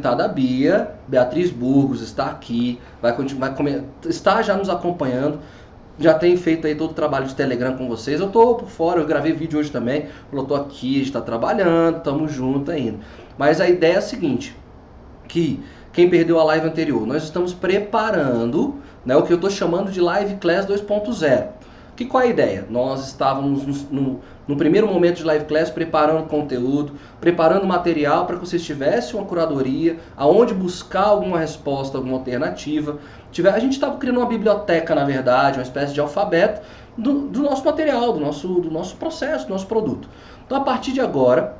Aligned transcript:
apresentada 0.00 0.24
a 0.24 0.28
Bia, 0.28 0.90
Beatriz 1.06 1.50
Burgos 1.50 2.00
está 2.00 2.26
aqui, 2.26 2.80
vai 3.00 3.14
continuar, 3.14 3.54
está 4.08 4.42
já 4.42 4.56
nos 4.56 4.68
acompanhando, 4.68 5.38
já 5.98 6.14
tem 6.14 6.36
feito 6.36 6.66
aí 6.66 6.74
todo 6.74 6.92
o 6.92 6.94
trabalho 6.94 7.26
de 7.26 7.34
Telegram 7.34 7.76
com 7.76 7.86
vocês. 7.86 8.20
Eu 8.20 8.30
tô 8.30 8.54
por 8.54 8.68
fora, 8.68 9.00
eu 9.00 9.06
gravei 9.06 9.32
vídeo 9.32 9.58
hoje 9.58 9.70
também, 9.70 10.06
eu 10.32 10.44
tô 10.44 10.54
aqui, 10.54 10.96
a 10.96 10.98
gente 11.00 11.12
tá 11.12 11.20
trabalhando, 11.20 11.98
estamos 11.98 12.32
juntos 12.32 12.72
ainda. 12.72 12.98
Mas 13.36 13.60
a 13.60 13.68
ideia 13.68 13.94
é 13.94 13.98
a 13.98 14.02
seguinte, 14.02 14.56
que 15.28 15.62
quem 15.92 16.08
perdeu 16.08 16.40
a 16.40 16.44
live 16.44 16.66
anterior, 16.66 17.06
nós 17.06 17.22
estamos 17.24 17.52
preparando 17.52 18.76
né, 19.04 19.14
o 19.16 19.22
que 19.22 19.32
eu 19.32 19.36
estou 19.36 19.50
chamando 19.50 19.90
de 19.90 20.00
Live 20.00 20.36
Class 20.36 20.66
2.0. 20.66 21.59
Que 22.00 22.06
qual 22.06 22.22
é 22.22 22.28
a 22.28 22.30
ideia? 22.30 22.66
Nós 22.70 23.08
estávamos 23.08 23.66
no, 23.66 23.74
no, 23.90 24.20
no, 24.48 24.56
primeiro 24.56 24.86
momento 24.88 25.18
de 25.18 25.24
live 25.24 25.44
class 25.44 25.68
preparando 25.68 26.26
conteúdo, 26.28 26.94
preparando 27.20 27.66
material 27.66 28.24
para 28.24 28.36
que 28.36 28.46
vocês 28.46 28.64
tivessem 28.64 29.20
uma 29.20 29.26
curadoria, 29.26 29.98
aonde 30.16 30.54
buscar 30.54 31.02
alguma 31.02 31.38
resposta, 31.38 31.98
alguma 31.98 32.16
alternativa. 32.16 32.98
Tiver, 33.30 33.50
a 33.50 33.58
gente 33.58 33.74
estava 33.74 33.98
criando 33.98 34.16
uma 34.16 34.24
biblioteca, 34.24 34.94
na 34.94 35.04
verdade, 35.04 35.58
uma 35.58 35.62
espécie 35.62 35.92
de 35.92 36.00
alfabeto 36.00 36.62
do, 36.96 37.28
do 37.28 37.42
nosso 37.42 37.66
material, 37.66 38.14
do 38.14 38.20
nosso, 38.20 38.48
do 38.48 38.70
nosso 38.70 38.96
processo, 38.96 39.46
do 39.46 39.52
nosso 39.52 39.66
produto. 39.66 40.08
Então, 40.46 40.56
a 40.56 40.62
partir 40.62 40.92
de 40.92 41.02
agora, 41.02 41.54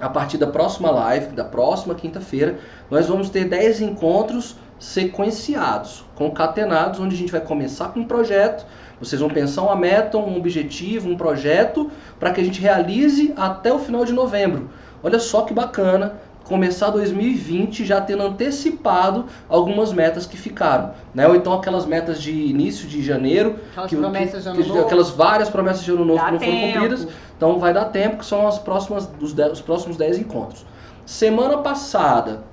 a 0.00 0.08
partir 0.08 0.38
da 0.38 0.46
próxima 0.46 0.92
live, 0.92 1.34
da 1.34 1.44
próxima 1.44 1.96
quinta-feira, 1.96 2.56
nós 2.88 3.08
vamos 3.08 3.30
ter 3.30 3.46
10 3.46 3.80
encontros 3.80 4.54
sequenciados, 4.78 6.04
concatenados, 6.14 7.00
onde 7.00 7.16
a 7.16 7.18
gente 7.18 7.32
vai 7.32 7.40
começar 7.40 7.88
com 7.88 8.00
um 8.00 8.04
projeto, 8.04 8.64
vocês 9.02 9.20
vão 9.20 9.28
pensar 9.28 9.62
uma 9.62 9.74
meta, 9.74 10.16
um 10.16 10.36
objetivo, 10.36 11.08
um 11.08 11.16
projeto, 11.16 11.90
para 12.20 12.30
que 12.30 12.40
a 12.40 12.44
gente 12.44 12.60
realize 12.60 13.34
até 13.36 13.72
o 13.72 13.78
final 13.78 14.04
de 14.04 14.12
novembro. 14.12 14.70
Olha 15.02 15.18
só 15.18 15.42
que 15.42 15.52
bacana 15.52 16.14
começar 16.44 16.90
2020 16.90 17.84
já 17.84 18.00
tendo 18.00 18.22
antecipado 18.22 19.26
algumas 19.48 19.92
metas 19.92 20.26
que 20.26 20.36
ficaram, 20.36 20.92
né? 21.14 21.26
Ou 21.26 21.34
então 21.34 21.52
aquelas 21.52 21.86
metas 21.86 22.20
de 22.20 22.30
início 22.30 22.86
de 22.86 23.02
janeiro, 23.02 23.56
aquelas 23.70 23.90
que, 23.90 23.96
promessas 23.96 24.42
de 24.42 24.48
ano 24.48 24.62
que, 24.62 24.68
novo. 24.68 24.80
aquelas 24.80 25.10
várias 25.10 25.50
promessas 25.50 25.84
de 25.84 25.90
ano 25.90 26.04
novo 26.04 26.18
Dá 26.18 26.26
que 26.26 26.32
não 26.32 26.40
foram 26.40 26.52
tempo. 26.52 26.72
cumpridas, 26.72 27.08
então 27.36 27.58
vai 27.58 27.72
dar 27.72 27.86
tempo, 27.86 28.18
que 28.18 28.26
são 28.26 28.46
as 28.46 28.58
próximas 28.58 29.06
dos 29.06 29.32
dez, 29.32 29.52
os 29.52 29.60
próximos 29.60 29.96
10 29.96 30.18
encontros. 30.18 30.64
Semana 31.04 31.58
passada 31.58 32.44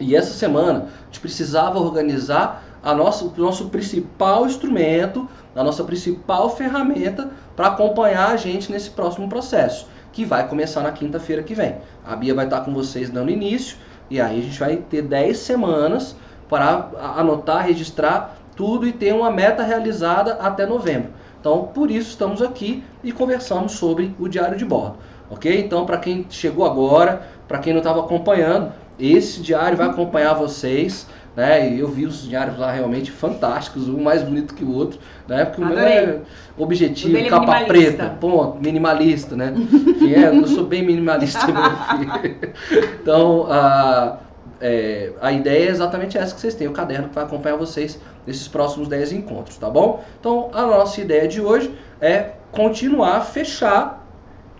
e 0.00 0.14
essa 0.14 0.32
semana 0.32 0.86
a 1.02 1.04
gente 1.06 1.20
precisava 1.20 1.78
organizar 1.78 2.62
a 2.82 2.94
nossa, 2.94 3.24
o 3.24 3.32
nosso 3.36 3.68
principal 3.68 4.46
instrumento, 4.46 5.28
a 5.58 5.64
nossa 5.64 5.82
principal 5.82 6.48
ferramenta 6.50 7.30
para 7.56 7.66
acompanhar 7.66 8.30
a 8.30 8.36
gente 8.36 8.70
nesse 8.70 8.90
próximo 8.90 9.28
processo, 9.28 9.88
que 10.12 10.24
vai 10.24 10.46
começar 10.46 10.82
na 10.82 10.92
quinta-feira 10.92 11.42
que 11.42 11.52
vem. 11.52 11.76
A 12.06 12.14
Bia 12.14 12.32
vai 12.32 12.44
estar 12.44 12.60
com 12.60 12.72
vocês 12.72 13.10
dando 13.10 13.30
início 13.30 13.76
e 14.08 14.20
aí 14.20 14.38
a 14.38 14.42
gente 14.42 14.58
vai 14.58 14.76
ter 14.76 15.02
10 15.02 15.36
semanas 15.36 16.14
para 16.48 16.90
anotar, 17.16 17.66
registrar 17.66 18.36
tudo 18.54 18.86
e 18.86 18.92
ter 18.92 19.12
uma 19.12 19.30
meta 19.32 19.64
realizada 19.64 20.34
até 20.34 20.64
novembro. 20.64 21.10
Então, 21.40 21.70
por 21.74 21.90
isso 21.90 22.10
estamos 22.10 22.40
aqui 22.40 22.84
e 23.02 23.10
conversamos 23.10 23.72
sobre 23.72 24.14
o 24.18 24.28
diário 24.28 24.56
de 24.56 24.64
bordo, 24.64 24.96
ok? 25.28 25.60
Então, 25.60 25.84
para 25.84 25.98
quem 25.98 26.24
chegou 26.30 26.64
agora, 26.64 27.22
para 27.48 27.58
quem 27.58 27.72
não 27.72 27.80
estava 27.80 28.00
acompanhando, 28.00 28.72
esse 28.98 29.40
diário 29.40 29.76
vai 29.76 29.88
acompanhar 29.88 30.34
vocês, 30.34 31.06
né? 31.38 31.70
E 31.70 31.78
eu 31.78 31.86
vi 31.86 32.04
os 32.04 32.28
diários 32.28 32.58
lá 32.58 32.72
realmente 32.72 33.12
fantásticos, 33.12 33.88
um 33.88 34.02
mais 34.02 34.24
bonito 34.24 34.54
que 34.54 34.64
o 34.64 34.74
outro, 34.74 34.98
né? 35.28 35.44
Porque 35.44 35.62
o 35.62 35.64
meu 35.64 35.78
Adorei. 35.78 35.96
é 35.96 36.20
objetivo, 36.56 37.16
é 37.16 37.28
capa 37.28 37.60
preta, 37.64 38.08
ponto, 38.20 38.60
minimalista, 38.60 39.36
né? 39.36 39.54
Enfim, 39.56 40.14
é, 40.14 40.36
eu 40.36 40.48
sou 40.48 40.64
bem 40.64 40.82
minimalista. 40.84 41.46
Então, 43.00 43.46
a, 43.48 44.18
é, 44.60 45.12
a 45.20 45.30
ideia 45.30 45.68
é 45.68 45.70
exatamente 45.70 46.18
essa 46.18 46.34
que 46.34 46.40
vocês 46.40 46.56
têm, 46.56 46.66
o 46.66 46.72
caderno 46.72 47.08
que 47.08 47.14
vai 47.14 47.22
acompanhar 47.24 47.56
vocês 47.56 48.00
nesses 48.26 48.48
próximos 48.48 48.88
10 48.88 49.12
encontros, 49.12 49.56
tá 49.56 49.70
bom? 49.70 50.02
Então, 50.18 50.50
a 50.52 50.62
nossa 50.62 51.00
ideia 51.00 51.28
de 51.28 51.40
hoje 51.40 51.72
é 52.00 52.32
continuar, 52.50 53.20
fechar 53.20 54.04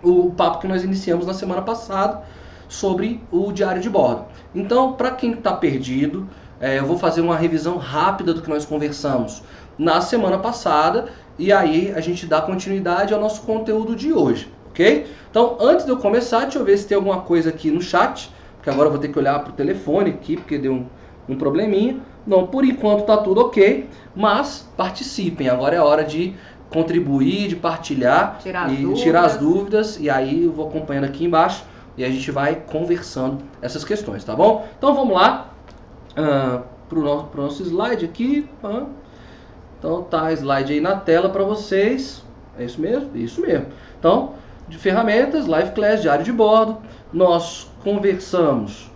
o 0.01 0.31
papo 0.31 0.59
que 0.59 0.67
nós 0.67 0.83
iniciamos 0.83 1.27
na 1.27 1.33
semana 1.33 1.61
passada 1.61 2.23
sobre 2.69 3.21
o 3.31 3.51
diário 3.51 3.81
de 3.81 3.89
bordo. 3.89 4.25
Então, 4.55 4.93
para 4.93 5.11
quem 5.11 5.33
está 5.33 5.53
perdido, 5.53 6.27
é, 6.59 6.79
eu 6.79 6.85
vou 6.85 6.97
fazer 6.97 7.21
uma 7.21 7.35
revisão 7.37 7.77
rápida 7.77 8.33
do 8.33 8.41
que 8.41 8.49
nós 8.49 8.65
conversamos 8.65 9.41
na 9.77 10.01
semana 10.01 10.37
passada 10.37 11.05
e 11.37 11.53
aí 11.53 11.93
a 11.95 12.01
gente 12.01 12.25
dá 12.25 12.41
continuidade 12.41 13.13
ao 13.13 13.19
nosso 13.19 13.43
conteúdo 13.43 13.95
de 13.95 14.11
hoje, 14.11 14.51
ok? 14.69 15.07
Então, 15.31 15.57
antes 15.59 15.85
de 15.85 15.91
eu 15.91 15.97
começar, 15.97 16.41
deixa 16.41 16.59
eu 16.59 16.65
ver 16.65 16.77
se 16.77 16.85
tem 16.87 16.95
alguma 16.95 17.21
coisa 17.21 17.49
aqui 17.49 17.71
no 17.71 17.81
chat, 17.81 18.29
porque 18.57 18.69
agora 18.69 18.87
eu 18.87 18.91
vou 18.91 18.99
ter 18.99 19.07
que 19.07 19.17
olhar 19.17 19.39
para 19.39 19.51
o 19.51 19.53
telefone 19.53 20.09
aqui, 20.09 20.35
porque 20.35 20.57
deu 20.57 20.73
um, 20.73 20.85
um 21.29 21.37
probleminha. 21.37 21.97
Não, 22.27 22.45
por 22.45 22.65
enquanto 22.65 23.05
tá 23.05 23.15
tudo 23.15 23.39
ok, 23.41 23.87
mas 24.13 24.67
participem. 24.75 25.47
Agora 25.47 25.75
é 25.75 25.79
hora 25.79 26.03
de 26.03 26.35
contribuir, 26.69 27.47
de 27.47 27.55
partilhar 27.55 28.37
Tirar 28.43 28.71
e 28.71 28.77
dúvidas. 28.77 28.99
tirar 29.01 29.23
as 29.23 29.37
dúvidas. 29.37 29.97
E 29.99 30.09
aí 30.09 30.43
eu 30.43 30.51
vou 30.51 30.67
acompanhando 30.67 31.05
aqui 31.05 31.23
embaixo 31.23 31.63
e 31.97 32.03
a 32.03 32.09
gente 32.09 32.29
vai 32.31 32.55
conversando 32.55 33.37
essas 33.61 33.83
questões, 33.85 34.23
tá 34.23 34.35
bom? 34.35 34.67
Então 34.77 34.93
vamos 34.93 35.13
lá 35.13 35.53
ah, 36.15 36.61
pro 36.87 37.01
nosso, 37.01 37.25
pro 37.25 37.41
nosso 37.43 37.63
slide 37.63 38.05
aqui. 38.05 38.49
ah. 38.63 38.85
Então 39.77 40.03
tá 40.03 40.31
slide 40.33 40.73
aí 40.73 40.81
na 40.81 40.95
tela 40.95 41.29
para 41.29 41.43
vocês. 41.43 42.23
É 42.57 42.65
isso 42.65 42.81
mesmo? 42.81 43.15
Isso 43.15 43.39
mesmo. 43.39 43.67
Então, 43.97 44.33
de 44.67 44.77
ferramentas, 44.77 45.47
Live 45.47 45.71
Class, 45.71 46.01
diário 46.01 46.25
de 46.25 46.33
bordo. 46.33 46.77
Nós 47.13 47.71
conversamos 47.83 48.91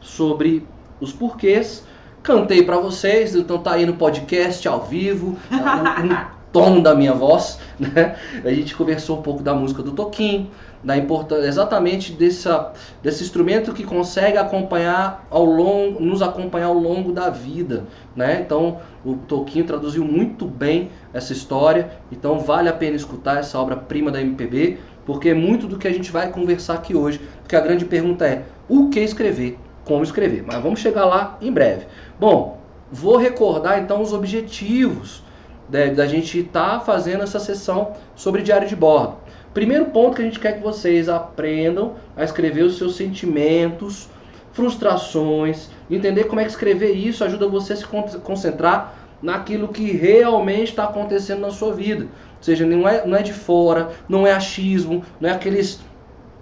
sobre 0.00 0.66
os 1.00 1.12
porquês. 1.12 1.84
Cantei 2.22 2.62
para 2.62 2.78
vocês, 2.78 3.34
então 3.34 3.58
tá 3.58 3.72
aí 3.72 3.86
no 3.86 3.94
podcast 3.94 4.66
ao 4.66 4.82
vivo, 4.82 5.36
um, 5.52 5.56
um 6.12 6.26
tom 6.52 6.80
da 6.80 6.94
minha 6.94 7.12
voz, 7.12 7.58
né? 7.78 8.16
A 8.44 8.48
gente 8.48 8.74
conversou 8.74 9.18
um 9.18 9.22
pouco 9.22 9.42
da 9.42 9.54
música 9.54 9.82
do 9.82 9.92
Toquinho, 9.92 10.50
da 10.84 10.96
importância 10.96 11.46
exatamente 11.46 12.12
dessa, 12.12 12.72
desse 13.02 13.24
instrumento 13.24 13.72
que 13.72 13.82
consegue 13.82 14.36
acompanhar 14.36 15.26
ao 15.30 15.44
longo, 15.44 16.00
nos 16.00 16.20
acompanhar 16.20 16.66
ao 16.66 16.74
longo 16.74 17.10
da 17.10 17.30
vida, 17.30 17.84
né? 18.14 18.40
Então 18.44 18.78
o 19.04 19.14
Toquinho 19.14 19.64
traduziu 19.64 20.04
muito 20.04 20.44
bem 20.46 20.90
essa 21.12 21.32
história, 21.32 21.90
então 22.12 22.38
vale 22.38 22.68
a 22.68 22.72
pena 22.72 22.96
escutar 22.96 23.38
essa 23.38 23.58
obra-prima 23.58 24.10
da 24.10 24.20
MPB, 24.20 24.78
porque 25.06 25.30
é 25.30 25.34
muito 25.34 25.66
do 25.66 25.78
que 25.78 25.88
a 25.88 25.92
gente 25.92 26.12
vai 26.12 26.30
conversar 26.30 26.74
aqui 26.74 26.94
hoje, 26.94 27.20
porque 27.40 27.56
a 27.56 27.60
grande 27.60 27.86
pergunta 27.86 28.26
é 28.26 28.42
o 28.68 28.90
que 28.90 29.00
escrever, 29.00 29.58
como 29.84 30.04
escrever, 30.04 30.44
mas 30.46 30.62
vamos 30.62 30.80
chegar 30.80 31.06
lá 31.06 31.38
em 31.40 31.50
breve. 31.50 31.86
Bom, 32.20 32.58
vou 32.92 33.16
recordar 33.16 33.80
então 33.80 34.02
os 34.02 34.12
objetivos 34.12 35.22
da, 35.68 35.86
da 35.86 36.06
gente 36.06 36.38
estar 36.38 36.80
fazendo 36.80 37.22
essa 37.22 37.38
sessão 37.38 37.92
sobre 38.14 38.42
diário 38.42 38.68
de 38.68 38.76
bordo. 38.76 39.16
Primeiro 39.54 39.86
ponto 39.86 40.16
que 40.16 40.22
a 40.22 40.24
gente 40.24 40.40
quer 40.40 40.54
que 40.56 40.62
vocês 40.62 41.08
aprendam 41.08 41.94
a 42.16 42.24
escrever 42.24 42.62
os 42.64 42.76
seus 42.76 42.96
sentimentos, 42.96 44.08
frustrações, 44.52 45.70
entender 45.90 46.24
como 46.24 46.40
é 46.40 46.44
que 46.44 46.50
escrever 46.50 46.92
isso 46.92 47.24
ajuda 47.24 47.48
você 47.48 47.72
a 47.72 47.76
se 47.76 47.86
con- 47.86 48.02
concentrar 48.22 48.94
naquilo 49.22 49.68
que 49.68 49.92
realmente 49.92 50.70
está 50.70 50.84
acontecendo 50.84 51.40
na 51.40 51.50
sua 51.50 51.72
vida. 51.72 52.04
Ou 52.04 52.42
seja, 52.42 52.66
não 52.66 52.86
é, 52.88 53.06
não 53.06 53.16
é 53.16 53.22
de 53.22 53.32
fora, 53.32 53.90
não 54.08 54.26
é 54.26 54.32
achismo, 54.32 55.04
não 55.20 55.30
é 55.30 55.32
aqueles 55.32 55.80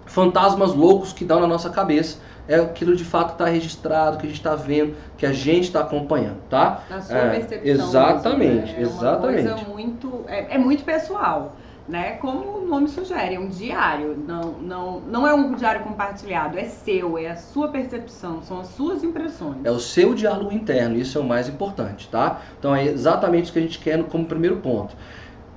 fantasmas 0.07 0.75
loucos 0.75 1.13
que 1.13 1.25
dão 1.25 1.41
na 1.41 1.47
nossa 1.47 1.71
cabeça. 1.71 2.19
É 2.49 2.57
aquilo 2.57 2.97
de 2.97 3.05
fato 3.05 3.29
que 3.29 3.33
está 3.35 3.47
registrado, 3.47 4.19
que 4.19 4.27
a 4.27 4.29
gente 4.29 4.39
está 4.39 4.57
vendo, 4.57 4.97
que 5.17 5.25
a 5.25 5.33
gente 5.33 5.65
está 5.65 5.81
acompanhando, 5.81 6.41
tá? 6.51 6.83
Na 6.91 7.01
sua 7.01 7.17
É, 7.19 7.31
percepção. 7.31 7.71
exatamente, 7.71 8.73
mesmo, 8.73 8.73
né? 8.73 8.81
exatamente. 8.83 9.47
É 9.47 9.51
uma 9.51 9.55
coisa 9.55 9.71
muito. 9.71 10.25
É, 10.27 10.55
é 10.55 10.59
muito 10.59 10.83
pessoal. 10.85 11.57
Né? 11.89 12.13
Como 12.13 12.59
o 12.59 12.67
nome 12.67 12.89
sugere, 12.89 13.35
é 13.35 13.41
um 13.41 13.49
diário. 13.49 14.17
Não, 14.17 14.53
não, 14.53 15.01
não 15.01 15.27
é 15.27 15.35
um 15.35 15.55
diário 15.55 15.83
compartilhado, 15.83 16.57
é 16.57 16.65
seu, 16.65 17.19
é 17.19 17.31
a 17.31 17.37
sua 17.37 17.69
percepção, 17.69 18.41
são 18.43 18.61
as 18.61 18.69
suas 18.69 19.03
impressões. 19.03 19.59
É 19.65 19.71
o 19.71 19.81
seu 19.81 20.15
diálogo 20.15 20.53
interno, 20.53 20.97
isso 20.97 21.19
é 21.19 21.21
o 21.21 21.25
mais 21.25 21.49
importante, 21.49 22.09
tá? 22.09 22.41
Então 22.59 22.75
é 22.75 22.85
exatamente 22.85 23.45
isso 23.45 23.53
que 23.53 23.59
a 23.59 23.63
gente 23.63 23.79
quer 23.81 24.03
como 24.05 24.25
primeiro 24.25 24.59
ponto. 24.59 24.95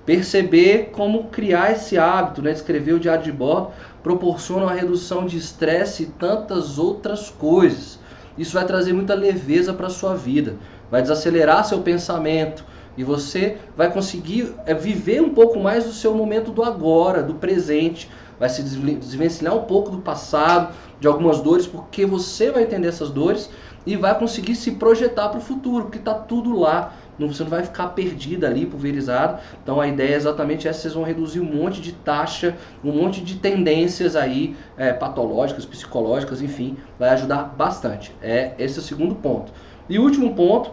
Perceber 0.04 0.92
como 0.92 1.26
criar 1.26 1.72
esse 1.72 1.98
hábito, 1.98 2.42
né? 2.42 2.52
Escrever 2.52 2.94
o 2.94 3.00
diário 3.00 3.24
de 3.24 3.32
bordo 3.32 3.72
proporciona 4.02 4.66
uma 4.66 4.74
redução 4.74 5.26
de 5.26 5.38
estresse 5.38 6.04
e 6.04 6.06
tantas 6.08 6.80
outras 6.80 7.30
coisas. 7.30 8.00
Isso 8.38 8.54
vai 8.54 8.66
trazer 8.66 8.94
muita 8.94 9.14
leveza 9.14 9.74
para 9.74 9.90
sua 9.90 10.16
vida, 10.16 10.56
vai 10.90 11.02
desacelerar 11.02 11.64
seu 11.66 11.82
pensamento 11.82 12.66
e 12.98 13.04
você 13.04 13.58
vai 13.76 13.92
conseguir 13.92 14.54
é, 14.66 14.74
viver 14.74 15.22
um 15.22 15.30
pouco 15.30 15.60
mais 15.60 15.84
do 15.84 15.92
seu 15.92 16.14
momento 16.14 16.52
do 16.52 16.64
agora, 16.64 17.22
do 17.22 17.36
presente, 17.36 18.10
vai 18.40 18.50
se 18.50 18.62
desvencilhar 18.64 19.56
um 19.56 19.64
pouco 19.64 19.90
do 19.90 20.00
passado, 20.00 20.74
de 21.00 21.08
algumas 21.08 21.42
dores, 21.42 21.68
porque 21.68 22.06
você 22.06 22.52
vai 22.52 22.64
entender 22.64 22.88
essas 22.88 23.10
dores 23.10 23.50
e 23.86 23.96
vai 23.96 24.18
conseguir 24.18 24.56
se 24.56 24.72
projetar 24.72 25.30
para 25.30 25.38
o 25.38 25.42
futuro, 25.42 25.84
porque 25.84 26.00
está 26.00 26.14
tudo 26.14 26.58
lá. 26.58 26.94
Você 27.18 27.44
não 27.44 27.50
vai 27.50 27.64
ficar 27.64 27.88
perdido 27.90 28.46
ali, 28.46 28.66
pulverizado. 28.66 29.40
Então 29.64 29.80
a 29.80 29.88
ideia 29.88 30.14
é 30.14 30.18
exatamente 30.18 30.68
essa: 30.68 30.82
vocês 30.82 30.94
vão 30.94 31.04
reduzir 31.04 31.40
um 31.40 31.46
monte 31.46 31.80
de 31.80 31.94
taxa, 31.94 32.58
um 32.84 32.92
monte 32.92 33.22
de 33.22 33.36
tendências 33.36 34.18
aí 34.18 34.56
é, 34.76 34.92
patológicas, 34.92 35.66
psicológicas, 35.66 36.42
enfim, 36.42 36.76
vai 37.00 37.10
ajudar 37.10 37.56
bastante. 37.58 38.14
É 38.22 38.54
esse 38.60 38.80
é 38.80 38.82
o 38.82 38.84
segundo 38.84 39.16
ponto. 39.16 39.54
E 39.88 39.98
o 39.98 40.04
último 40.04 40.36
ponto 40.36 40.72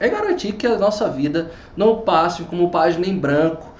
é 0.00 0.08
garantir 0.08 0.52
que 0.52 0.66
a 0.66 0.78
nossa 0.78 1.08
vida 1.08 1.50
não 1.76 1.98
passe 2.00 2.42
como 2.44 2.70
página 2.70 3.06
em 3.06 3.16
branco. 3.16 3.70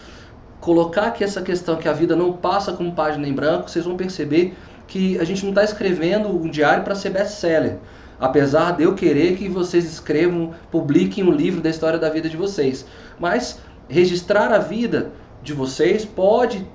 Colocar 0.60 1.06
aqui 1.06 1.24
essa 1.24 1.40
questão 1.40 1.76
que 1.76 1.88
a 1.88 1.92
vida 1.92 2.14
não 2.14 2.34
passa 2.34 2.72
como 2.72 2.92
página 2.92 3.26
em 3.26 3.32
branco, 3.32 3.70
vocês 3.70 3.86
vão 3.86 3.96
perceber 3.96 4.54
que 4.86 5.18
a 5.18 5.24
gente 5.24 5.42
não 5.42 5.50
está 5.50 5.64
escrevendo 5.64 6.28
um 6.28 6.50
diário 6.50 6.84
para 6.84 6.94
ser 6.94 7.10
best-seller. 7.10 7.78
Apesar 8.20 8.72
de 8.72 8.82
eu 8.82 8.94
querer 8.94 9.36
que 9.38 9.48
vocês 9.48 9.86
escrevam, 9.86 10.52
publiquem 10.70 11.24
um 11.24 11.30
livro 11.30 11.62
da 11.62 11.70
história 11.70 11.98
da 11.98 12.10
vida 12.10 12.28
de 12.28 12.36
vocês. 12.36 12.84
Mas 13.18 13.58
registrar 13.88 14.52
a 14.52 14.58
vida 14.58 15.10
de 15.42 15.54
vocês 15.54 16.04
pode 16.04 16.66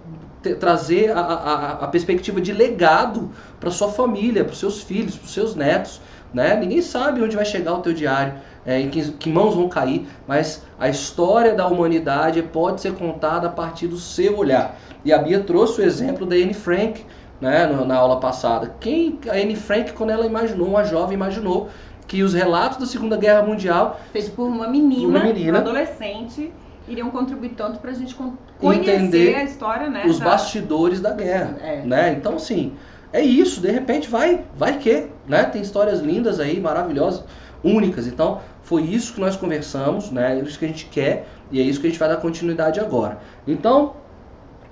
trazer 0.59 1.11
a, 1.11 1.19
a, 1.19 1.71
a 1.83 1.87
perspectiva 1.87 2.41
de 2.41 2.51
legado 2.51 3.31
para 3.59 3.69
sua 3.69 3.91
família, 3.91 4.43
para 4.43 4.55
seus 4.55 4.81
filhos, 4.81 5.15
para 5.15 5.27
seus 5.27 5.55
netos. 5.55 6.01
Né? 6.33 6.55
Ninguém 6.55 6.81
sabe 6.81 7.21
onde 7.21 7.35
vai 7.35 7.45
chegar 7.45 7.73
o 7.73 7.81
teu 7.81 7.93
diário, 7.93 8.33
é, 8.65 8.79
em 8.79 8.89
que, 8.89 9.11
que, 9.11 9.29
mãos 9.29 9.55
vão 9.55 9.69
cair, 9.69 10.07
mas 10.27 10.63
a 10.79 10.89
história 10.89 11.53
da 11.53 11.67
humanidade 11.67 12.41
pode 12.41 12.81
ser 12.81 12.93
contada 12.93 13.47
a 13.47 13.51
partir 13.51 13.87
do 13.87 13.97
seu 13.97 14.37
olhar. 14.37 14.77
E 15.03 15.13
a 15.13 15.17
Bia 15.19 15.39
trouxe 15.39 15.81
o 15.81 15.83
exemplo 15.83 16.25
da 16.25 16.35
Anne 16.35 16.53
Frank 16.53 17.05
né, 17.39 17.67
na 17.67 17.95
aula 17.95 18.19
passada. 18.19 18.75
Quem 18.79 19.19
a 19.29 19.33
Anne 19.33 19.55
Frank, 19.55 19.93
quando 19.93 20.09
ela 20.09 20.25
imaginou, 20.25 20.67
uma 20.67 20.83
jovem 20.83 21.13
imaginou 21.13 21.69
que 22.07 22.23
os 22.23 22.33
relatos 22.33 22.77
da 22.77 22.85
Segunda 22.85 23.17
Guerra 23.17 23.43
Mundial, 23.43 23.99
feito 24.11 24.31
por 24.31 24.47
uma 24.47 24.67
menina, 24.67 25.07
uma 25.07 25.23
menina, 25.23 25.59
adolescente, 25.59 26.51
iriam 26.87 27.09
contribuir 27.09 27.49
tanto 27.49 27.79
para 27.79 27.91
a 27.91 27.93
gente 27.93 28.15
conhecer 28.59 28.95
entender 28.95 29.35
a 29.35 29.43
história, 29.43 29.89
né? 29.89 30.03
Os 30.05 30.19
bastidores 30.19 31.01
da 31.01 31.11
guerra, 31.11 31.57
é. 31.61 31.81
né? 31.81 32.13
Então, 32.13 32.35
assim, 32.35 32.73
é 33.11 33.21
isso. 33.21 33.59
De 33.59 33.71
repente, 33.71 34.07
vai, 34.07 34.43
vai 34.55 34.77
que, 34.77 35.07
né? 35.27 35.43
Tem 35.45 35.61
histórias 35.61 35.99
lindas 35.99 36.39
aí, 36.39 36.59
maravilhosas, 36.59 37.23
únicas. 37.65 38.07
Então, 38.07 38.41
foi 38.61 38.83
isso 38.83 39.13
que 39.13 39.19
nós 39.19 39.35
conversamos, 39.35 40.11
né? 40.11 40.39
É 40.39 40.41
isso 40.41 40.57
que 40.57 40.65
a 40.65 40.67
gente 40.67 40.85
quer 40.85 41.27
e 41.51 41.59
é 41.59 41.63
isso 41.63 41.81
que 41.81 41.87
a 41.87 41.89
gente 41.89 41.99
vai 41.99 42.07
dar 42.07 42.17
continuidade 42.17 42.79
agora. 42.79 43.17
Então, 43.47 43.93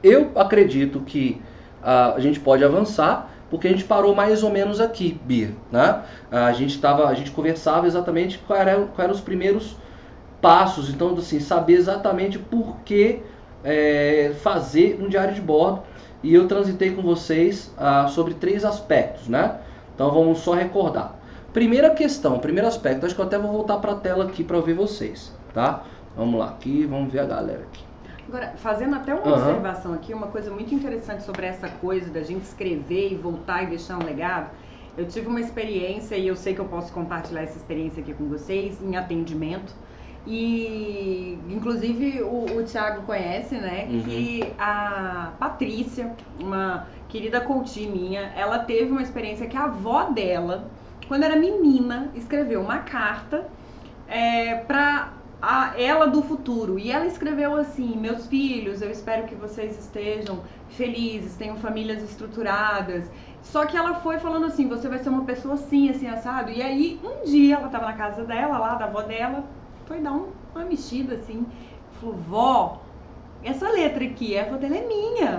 eu 0.04 0.32
acredito 0.36 1.00
que 1.02 1.42
a 1.82 2.20
gente 2.20 2.40
pode 2.40 2.64
avançar, 2.64 3.30
porque 3.50 3.68
a 3.68 3.70
gente 3.70 3.84
parou 3.84 4.16
mais 4.16 4.42
ou 4.42 4.50
menos 4.50 4.80
aqui, 4.80 5.20
Bia. 5.26 5.52
Né? 5.72 6.02
A 6.32 6.54
gente 6.54 6.80
tava, 6.80 7.08
a 7.08 7.14
gente 7.14 7.32
conversava 7.32 7.86
exatamente 7.88 8.38
quais 8.40 8.68
eram, 8.68 8.88
qual 8.88 9.04
eram 9.04 9.14
os 9.14 9.22
primeiros 9.22 9.76
passos, 10.42 10.90
então 10.90 11.14
assim, 11.18 11.40
saber 11.40 11.74
exatamente 11.74 12.38
por 12.38 12.78
que 12.84 13.22
é, 13.64 14.34
fazer 14.42 15.00
um 15.02 15.08
diário 15.08 15.34
de 15.34 15.42
bordo. 15.42 15.84
E 16.22 16.34
eu 16.34 16.48
transitei 16.48 16.92
com 16.92 17.02
vocês 17.02 17.74
ah, 17.78 18.08
sobre 18.08 18.34
três 18.34 18.64
aspectos, 18.64 19.28
né? 19.28 19.58
Então 19.94 20.10
vamos 20.10 20.40
só 20.40 20.54
recordar. 20.54 21.16
Primeira 21.54 21.92
questão, 21.92 22.40
primeiro 22.40 22.68
aspecto, 22.68 23.06
acho 23.06 23.14
que 23.14 23.22
eu 23.22 23.26
até 23.26 23.38
vou 23.38 23.52
voltar 23.52 23.78
para 23.78 23.92
a 23.92 23.96
tela 23.96 24.26
aqui 24.26 24.44
para 24.44 24.60
ver 24.60 24.74
vocês, 24.74 25.32
tá? 25.54 25.84
Vamos 26.18 26.40
lá, 26.40 26.50
aqui, 26.50 26.86
vamos 26.86 27.14
ver 27.14 27.20
a 27.20 27.26
galera 27.26 27.62
aqui. 27.62 27.84
Agora, 28.28 28.54
fazendo 28.58 28.96
até 28.96 29.14
uma 29.14 29.24
uhum. 29.24 29.34
observação 29.34 29.94
aqui, 29.94 30.14
uma 30.14 30.28
coisa 30.28 30.50
muito 30.50 30.74
interessante 30.74 31.24
sobre 31.24 31.46
essa 31.46 31.70
coisa 31.70 32.10
da 32.10 32.24
gente 32.24 32.44
escrever 32.44 33.12
e 33.12 33.16
voltar 33.16 33.64
e 33.64 33.68
deixar 33.68 33.98
um 33.98 34.04
legado. 34.04 34.50
Eu 34.98 35.08
tive 35.08 35.28
uma 35.28 35.40
experiência 35.40 36.16
e 36.16 36.28
eu 36.28 36.36
sei 36.36 36.56
que 36.56 36.62
eu 36.62 36.66
posso 36.66 36.92
compartilhar 36.92 37.42
essa 37.42 37.58
experiência 37.58 38.02
aqui 38.02 38.14
com 38.14 38.28
vocês 38.28 38.82
em 38.82 38.96
atendimento. 38.96 39.74
E 40.26 41.38
inclusive 41.50 42.22
o, 42.22 42.46
o 42.58 42.64
Thiago 42.64 43.04
conhece, 43.04 43.56
né? 43.56 43.88
Uhum. 43.90 44.04
Que 44.04 44.54
a 44.58 45.34
Patrícia, 45.38 46.12
uma 46.40 46.88
querida 47.10 47.42
coach 47.42 47.86
minha, 47.86 48.32
ela 48.36 48.60
teve 48.60 48.90
uma 48.92 49.02
experiência 49.02 49.48
que 49.48 49.58
a 49.58 49.66
avó 49.66 50.06
dela, 50.06 50.70
quando 51.08 51.24
era 51.24 51.36
menina, 51.36 52.10
escreveu 52.16 52.62
uma 52.62 52.80
carta 52.80 53.48
é, 54.08 54.56
para 54.56 55.14
ela 55.78 56.08
do 56.08 56.22
futuro. 56.22 56.80
E 56.80 56.92
ela 56.92 57.06
escreveu 57.06 57.56
assim: 57.56 57.98
Meus 57.98 58.28
filhos, 58.28 58.82
eu 58.82 58.90
espero 58.90 59.28
que 59.28 59.36
vocês 59.36 59.78
estejam 59.78 60.42
felizes, 60.70 61.36
tenham 61.36 61.58
famílias 61.58 62.02
estruturadas. 62.02 63.10
Só 63.42 63.66
que 63.66 63.76
ela 63.76 63.96
foi 63.96 64.20
falando 64.20 64.46
assim: 64.46 64.68
Você 64.68 64.88
vai 64.88 65.00
ser 65.00 65.10
uma 65.10 65.26
pessoa 65.26 65.56
assim, 65.56 65.90
assim, 65.90 66.08
assado. 66.08 66.52
E 66.52 66.62
aí, 66.62 67.00
um 67.04 67.26
dia, 67.26 67.56
ela 67.56 67.68
tava 67.68 67.86
na 67.86 67.94
casa 67.94 68.24
dela, 68.24 68.58
lá 68.58 68.76
da 68.76 68.86
avó 68.86 69.02
dela, 69.02 69.44
foi 69.86 70.00
dar 70.00 70.14
um, 70.14 70.28
uma 70.56 70.66
mexida 70.66 71.16
assim. 71.16 71.46
Falou: 72.00 72.16
Vó, 72.16 72.82
essa 73.44 73.70
letra 73.70 74.04
aqui, 74.06 74.38
a 74.38 74.44
avó 74.46 74.56
dela 74.56 74.78
é 74.78 74.88
minha. 74.88 75.30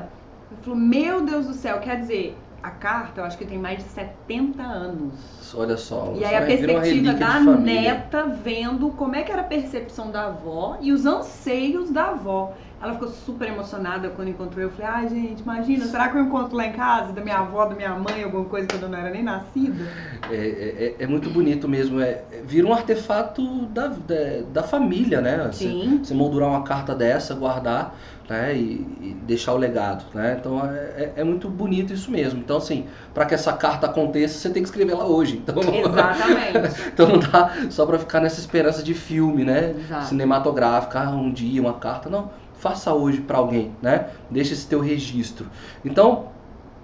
Ela 0.50 0.60
falou: 0.62 0.78
Meu 0.78 1.22
Deus 1.22 1.46
do 1.46 1.54
céu, 1.54 1.80
quer 1.80 2.00
dizer, 2.00 2.36
a 2.64 2.70
carta, 2.70 3.20
eu 3.20 3.24
acho 3.26 3.36
que 3.36 3.44
tem 3.44 3.58
mais 3.58 3.76
de 3.76 3.90
70 3.90 4.62
anos. 4.62 5.54
Olha 5.54 5.76
só. 5.76 6.14
E 6.16 6.24
aí 6.24 6.34
a 6.34 6.46
perspectiva 6.46 7.12
da 7.12 7.38
neta 7.38 8.26
vendo 8.26 8.88
como 8.92 9.14
é 9.14 9.22
que 9.22 9.30
era 9.30 9.42
a 9.42 9.44
percepção 9.44 10.10
da 10.10 10.28
avó 10.28 10.78
e 10.80 10.90
os 10.90 11.04
anseios 11.04 11.90
da 11.90 12.06
avó. 12.06 12.54
Ela 12.84 12.92
ficou 12.92 13.08
super 13.08 13.48
emocionada 13.48 14.10
quando 14.10 14.28
encontrou 14.28 14.62
eu. 14.62 14.70
falei, 14.70 14.86
ai 14.86 15.08
gente, 15.08 15.40
imagina, 15.40 15.86
será 15.86 16.10
que 16.10 16.18
eu 16.18 16.22
encontro 16.22 16.54
lá 16.54 16.66
em 16.66 16.72
casa 16.72 17.14
da 17.14 17.22
minha 17.22 17.38
avó, 17.38 17.64
da 17.64 17.74
minha 17.74 17.94
mãe, 17.94 18.22
alguma 18.22 18.44
coisa 18.44 18.68
quando 18.68 18.82
eu 18.82 18.88
não 18.90 18.98
era 18.98 19.08
nem 19.08 19.22
nascida? 19.22 19.86
É, 20.30 20.34
é, 20.34 20.94
é, 21.00 21.04
é 21.04 21.06
muito 21.06 21.30
bonito 21.30 21.66
mesmo. 21.66 21.98
É, 21.98 22.22
vira 22.44 22.66
um 22.66 22.74
artefato 22.74 23.42
da, 23.68 23.86
da, 23.86 24.42
da 24.52 24.62
família, 24.62 25.22
né? 25.22 25.50
Sim. 25.50 26.00
Você, 26.02 26.08
você 26.08 26.14
moldurar 26.14 26.50
uma 26.50 26.62
carta 26.62 26.94
dessa, 26.94 27.34
guardar 27.34 27.96
né, 28.28 28.54
e, 28.54 28.86
e, 29.00 29.16
deixar 29.22 29.52
o 29.52 29.56
legado, 29.56 30.04
né? 30.14 30.36
Então 30.38 30.64
é, 30.64 30.76
é, 30.76 31.12
é, 31.16 31.24
muito 31.24 31.48
bonito 31.48 31.92
isso 31.92 32.10
mesmo. 32.10 32.40
Então 32.40 32.56
assim, 32.56 32.86
para 33.12 33.26
que 33.26 33.34
essa 33.34 33.52
carta 33.52 33.86
aconteça, 33.86 34.38
você 34.38 34.50
tem 34.50 34.62
que 34.62 34.68
escrever 34.68 34.92
ela 34.92 35.06
hoje. 35.06 35.36
Então, 35.36 35.56
Exatamente. 35.58 36.88
então 36.92 37.08
não 37.08 37.18
dá 37.18 37.50
só 37.70 37.86
para 37.86 37.98
ficar 37.98 38.20
nessa 38.20 38.40
esperança 38.40 38.82
de 38.82 38.94
filme, 38.94 39.44
né? 39.44 39.74
Exato. 39.78 40.06
Cinematográfica, 40.06 41.00
ah, 41.00 41.10
um 41.10 41.32
dia 41.32 41.60
uma 41.60 41.74
carta, 41.74 42.08
não. 42.08 42.43
Faça 42.58 42.92
hoje 42.92 43.20
para 43.20 43.38
alguém, 43.38 43.72
né? 43.82 44.08
Deixa 44.30 44.52
esse 44.52 44.66
teu 44.66 44.80
registro. 44.80 45.46
Então, 45.84 46.28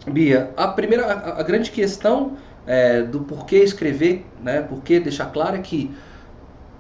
Bia, 0.07 0.51
a 0.57 0.69
primeira, 0.69 1.07
a, 1.07 1.41
a 1.41 1.43
grande 1.43 1.71
questão 1.71 2.37
é, 2.67 3.03
do 3.03 3.21
porquê 3.21 3.59
escrever, 3.59 4.27
né? 4.43 4.63
Porquê 4.63 5.01
deixar 5.01 5.27
claro 5.27 5.57
é 5.57 5.61
que 5.61 5.91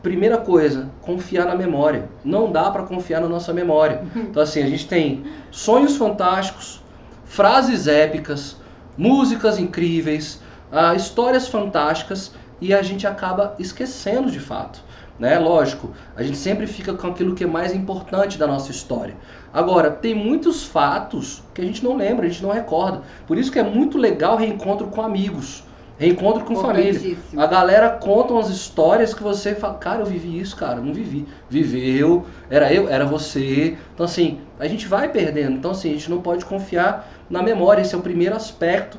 Primeira 0.02 0.38
coisa, 0.38 0.88
confiar 1.02 1.44
na 1.44 1.54
memória. 1.54 2.08
Não 2.24 2.50
dá 2.50 2.70
para 2.70 2.84
confiar 2.84 3.20
na 3.20 3.28
nossa 3.28 3.52
memória. 3.52 4.02
Então 4.16 4.42
assim, 4.42 4.62
a 4.62 4.66
gente 4.66 4.88
tem 4.88 5.24
sonhos 5.50 5.96
fantásticos, 5.96 6.82
frases 7.24 7.86
épicas, 7.86 8.56
músicas 8.96 9.58
incríveis, 9.58 10.40
uh, 10.72 10.96
histórias 10.96 11.48
fantásticas 11.48 12.32
e 12.60 12.72
a 12.72 12.80
gente 12.80 13.06
acaba 13.06 13.54
esquecendo 13.58 14.30
de 14.30 14.40
fato. 14.40 14.82
Né? 15.20 15.38
Lógico, 15.38 15.90
a 16.16 16.22
gente 16.22 16.38
sempre 16.38 16.66
fica 16.66 16.94
com 16.94 17.08
aquilo 17.08 17.34
que 17.34 17.44
é 17.44 17.46
mais 17.46 17.74
importante 17.74 18.38
da 18.38 18.46
nossa 18.46 18.70
história. 18.70 19.14
Agora, 19.52 19.90
tem 19.90 20.14
muitos 20.14 20.64
fatos 20.64 21.42
que 21.52 21.60
a 21.60 21.64
gente 21.64 21.84
não 21.84 21.94
lembra, 21.94 22.24
a 22.24 22.28
gente 22.30 22.42
não 22.42 22.50
recorda. 22.50 23.02
Por 23.26 23.36
isso 23.36 23.52
que 23.52 23.58
é 23.58 23.62
muito 23.62 23.98
legal 23.98 24.34
o 24.34 24.38
reencontro 24.38 24.86
com 24.86 25.02
amigos. 25.02 25.62
Reencontro 25.98 26.46
com 26.46 26.56
família. 26.56 27.18
A 27.36 27.46
galera 27.46 27.90
conta 27.90 28.32
umas 28.32 28.48
histórias 28.48 29.12
que 29.12 29.22
você 29.22 29.54
fala, 29.54 29.74
cara, 29.74 30.00
eu 30.00 30.06
vivi 30.06 30.40
isso, 30.40 30.56
cara, 30.56 30.80
não 30.80 30.94
vivi. 30.94 31.26
Viveu, 31.50 32.24
era 32.48 32.72
eu, 32.72 32.88
era 32.88 33.04
você. 33.04 33.76
Então, 33.92 34.06
assim, 34.06 34.40
a 34.58 34.66
gente 34.66 34.88
vai 34.88 35.10
perdendo. 35.10 35.58
Então, 35.58 35.72
assim, 35.72 35.90
a 35.90 35.92
gente 35.92 36.10
não 36.10 36.22
pode 36.22 36.46
confiar 36.46 37.06
na 37.28 37.42
memória. 37.42 37.82
Esse 37.82 37.94
é 37.94 37.98
o 37.98 38.00
primeiro 38.00 38.34
aspecto 38.34 38.96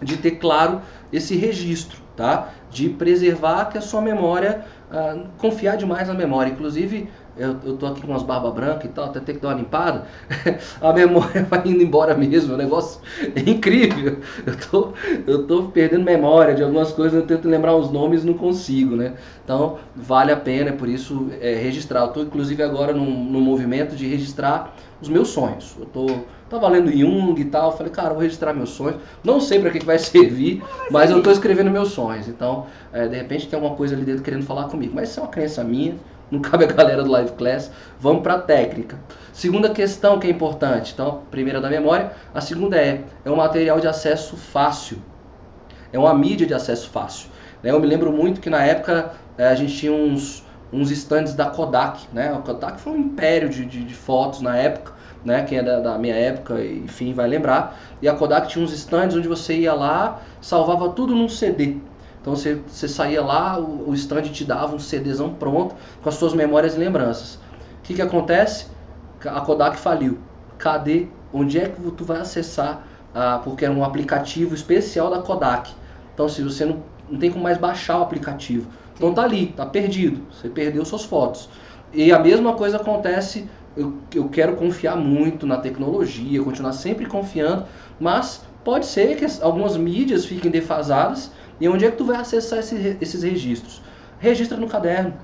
de 0.00 0.16
ter 0.16 0.32
claro 0.32 0.80
esse 1.12 1.36
registro, 1.36 2.00
tá? 2.16 2.48
De 2.70 2.88
preservar 2.88 3.66
que 3.66 3.76
a 3.76 3.82
sua 3.82 4.00
memória, 4.00 4.64
uh, 4.92 5.28
confiar 5.38 5.76
demais 5.76 6.08
na 6.08 6.14
memória. 6.14 6.50
Inclusive, 6.50 7.08
eu, 7.36 7.56
eu 7.64 7.76
tô 7.76 7.86
aqui 7.86 8.02
com 8.02 8.08
umas 8.08 8.22
barbas 8.22 8.52
brancas 8.52 8.84
e 8.84 8.88
tal, 8.88 9.06
até 9.06 9.18
ter 9.18 9.34
que 9.34 9.40
dar 9.40 9.48
uma 9.48 9.54
limpada, 9.54 10.06
a 10.80 10.92
memória 10.92 11.44
vai 11.48 11.62
indo 11.64 11.82
embora 11.82 12.14
mesmo, 12.14 12.54
o 12.54 12.56
negócio 12.56 13.00
é 13.34 13.40
incrível. 13.48 14.18
Eu 14.46 14.56
tô, 14.70 14.92
eu 15.26 15.46
tô 15.46 15.62
perdendo 15.64 16.04
memória 16.04 16.54
de 16.54 16.62
algumas 16.62 16.92
coisas, 16.92 17.18
eu 17.18 17.26
tento 17.26 17.48
lembrar 17.48 17.74
os 17.74 17.90
nomes 17.90 18.24
não 18.24 18.34
consigo, 18.34 18.94
né? 18.96 19.14
Então, 19.42 19.78
vale 19.96 20.30
a 20.30 20.36
pena, 20.36 20.70
é 20.70 20.72
por 20.72 20.88
isso, 20.88 21.28
é, 21.40 21.54
registrar. 21.54 22.02
Eu 22.02 22.08
tô, 22.08 22.22
inclusive, 22.22 22.62
agora 22.62 22.92
num 22.92 23.40
movimento 23.40 23.96
de 23.96 24.06
registrar 24.06 24.74
os 25.00 25.08
meus 25.08 25.28
sonhos. 25.28 25.74
Eu 25.78 25.86
tô, 25.86 26.06
tava 26.52 26.68
lendo 26.68 26.90
Jung 26.90 27.40
e 27.40 27.44
tal, 27.46 27.76
falei, 27.76 27.90
cara, 27.90 28.10
vou 28.10 28.22
registrar 28.22 28.52
meus 28.52 28.70
sonhos. 28.70 29.00
Não 29.24 29.40
sei 29.40 29.58
para 29.58 29.70
que, 29.70 29.78
que 29.80 29.86
vai 29.86 29.98
servir, 30.00 30.62
mas 30.90 31.10
eu 31.10 31.22
tô 31.22 31.30
escrevendo 31.30 31.70
meus 31.70 31.90
sonhos. 31.90 32.28
Então, 32.28 32.66
é, 32.92 33.08
de 33.08 33.16
repente 33.16 33.48
tem 33.48 33.56
alguma 33.56 33.74
coisa 33.74 33.94
ali 33.94 34.04
dentro 34.04 34.22
querendo 34.22 34.44
falar 34.44 34.68
comigo. 34.68 34.92
Mas 34.94 35.10
isso 35.10 35.20
é 35.20 35.22
uma 35.22 35.28
crença 35.30 35.64
minha, 35.64 35.96
não 36.30 36.40
cabe 36.40 36.64
a 36.64 36.66
galera 36.68 37.02
do 37.02 37.10
Live 37.10 37.32
Class. 37.32 37.70
Vamos 37.98 38.22
para 38.22 38.34
a 38.34 38.38
técnica. 38.38 38.98
Segunda 39.32 39.70
questão 39.70 40.18
que 40.18 40.26
é 40.26 40.30
importante. 40.30 40.92
Então, 40.92 41.22
primeira 41.30 41.60
da 41.60 41.70
memória. 41.70 42.12
A 42.34 42.40
segunda 42.40 42.76
é, 42.76 43.02
é 43.24 43.30
um 43.30 43.36
material 43.36 43.80
de 43.80 43.88
acesso 43.88 44.36
fácil. 44.36 44.98
É 45.92 45.98
uma 45.98 46.14
mídia 46.14 46.46
de 46.46 46.54
acesso 46.54 46.90
fácil. 46.90 47.28
Né? 47.62 47.70
Eu 47.70 47.80
me 47.80 47.86
lembro 47.86 48.12
muito 48.12 48.40
que 48.40 48.50
na 48.50 48.62
época 48.62 49.12
eh, 49.38 49.46
a 49.46 49.54
gente 49.54 49.76
tinha 49.76 49.92
uns, 49.92 50.44
uns 50.72 50.90
stands 50.90 51.34
da 51.34 51.46
Kodak. 51.46 52.08
Né? 52.12 52.28
A 52.28 52.38
Kodak 52.38 52.80
foi 52.80 52.92
um 52.92 52.98
império 52.98 53.48
de, 53.48 53.64
de, 53.64 53.84
de 53.84 53.94
fotos 53.94 54.40
na 54.40 54.56
época. 54.56 54.92
Né? 55.24 55.42
Quem 55.44 55.58
é 55.58 55.62
da, 55.62 55.80
da, 55.80 55.98
minha 55.98 56.14
época, 56.14 56.64
enfim, 56.64 57.12
vai 57.14 57.28
lembrar. 57.28 57.78
E 58.00 58.08
a 58.08 58.14
Kodak 58.14 58.48
tinha 58.48 58.64
uns 58.64 58.72
stands 58.72 59.16
onde 59.16 59.28
você 59.28 59.54
ia 59.54 59.72
lá, 59.72 60.20
salvava 60.40 60.88
tudo 60.90 61.14
num 61.14 61.28
CD. 61.28 61.76
Então 62.20 62.36
você, 62.36 62.60
você 62.66 62.88
saía 62.88 63.22
lá, 63.22 63.58
o, 63.58 63.90
o 63.90 63.94
stand 63.94 64.22
te 64.22 64.44
dava 64.44 64.74
um 64.74 64.78
CDzão 64.78 65.34
pronto 65.34 65.74
com 66.02 66.08
as 66.08 66.16
suas 66.16 66.34
memórias 66.34 66.74
e 66.74 66.78
lembranças. 66.78 67.34
O 67.34 67.82
que, 67.82 67.94
que 67.94 68.02
acontece? 68.02 68.66
A 69.24 69.40
Kodak 69.40 69.76
faliu. 69.76 70.18
Cadê? 70.58 71.08
Onde 71.32 71.58
é 71.58 71.68
que 71.68 71.80
tu 71.92 72.04
vai 72.04 72.20
acessar? 72.20 72.84
Ah, 73.14 73.40
porque 73.42 73.64
era 73.64 73.74
um 73.74 73.84
aplicativo 73.84 74.54
especial 74.54 75.10
da 75.10 75.20
Kodak. 75.20 75.72
Então 76.14 76.28
se 76.28 76.42
você 76.42 76.64
não, 76.64 76.82
não 77.08 77.18
tem 77.18 77.30
como 77.30 77.42
mais 77.42 77.58
baixar 77.58 77.98
o 77.98 78.02
aplicativo. 78.02 78.68
Então 78.94 79.12
tá 79.12 79.22
ali, 79.22 79.48
tá 79.48 79.66
perdido. 79.66 80.20
Você 80.30 80.48
perdeu 80.48 80.84
suas 80.84 81.04
fotos. 81.04 81.48
E 81.92 82.12
a 82.12 82.18
mesma 82.18 82.54
coisa 82.54 82.76
acontece 82.76 83.48
eu, 83.76 83.94
eu 84.14 84.28
quero 84.28 84.56
confiar 84.56 84.96
muito 84.96 85.46
na 85.46 85.56
tecnologia, 85.56 86.42
continuar 86.42 86.72
sempre 86.72 87.06
confiando, 87.06 87.64
mas 87.98 88.44
pode 88.64 88.86
ser 88.86 89.16
que 89.16 89.26
algumas 89.42 89.76
mídias 89.76 90.24
fiquem 90.24 90.50
defasadas 90.50 91.32
e 91.60 91.68
onde 91.68 91.84
é 91.84 91.90
que 91.90 91.96
tu 91.96 92.04
vai 92.04 92.16
acessar 92.16 92.58
esse, 92.58 92.96
esses 93.00 93.22
registros? 93.22 93.82
Registra 94.18 94.56
no 94.56 94.68
caderno. 94.68 95.14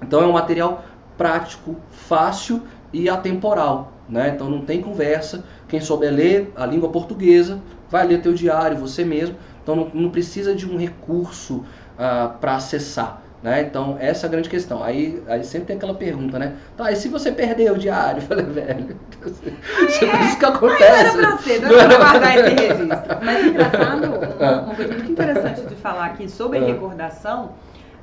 Então 0.00 0.22
é 0.22 0.26
um 0.26 0.32
material 0.32 0.84
prático, 1.16 1.76
fácil 1.90 2.62
e 2.92 3.08
atemporal. 3.08 3.92
Né? 4.08 4.30
Então 4.34 4.50
não 4.50 4.62
tem 4.62 4.82
conversa. 4.82 5.44
Quem 5.68 5.80
souber 5.80 6.12
ler 6.12 6.52
a 6.56 6.66
língua 6.66 6.88
portuguesa 6.88 7.60
vai 7.88 8.06
ler 8.06 8.20
teu 8.20 8.34
diário, 8.34 8.76
você 8.76 9.04
mesmo. 9.04 9.36
Então 9.62 9.76
não, 9.76 9.90
não 9.94 10.10
precisa 10.10 10.54
de 10.54 10.68
um 10.68 10.76
recurso 10.76 11.64
ah, 11.98 12.34
para 12.40 12.56
acessar. 12.56 13.22
Né? 13.42 13.62
Então, 13.62 13.96
essa 13.98 14.26
é 14.26 14.28
a 14.28 14.30
grande 14.30 14.48
questão. 14.48 14.82
Aí, 14.84 15.20
aí 15.26 15.42
sempre 15.42 15.68
tem 15.68 15.76
aquela 15.76 15.94
pergunta, 15.94 16.38
né? 16.38 16.54
Tá, 16.76 16.92
e 16.92 16.96
se 16.96 17.08
você 17.08 17.32
perder 17.32 17.72
o 17.72 17.78
diário? 17.78 18.22
Eu 18.22 18.26
falei, 18.28 18.44
velho, 18.44 18.96
isso 19.26 20.04
é 20.04 20.24
isso 20.26 20.38
que 20.38 20.44
acontece. 20.44 21.16
Não 21.16 21.24
era 21.24 21.28
pra 21.28 21.38
ser, 21.38 21.60
não 21.60 21.68
era 21.70 21.88
pra 21.88 21.98
guardar 21.98 22.38
esse 22.38 22.54
registro. 22.54 22.88
Mas 23.22 23.46
engraçado, 23.46 24.04
uma, 24.04 24.60
uma 24.62 24.74
coisa 24.74 24.94
muito 24.94 25.10
interessante 25.10 25.60
de 25.62 25.74
falar 25.74 26.06
aqui 26.06 26.30
sobre 26.30 26.58
ah. 26.58 26.64
recordação, 26.64 27.52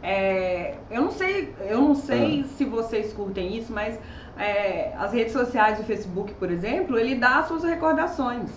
é, 0.03 0.75
eu 0.91 1.03
não 1.03 1.11
sei, 1.11 1.53
eu 1.69 1.81
não 1.81 1.95
sei 1.95 2.43
ah. 2.45 2.47
se 2.57 2.65
vocês 2.65 3.13
curtem 3.13 3.55
isso, 3.55 3.71
mas 3.71 3.97
é, 4.37 4.93
as 4.97 5.13
redes 5.13 5.31
sociais, 5.31 5.79
o 5.79 5.83
Facebook, 5.83 6.33
por 6.33 6.51
exemplo, 6.51 6.97
ele 6.97 7.15
dá 7.15 7.43
suas 7.43 7.63
recordações. 7.63 8.49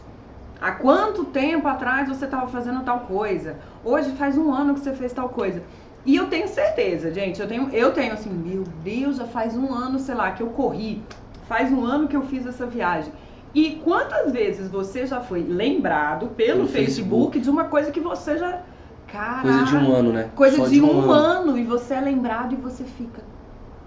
Há 0.61 0.71
quanto 0.73 1.25
tempo 1.25 1.67
atrás 1.67 2.09
você 2.09 2.25
estava 2.25 2.47
fazendo 2.47 2.85
tal 2.85 3.01
coisa? 3.01 3.57
Hoje 3.85 4.12
faz 4.12 4.39
um 4.39 4.53
ano 4.53 4.75
que 4.75 4.81
você 4.81 4.93
fez 4.93 5.12
tal 5.12 5.29
coisa. 5.29 5.61
E 6.04 6.16
eu 6.16 6.26
tenho 6.26 6.49
certeza, 6.49 7.12
gente, 7.12 7.40
eu 7.40 7.47
tenho, 7.47 7.68
eu 7.71 7.92
tenho 7.92 8.12
assim, 8.12 8.30
meu 8.30 8.64
Deus, 8.82 9.16
já 9.16 9.26
faz 9.26 9.56
um 9.56 9.73
ano, 9.73 9.99
sei 9.99 10.14
lá, 10.14 10.32
que 10.32 10.42
eu 10.42 10.49
corri. 10.49 11.02
Faz 11.47 11.71
um 11.71 11.85
ano 11.85 12.09
que 12.09 12.16
eu 12.16 12.23
fiz 12.23 12.47
essa 12.47 12.66
viagem. 12.66 13.12
E 13.54 13.80
quantas 13.85 14.32
vezes 14.32 14.68
você 14.68 15.06
já 15.06 15.21
foi 15.21 15.42
lembrado 15.42 16.28
pelo 16.28 16.66
Facebook, 16.66 16.73
Facebook, 16.73 17.40
de 17.40 17.50
uma 17.50 17.64
coisa 17.64 17.90
que 17.90 18.00
você 18.00 18.38
já. 18.38 18.61
Caraca, 19.06 19.42
coisa 19.42 19.64
de 19.64 19.76
um 19.76 19.94
ano, 19.94 20.12
né? 20.12 20.30
Coisa 20.35 20.64
de, 20.64 20.71
de, 20.71 20.80
um, 20.80 21.06
um 21.06 21.11
ano. 21.11 21.50
ano. 21.50 21.59
e 21.59 21.64
você 21.64 21.94
é 21.94 22.00
lembrado 22.00 22.54
e 22.54 22.56
você 22.56 22.82
fica. 22.82 23.23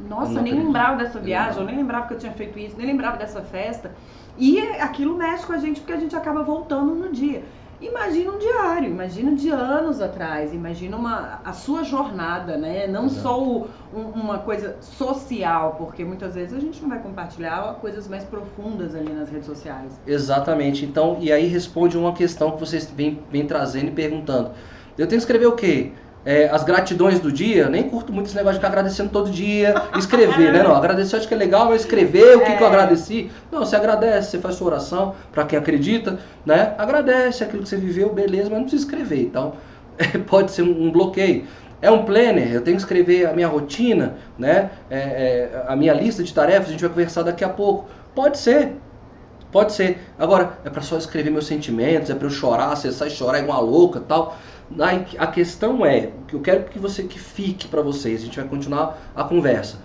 Nossa, 0.07 0.34
nem 0.34 0.39
acredito. 0.41 0.65
lembrava 0.65 0.98
dessa 0.98 1.19
viagem, 1.19 1.60
eu 1.60 1.65
nem 1.65 1.77
lembrava 1.77 2.07
que 2.07 2.13
eu 2.13 2.17
tinha 2.17 2.34
feito 2.34 2.60
isso, 2.60 2.77
nem 2.77 2.86
lembrava 2.86 3.17
dessa 3.17 3.41
festa. 3.41 3.91
E 4.38 4.60
aquilo 4.60 5.17
mexe 5.17 5.45
com 5.45 5.53
a 5.53 5.57
gente 5.57 5.79
porque 5.79 5.93
a 5.93 6.00
gente 6.00 6.15
acaba 6.15 6.43
voltando 6.43 6.93
no 6.93 7.12
dia. 7.12 7.43
Imagina 7.79 8.32
um 8.32 8.38
diário, 8.39 8.89
imagina 8.89 9.36
de 9.36 9.50
anos 9.50 10.00
atrás, 10.00 10.53
imagina 10.53 10.96
uma, 10.98 11.41
a 11.44 11.51
sua 11.53 11.84
jornada, 11.84 12.58
né? 12.58 12.88
Não 12.88 13.05
Exato. 13.05 13.22
só 13.22 13.44
o, 13.44 13.70
um, 13.91 14.01
uma 14.12 14.39
coisa 14.39 14.82
social, 14.82 15.75
porque 15.75 16.05
muitas 16.05 16.36
vezes 16.36 16.53
a 16.55 16.60
gente 16.60 16.82
não 16.82 16.89
vai 16.89 17.01
compartilhar 17.01 17.75
coisas 17.82 18.08
mais 18.08 18.24
profundas 18.24 18.96
ali 18.96 19.13
nas 19.13 19.29
redes 19.29 19.46
sociais. 19.46 20.01
Exatamente. 20.05 20.86
Então, 20.86 21.17
e 21.20 21.32
aí 21.32 21.48
responde 21.48 21.98
uma 21.98 22.13
questão 22.13 22.51
que 22.53 22.60
vocês 22.60 22.89
vêm, 22.91 23.27
vêm 23.29 23.46
trazendo 23.46 23.89
e 23.89 23.91
perguntando. 23.91 24.53
Eu 24.98 25.08
tenho 25.08 25.20
que 25.20 25.25
escrever 25.25 25.48
o 25.48 25.55
quê? 25.55 25.98
É, 26.25 26.50
as 26.50 26.63
gratidões 26.63 27.20
do 27.20 27.32
dia, 27.32 27.70
nem 27.70 27.84
curto 27.88 28.12
muito 28.12 28.25
esse 28.25 28.36
negócio 28.36 28.53
de 28.53 28.60
ficar 28.60 28.70
agradecendo 28.70 29.12
todo 29.12 29.29
dia, 29.29 29.75
escrever, 29.96 30.51
né? 30.51 30.63
Não, 30.63 30.75
agradecer 30.75 31.17
acho 31.17 31.27
que 31.27 31.34
é 31.36 31.38
legal, 31.38 31.70
mas 31.70 31.82
escrever 31.82 32.36
o 32.38 32.41
que, 32.41 32.51
é. 32.51 32.58
que 32.58 32.63
eu 32.63 32.67
é. 32.67 32.70
agradeci. 32.70 33.32
Não, 33.51 33.60
você 33.60 33.75
agradece, 33.75 34.32
você 34.32 34.39
faz 34.39 34.55
sua 34.55 34.67
oração, 34.67 35.13
para 35.32 35.46
quem 35.46 35.60
acredita, 35.60 36.17
né? 36.44 36.74
Agradece 36.77 37.44
aquilo 37.44 37.62
que 37.62 37.70
você 37.70 37.77
viveu, 37.77 38.12
beleza, 38.12 38.50
mas 38.50 38.58
não 38.58 38.63
precisa 38.63 38.84
escrever. 38.84 39.22
Então, 39.22 39.53
pode 40.25 40.51
ser 40.51 40.63
um, 40.63 40.88
um 40.88 40.91
bloqueio. 40.91 41.46
É 41.82 41.91
um 41.91 42.03
planner, 42.03 42.51
eu 42.51 42.62
tenho 42.62 42.77
que 42.77 42.82
escrever 42.82 43.27
a 43.27 43.34
minha 43.34 43.48
rotina, 43.48 44.15
né? 44.39 44.72
É, 44.89 44.98
é, 44.98 45.65
a 45.67 45.75
minha 45.75 45.94
lista 45.94 46.24
de 46.24 46.34
tarefas, 46.34 46.70
a 46.70 46.72
gente 46.72 46.82
vai 46.82 46.89
conversar 46.89 47.22
daqui 47.22 47.44
a 47.44 47.50
pouco. 47.50 47.86
Pode 48.15 48.39
ser, 48.39 48.72
pode 49.56 49.72
ser. 49.72 50.00
Agora, 50.20 50.60
é 50.66 50.70
para 50.70 50.82
só 50.82 50.98
escrever 50.98 51.30
meus 51.30 51.48
sentimentos, 51.48 52.10
é 52.10 52.14
para 52.14 52.26
eu 52.28 52.30
chorar, 52.30 52.74
acessar 52.74 53.08
e 53.08 53.12
chorar 53.12 53.40
igual 53.40 53.64
uma 53.64 53.72
louca 53.72 54.02
tal. 54.02 54.38
A 55.18 55.28
questão 55.28 55.86
é, 55.86 56.12
que 56.28 56.34
eu 56.34 56.42
quero 56.42 56.66
que 56.66 56.78
você 56.78 57.04
que 57.04 57.18
fique 57.18 57.66
para 57.66 57.82
vocês, 57.82 58.22
a 58.22 58.26
gente 58.26 58.38
vai 58.38 58.50
continuar 58.50 58.98
a 59.16 59.24
conversa. 59.24 59.78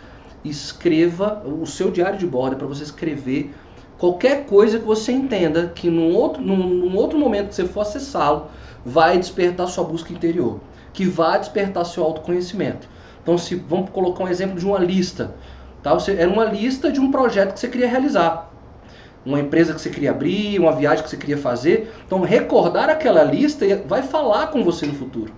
Escreva 0.45 1.45
o 1.47 1.65
seu 1.67 1.89
diário 1.89 2.19
de 2.19 2.27
bordo 2.27 2.57
para 2.57 2.67
você 2.67 2.83
escrever 2.83 3.55
qualquer 3.97 4.45
coisa 4.47 4.77
que 4.81 4.85
você 4.85 5.12
entenda 5.12 5.69
que 5.69 5.89
num 5.89 6.17
outro, 6.17 6.43
num, 6.43 6.57
num 6.57 6.97
outro 6.97 7.17
momento 7.17 7.50
que 7.50 7.55
você 7.55 7.65
for 7.65 7.83
acessá-lo, 7.83 8.49
vai 8.85 9.19
despertar 9.19 9.69
sua 9.69 9.85
busca 9.85 10.12
interior, 10.12 10.59
que 10.93 11.05
vai 11.05 11.39
despertar 11.39 11.85
seu 11.85 12.03
autoconhecimento. 12.03 12.89
Então, 13.23 13.39
se 13.39 13.55
vamos 13.55 13.91
colocar 13.91 14.25
um 14.25 14.29
exemplo 14.29 14.59
de 14.59 14.67
uma 14.67 14.81
lista, 14.81 15.33
tá? 15.81 15.95
Você, 15.95 16.15
era 16.15 16.29
uma 16.29 16.47
lista 16.47 16.91
de 16.91 16.99
um 16.99 17.12
projeto 17.12 17.53
que 17.53 17.61
você 17.61 17.69
queria 17.69 17.87
realizar 17.87 18.50
uma 19.25 19.39
empresa 19.39 19.75
que 19.75 19.81
você 19.81 19.91
queria 19.91 20.11
abrir, 20.11 20.59
uma 20.59 20.73
viagem 20.73 21.05
que 21.05 21.11
você 21.11 21.17
queria 21.17 21.37
fazer. 21.37 21.93
Então, 22.07 22.21
recordar 22.21 22.89
aquela 22.89 23.23
lista 23.23 23.67
vai 23.87 24.03
falar 24.03 24.49
com 24.49 24.65
você 24.65 24.87
no 24.87 24.95
futuro. 24.95 25.33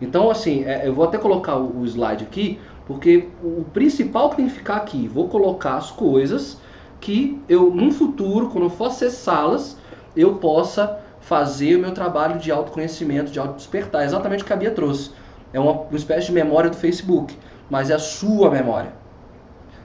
Então, 0.00 0.30
assim, 0.30 0.64
é, 0.64 0.86
eu 0.86 0.94
vou 0.94 1.04
até 1.04 1.18
colocar 1.18 1.56
o, 1.56 1.84
slide 1.84 2.24
aqui, 2.24 2.58
porque 2.86 3.28
o 3.42 3.64
principal 3.72 4.30
que 4.30 4.36
tem 4.36 4.46
que 4.46 4.54
ficar 4.54 4.76
aqui, 4.76 5.08
vou 5.08 5.28
colocar 5.28 5.76
as 5.76 5.90
coisas 5.90 6.58
que 7.00 7.40
eu, 7.48 7.70
no 7.70 7.92
futuro, 7.92 8.48
quando 8.48 8.64
eu 8.64 8.70
for 8.70 8.86
acessá-las, 8.86 9.76
eu 10.16 10.36
possa 10.36 10.98
fazer 11.20 11.76
o 11.76 11.80
meu 11.80 11.92
trabalho 11.92 12.38
de 12.38 12.50
autoconhecimento, 12.50 13.30
de 13.30 13.38
auto-despertar. 13.38 14.04
Exatamente 14.04 14.42
o 14.42 14.46
que 14.46 14.52
a 14.52 14.56
Bia 14.56 14.70
trouxe. 14.70 15.10
É 15.52 15.60
uma, 15.60 15.72
uma 15.72 15.96
espécie 15.96 16.26
de 16.26 16.32
memória 16.32 16.70
do 16.70 16.76
Facebook, 16.76 17.36
mas 17.70 17.90
é 17.90 17.94
a 17.94 17.98
sua 17.98 18.50
memória. 18.50 18.92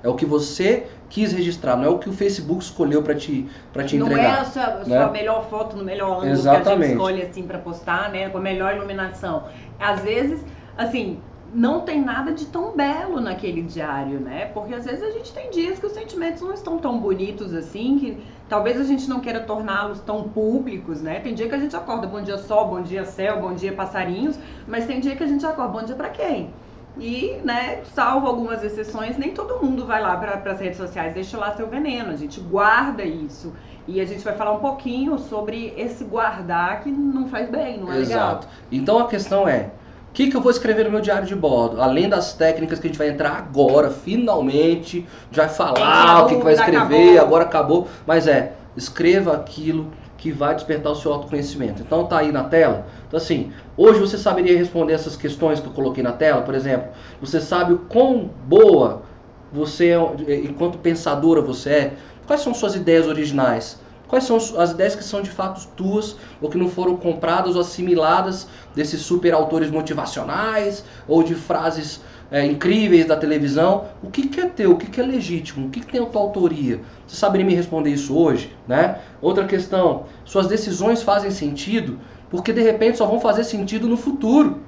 É 0.01 0.09
o 0.09 0.15
que 0.15 0.25
você 0.25 0.87
quis 1.13 1.31
registrar, 1.31 1.77
não 1.77 1.85
é 1.85 1.89
o 1.89 1.99
que 1.99 2.09
o 2.09 2.11
Facebook 2.11 2.63
escolheu 2.63 3.03
para 3.03 3.13
te, 3.13 3.47
pra 3.71 3.83
te 3.83 3.95
entregar. 3.95 4.23
Não 4.23 4.29
é 4.29 4.39
a 4.39 4.45
sua, 4.45 4.63
a 4.63 4.83
sua 4.83 5.05
né? 5.05 5.11
melhor 5.11 5.47
foto 5.47 5.77
no 5.77 5.83
melhor 5.83 6.17
ângulo 6.17 6.31
Exatamente. 6.31 6.63
que 6.63 6.71
a 6.71 6.75
gente 6.75 6.91
escolhe 6.91 7.21
assim 7.21 7.43
para 7.43 7.59
postar, 7.59 8.09
né? 8.09 8.29
Com 8.29 8.39
a 8.39 8.41
melhor 8.41 8.75
iluminação. 8.75 9.43
Às 9.79 10.01
vezes, 10.01 10.43
assim, 10.75 11.19
não 11.53 11.81
tem 11.81 12.01
nada 12.01 12.31
de 12.31 12.47
tão 12.47 12.75
belo 12.75 13.21
naquele 13.21 13.61
diário, 13.61 14.19
né? 14.19 14.49
Porque 14.55 14.73
às 14.73 14.85
vezes 14.85 15.03
a 15.03 15.11
gente 15.11 15.31
tem 15.31 15.51
dias 15.51 15.77
que 15.77 15.85
os 15.85 15.91
sentimentos 15.91 16.41
não 16.41 16.51
estão 16.51 16.79
tão 16.79 16.97
bonitos 16.97 17.53
assim, 17.53 17.99
que 17.99 18.17
talvez 18.49 18.81
a 18.81 18.83
gente 18.83 19.07
não 19.07 19.19
queira 19.19 19.41
torná-los 19.41 19.99
tão 19.99 20.23
públicos, 20.23 20.99
né? 20.99 21.19
Tem 21.19 21.35
dia 21.35 21.47
que 21.47 21.53
a 21.53 21.59
gente 21.59 21.75
acorda, 21.75 22.07
bom 22.07 22.23
dia 22.23 22.39
sol, 22.39 22.69
bom 22.69 22.81
dia 22.81 23.05
céu, 23.05 23.39
bom 23.39 23.53
dia 23.53 23.71
passarinhos, 23.71 24.35
mas 24.67 24.87
tem 24.87 24.99
dia 24.99 25.15
que 25.15 25.23
a 25.23 25.27
gente 25.27 25.45
acorda, 25.45 25.79
bom 25.79 25.85
dia 25.85 25.95
para 25.95 26.09
quem? 26.09 26.49
E, 26.97 27.39
né, 27.43 27.81
salvo 27.95 28.27
algumas 28.27 28.63
exceções, 28.63 29.17
nem 29.17 29.31
todo 29.31 29.63
mundo 29.63 29.85
vai 29.85 30.01
lá 30.01 30.15
para 30.15 30.51
as 30.51 30.59
redes 30.59 30.77
sociais, 30.77 31.13
deixa 31.13 31.37
lá 31.37 31.55
seu 31.55 31.67
veneno, 31.67 32.11
a 32.11 32.15
gente 32.15 32.39
guarda 32.39 33.03
isso. 33.03 33.51
E 33.87 33.99
a 33.99 34.05
gente 34.05 34.23
vai 34.23 34.35
falar 34.35 34.51
um 34.53 34.59
pouquinho 34.59 35.17
sobre 35.17 35.73
esse 35.75 36.03
guardar 36.03 36.81
que 36.81 36.89
não 36.89 37.27
faz 37.27 37.49
bem, 37.49 37.79
não 37.79 37.91
é 37.91 37.99
Exato. 37.99 38.47
legal. 38.47 38.59
Então 38.71 38.99
a 38.99 39.07
questão 39.07 39.47
é, 39.47 39.71
o 40.09 40.13
que, 40.13 40.29
que 40.29 40.37
eu 40.37 40.41
vou 40.41 40.51
escrever 40.51 40.85
no 40.85 40.91
meu 40.91 41.01
diário 41.01 41.25
de 41.25 41.35
bordo? 41.35 41.81
Além 41.81 42.07
das 42.07 42.33
técnicas 42.33 42.79
que 42.79 42.85
a 42.85 42.89
gente 42.89 42.99
vai 42.99 43.09
entrar 43.09 43.35
agora, 43.35 43.89
finalmente, 43.89 45.07
já 45.31 45.47
vai 45.47 45.55
falar 45.55 46.23
o 46.23 46.27
que, 46.27 46.35
que 46.35 46.43
vai 46.43 46.53
escrever, 46.53 47.17
acabou. 47.17 47.19
agora 47.19 47.43
acabou. 47.43 47.87
Mas 48.05 48.27
é, 48.27 48.53
escreva 48.77 49.33
aquilo 49.33 49.91
que 50.15 50.31
vai 50.31 50.53
despertar 50.53 50.91
o 50.91 50.95
seu 50.95 51.11
autoconhecimento. 51.11 51.81
Então 51.81 52.05
tá 52.05 52.19
aí 52.19 52.31
na 52.31 52.43
tela. 52.43 52.85
Então 53.13 53.21
assim, 53.21 53.51
hoje 53.77 53.99
você 53.99 54.17
saberia 54.17 54.57
responder 54.57 54.93
essas 54.93 55.15
questões 55.15 55.59
que 55.59 55.67
eu 55.67 55.71
coloquei 55.71 56.01
na 56.01 56.13
tela, 56.13 56.41
por 56.41 56.55
exemplo, 56.55 56.89
você 57.21 57.39
sabe 57.39 57.71
o 57.71 57.77
quão 57.77 58.31
boa 58.47 59.03
você 59.51 59.89
é, 60.27 60.35
enquanto 60.37 60.79
pensadora 60.79 61.39
você 61.39 61.69
é, 61.69 61.93
quais 62.25 62.41
são 62.41 62.55
suas 62.55 62.73
ideias 62.73 63.05
originais, 63.05 63.79
quais 64.07 64.23
são 64.23 64.37
as 64.37 64.71
ideias 64.71 64.95
que 64.95 65.03
são 65.03 65.21
de 65.21 65.29
fato 65.29 65.67
tuas, 65.75 66.15
ou 66.41 66.49
que 66.49 66.57
não 66.57 66.67
foram 66.67 66.97
compradas 66.97 67.53
ou 67.53 67.61
assimiladas 67.61 68.47
desses 68.73 69.01
super 69.01 69.31
autores 69.31 69.69
motivacionais, 69.69 70.83
ou 71.07 71.21
de 71.21 71.35
frases 71.35 72.01
é, 72.31 72.43
incríveis 72.43 73.05
da 73.05 73.15
televisão. 73.15 73.85
O 74.01 74.09
que, 74.09 74.27
que 74.27 74.41
é 74.41 74.47
teu? 74.47 74.71
O 74.71 74.75
que, 74.75 74.87
que 74.87 74.99
é 74.99 75.03
legítimo? 75.03 75.67
O 75.67 75.69
que, 75.69 75.81
que 75.81 75.91
tem 75.91 76.01
a 76.01 76.05
tua 76.07 76.21
autoria? 76.21 76.81
Você 77.05 77.15
saberia 77.15 77.45
me 77.45 77.53
responder 77.53 77.91
isso 77.91 78.17
hoje? 78.17 78.51
Né? 78.67 78.97
Outra 79.21 79.45
questão, 79.45 80.05
suas 80.25 80.47
decisões 80.47 81.03
fazem 81.03 81.29
sentido? 81.29 81.99
Porque 82.33 82.51
de 82.51 82.63
repente 82.63 82.97
só 82.97 83.05
vão 83.05 83.19
fazer 83.19 83.43
sentido 83.43 83.87
no 83.87 83.95
futuro. 83.95 84.59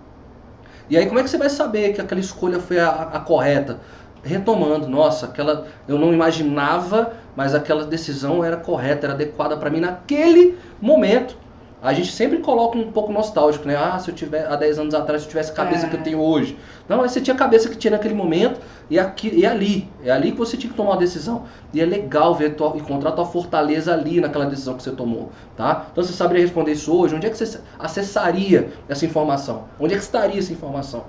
E 0.87 0.95
aí 0.95 1.07
como 1.07 1.17
é 1.17 1.23
que 1.23 1.29
você 1.31 1.37
vai 1.39 1.49
saber 1.49 1.93
que 1.93 1.99
aquela 1.99 2.21
escolha 2.21 2.59
foi 2.59 2.77
a, 2.77 2.91
a 2.91 3.19
correta? 3.19 3.79
Retomando, 4.21 4.87
nossa, 4.87 5.25
aquela 5.25 5.65
eu 5.87 5.97
não 5.97 6.13
imaginava, 6.13 7.13
mas 7.35 7.55
aquela 7.55 7.83
decisão 7.83 8.43
era 8.43 8.55
correta, 8.55 9.07
era 9.07 9.13
adequada 9.15 9.57
para 9.57 9.71
mim 9.71 9.79
naquele 9.79 10.59
momento. 10.79 11.35
A 11.85 11.93
gente 11.93 12.11
sempre 12.11 12.39
coloca 12.39 12.79
um 12.79 12.91
pouco 12.91 13.13
nostálgico, 13.13 13.67
né? 13.67 13.75
Ah, 13.75 13.99
se 13.99 14.09
eu 14.09 14.15
tiver 14.15 14.43
há 14.47 14.55
10 14.55 14.79
anos 14.79 14.95
atrás, 14.95 15.21
se 15.21 15.27
eu 15.27 15.29
tivesse 15.29 15.51
a 15.51 15.53
cabeça 15.53 15.85
é. 15.85 15.89
que 15.89 15.95
eu 15.95 16.01
tenho 16.01 16.19
hoje. 16.19 16.57
Não, 16.89 16.97
mas 16.97 17.11
você 17.11 17.21
tinha 17.21 17.35
a 17.35 17.37
cabeça 17.37 17.69
que 17.69 17.77
tinha 17.77 17.91
naquele 17.91 18.15
momento 18.15 18.59
e, 18.89 18.97
aqui, 18.97 19.29
e 19.31 19.45
ali. 19.45 19.87
É 20.03 20.09
ali 20.09 20.31
que 20.31 20.37
você 20.39 20.57
tinha 20.57 20.71
que 20.71 20.75
tomar 20.75 20.93
uma 20.93 20.97
decisão. 20.97 21.43
E 21.71 21.79
é 21.79 21.85
legal 21.85 22.33
ver 22.33 22.55
tua, 22.55 22.75
encontrar 22.75 23.11
tua 23.11 23.25
fortaleza 23.25 23.93
ali 23.93 24.19
naquela 24.19 24.47
decisão 24.47 24.73
que 24.73 24.81
você 24.81 24.89
tomou, 24.89 25.31
tá? 25.55 25.85
Então 25.91 26.03
você 26.03 26.11
saberia 26.11 26.41
responder 26.41 26.71
isso 26.71 26.91
hoje? 26.91 27.13
Onde 27.13 27.27
é 27.27 27.29
que 27.29 27.37
você 27.37 27.59
acessaria 27.77 28.69
essa 28.89 29.05
informação? 29.05 29.65
Onde 29.79 29.93
é 29.93 29.97
que 29.97 30.03
estaria 30.03 30.39
essa 30.39 30.51
informação? 30.51 31.03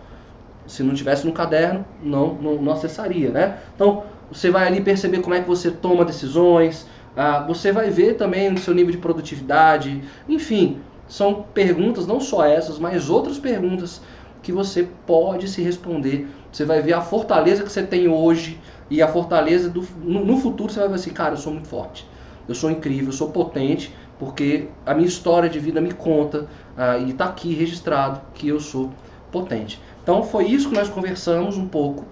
Se 0.67 0.83
não 0.83 0.95
tivesse 0.95 1.27
no 1.27 1.33
caderno, 1.33 1.87
não, 2.03 2.35
não, 2.35 2.57
não 2.57 2.73
acessaria, 2.73 3.31
né? 3.31 3.61
Então, 3.75 4.03
você 4.31 4.51
vai 4.51 4.67
ali 4.67 4.83
perceber 4.83 5.21
como 5.21 5.35
é 5.35 5.41
que 5.41 5.49
você 5.49 5.71
toma 5.71 6.05
decisões, 6.05 6.87
ah, 7.17 7.41
você 7.41 7.73
vai 7.73 7.89
ver 7.89 8.15
também 8.15 8.53
o 8.53 8.59
seu 8.59 8.75
nível 8.75 8.93
de 8.93 8.99
produtividade, 8.99 10.03
enfim, 10.29 10.81
são 11.09 11.47
perguntas, 11.55 12.07
não 12.07 12.21
só 12.21 12.45
essas, 12.45 12.79
mas 12.79 13.09
outras 13.09 13.39
perguntas 13.39 14.03
que 14.43 14.53
você 14.53 14.89
pode 15.07 15.49
se 15.49 15.63
responder. 15.63 16.29
Você 16.53 16.65
vai 16.65 16.83
ver 16.83 16.93
a 16.93 17.01
fortaleza 17.01 17.63
que 17.63 17.73
você 17.73 17.83
tem 17.83 18.07
hoje 18.07 18.61
e 18.91 19.01
a 19.03 19.09
fortaleza 19.09 19.69
do, 19.69 19.83
no, 20.03 20.25
no 20.25 20.37
futuro 20.37 20.73
você 20.73 20.81
vai 20.81 20.89
ver 20.89 20.95
assim, 20.97 21.11
cara, 21.11 21.35
eu 21.35 21.39
sou 21.39 21.53
muito 21.53 21.69
forte, 21.69 22.07
eu 22.49 22.55
sou 22.55 22.71
incrível, 22.71 23.09
eu 23.09 23.13
sou 23.13 23.31
potente, 23.31 23.95
porque 24.19 24.69
a 24.85 24.95
minha 24.95 25.09
história 25.09 25.49
de 25.49 25.59
vida 25.59 25.81
me 25.81 25.93
conta 25.93 26.47
ah, 26.77 26.99
e 26.99 27.11
está 27.11 27.25
aqui 27.25 27.55
registrado 27.55 28.21
que 28.35 28.49
eu 28.49 28.61
sou 28.61 28.91
potente. 29.33 29.81
Então 30.03 30.23
foi 30.23 30.45
isso 30.45 30.69
que 30.69 30.75
nós 30.75 30.89
conversamos 30.89 31.57
um 31.57 31.67
pouco 31.67 32.05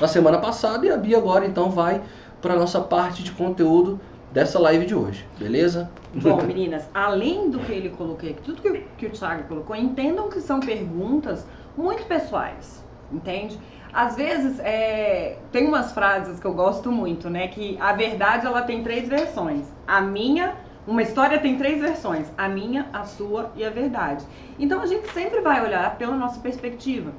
na 0.00 0.06
semana 0.06 0.38
passada 0.38 0.86
e 0.86 0.90
a 0.90 0.96
Bia 0.96 1.18
agora 1.18 1.46
então 1.46 1.70
vai 1.70 2.00
para 2.40 2.54
a 2.54 2.56
nossa 2.56 2.80
parte 2.80 3.22
de 3.22 3.32
conteúdo 3.32 4.00
dessa 4.32 4.58
live 4.58 4.86
de 4.86 4.94
hoje, 4.94 5.26
beleza? 5.38 5.90
Bom, 6.14 6.42
meninas, 6.42 6.88
além 6.94 7.50
do 7.50 7.58
que 7.58 7.72
ele 7.72 7.90
colocou 7.90 8.28
aqui, 8.28 8.40
tudo 8.42 8.62
que, 8.62 8.84
que 8.96 9.06
o 9.06 9.10
Thiago 9.10 9.44
colocou, 9.44 9.74
entendam 9.74 10.28
que 10.28 10.40
são 10.40 10.60
perguntas 10.60 11.46
muito 11.76 12.04
pessoais, 12.04 12.84
entende? 13.12 13.58
Às 13.92 14.14
vezes, 14.14 14.60
é, 14.60 15.36
tem 15.50 15.66
umas 15.66 15.92
frases 15.92 16.38
que 16.38 16.46
eu 16.46 16.54
gosto 16.54 16.92
muito, 16.92 17.28
né? 17.28 17.48
Que 17.48 17.76
a 17.80 17.92
verdade, 17.92 18.46
ela 18.46 18.62
tem 18.62 18.84
três 18.84 19.08
versões. 19.08 19.66
A 19.84 20.00
minha, 20.00 20.54
uma 20.86 21.02
história 21.02 21.40
tem 21.40 21.58
três 21.58 21.80
versões. 21.80 22.28
A 22.38 22.48
minha, 22.48 22.86
a 22.92 23.02
sua 23.04 23.50
e 23.56 23.64
a 23.64 23.70
verdade. 23.70 24.24
Então, 24.60 24.80
a 24.80 24.86
gente 24.86 25.10
sempre 25.12 25.40
vai 25.40 25.60
olhar 25.60 25.98
pela 25.98 26.14
nossa 26.14 26.38
perspectiva. 26.38 27.12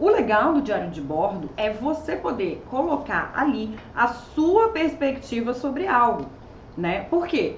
O 0.00 0.08
legal 0.08 0.54
do 0.54 0.62
diário 0.62 0.90
de 0.90 1.02
bordo 1.02 1.50
é 1.54 1.70
você 1.70 2.16
poder 2.16 2.62
colocar 2.70 3.32
ali 3.34 3.78
a 3.94 4.08
sua 4.08 4.70
perspectiva 4.70 5.52
sobre 5.52 5.86
algo 5.86 6.26
né? 6.76 7.02
Por 7.02 7.26
quê? 7.26 7.56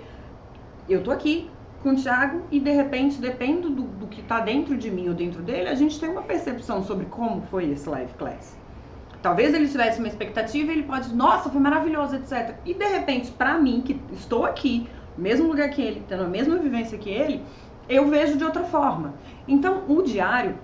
Eu 0.89 1.03
tô 1.03 1.11
aqui 1.11 1.51
com 1.83 1.91
o 1.91 1.97
Thiago 1.97 2.43
e 2.51 2.59
de 2.59 2.71
repente, 2.71 3.21
depende 3.21 3.69
do, 3.69 3.83
do 3.83 4.07
que 4.07 4.23
tá 4.23 4.41
dentro 4.41 4.77
de 4.77 4.91
mim 4.91 5.09
ou 5.09 5.15
dentro 5.15 5.43
dele, 5.43 5.69
a 5.69 5.75
gente 5.75 5.99
tem 5.99 6.09
uma 6.09 6.23
percepção 6.23 6.83
sobre 6.83 7.07
como 7.07 7.43
foi 7.43 7.71
esse 7.71 7.89
live 7.89 8.13
class. 8.15 8.57
Talvez 9.23 9.53
ele 9.53 9.69
tivesse 9.69 9.99
uma 9.99 10.09
expectativa 10.09 10.71
e 10.71 10.77
ele 10.77 10.83
pode, 10.85 11.15
nossa, 11.15 11.51
foi 11.51 11.61
maravilhoso, 11.61 12.17
etc. 12.17 12.55
E 12.65 12.75
de 12.75 12.85
repente, 12.85 13.31
para 13.33 13.59
mim, 13.59 13.83
que 13.85 14.01
estou 14.13 14.45
aqui, 14.45 14.89
mesmo 15.17 15.49
lugar 15.49 15.69
que 15.71 15.83
ele, 15.83 16.03
tendo 16.09 16.23
a 16.23 16.29
mesma 16.29 16.57
vivência 16.57 16.97
que 16.97 17.11
ele, 17.11 17.43
eu 17.89 18.07
vejo 18.09 18.37
de 18.37 18.45
outra 18.45 18.65
forma. 18.65 19.15
Então, 19.47 19.83
o 19.89 20.03
diário, 20.03 20.57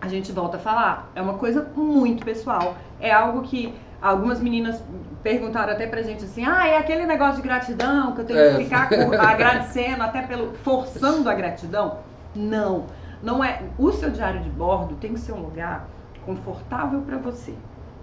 a 0.00 0.08
gente 0.08 0.32
volta 0.32 0.56
a 0.56 0.60
falar, 0.60 1.10
é 1.14 1.22
uma 1.22 1.34
coisa 1.34 1.70
muito 1.76 2.24
pessoal. 2.24 2.76
É 3.00 3.12
algo 3.12 3.42
que 3.42 3.72
algumas 4.04 4.38
meninas 4.38 4.82
perguntaram 5.22 5.72
até 5.72 5.86
pra 5.86 6.02
gente 6.02 6.24
assim, 6.24 6.44
ah, 6.44 6.68
é 6.68 6.76
aquele 6.76 7.06
negócio 7.06 7.36
de 7.36 7.42
gratidão 7.48 8.12
que 8.12 8.20
eu 8.20 8.24
tenho 8.26 8.38
é. 8.38 8.56
que 8.56 8.64
ficar 8.64 8.90
agradecendo, 9.18 10.02
até 10.02 10.20
pelo 10.22 10.52
forçando 10.56 11.28
a 11.30 11.34
gratidão? 11.34 12.00
Não, 12.34 12.84
não 13.22 13.42
é. 13.42 13.62
O 13.78 13.90
seu 13.92 14.10
diário 14.10 14.40
de 14.40 14.50
bordo 14.50 14.94
tem 14.96 15.14
que 15.14 15.20
ser 15.20 15.32
um 15.32 15.40
lugar 15.40 15.88
confortável 16.26 17.00
para 17.00 17.16
você, 17.16 17.54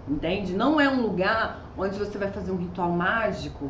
entende? 0.07 0.53
Não 0.53 0.81
é 0.81 0.89
um 0.89 1.01
lugar 1.01 1.61
onde 1.77 1.99
você 1.99 2.17
vai 2.17 2.31
fazer 2.31 2.51
um 2.51 2.57
ritual 2.57 2.89
mágico, 2.89 3.69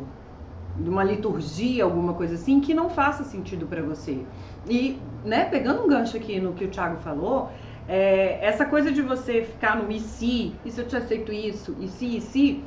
de 0.74 0.88
uma 0.88 1.04
liturgia, 1.04 1.84
alguma 1.84 2.14
coisa 2.14 2.34
assim, 2.34 2.60
que 2.60 2.72
não 2.72 2.88
faça 2.88 3.24
sentido 3.24 3.66
para 3.66 3.82
você. 3.82 4.24
E, 4.66 4.98
né, 5.22 5.44
pegando 5.44 5.84
um 5.84 5.88
gancho 5.88 6.16
aqui 6.16 6.40
no 6.40 6.54
que 6.54 6.64
o 6.64 6.68
Thiago 6.68 6.96
falou, 7.02 7.50
é, 7.88 8.38
essa 8.40 8.64
coisa 8.64 8.92
de 8.92 9.02
você 9.02 9.42
ficar 9.42 9.76
no 9.76 9.90
e 9.90 10.00
se, 10.00 10.54
e 10.64 10.70
se 10.70 10.80
eu 10.80 10.86
te 10.86 10.96
aceito 10.96 11.32
isso, 11.32 11.76
e 11.80 11.88
se, 11.88 12.16
e 12.16 12.20
se, 12.20 12.64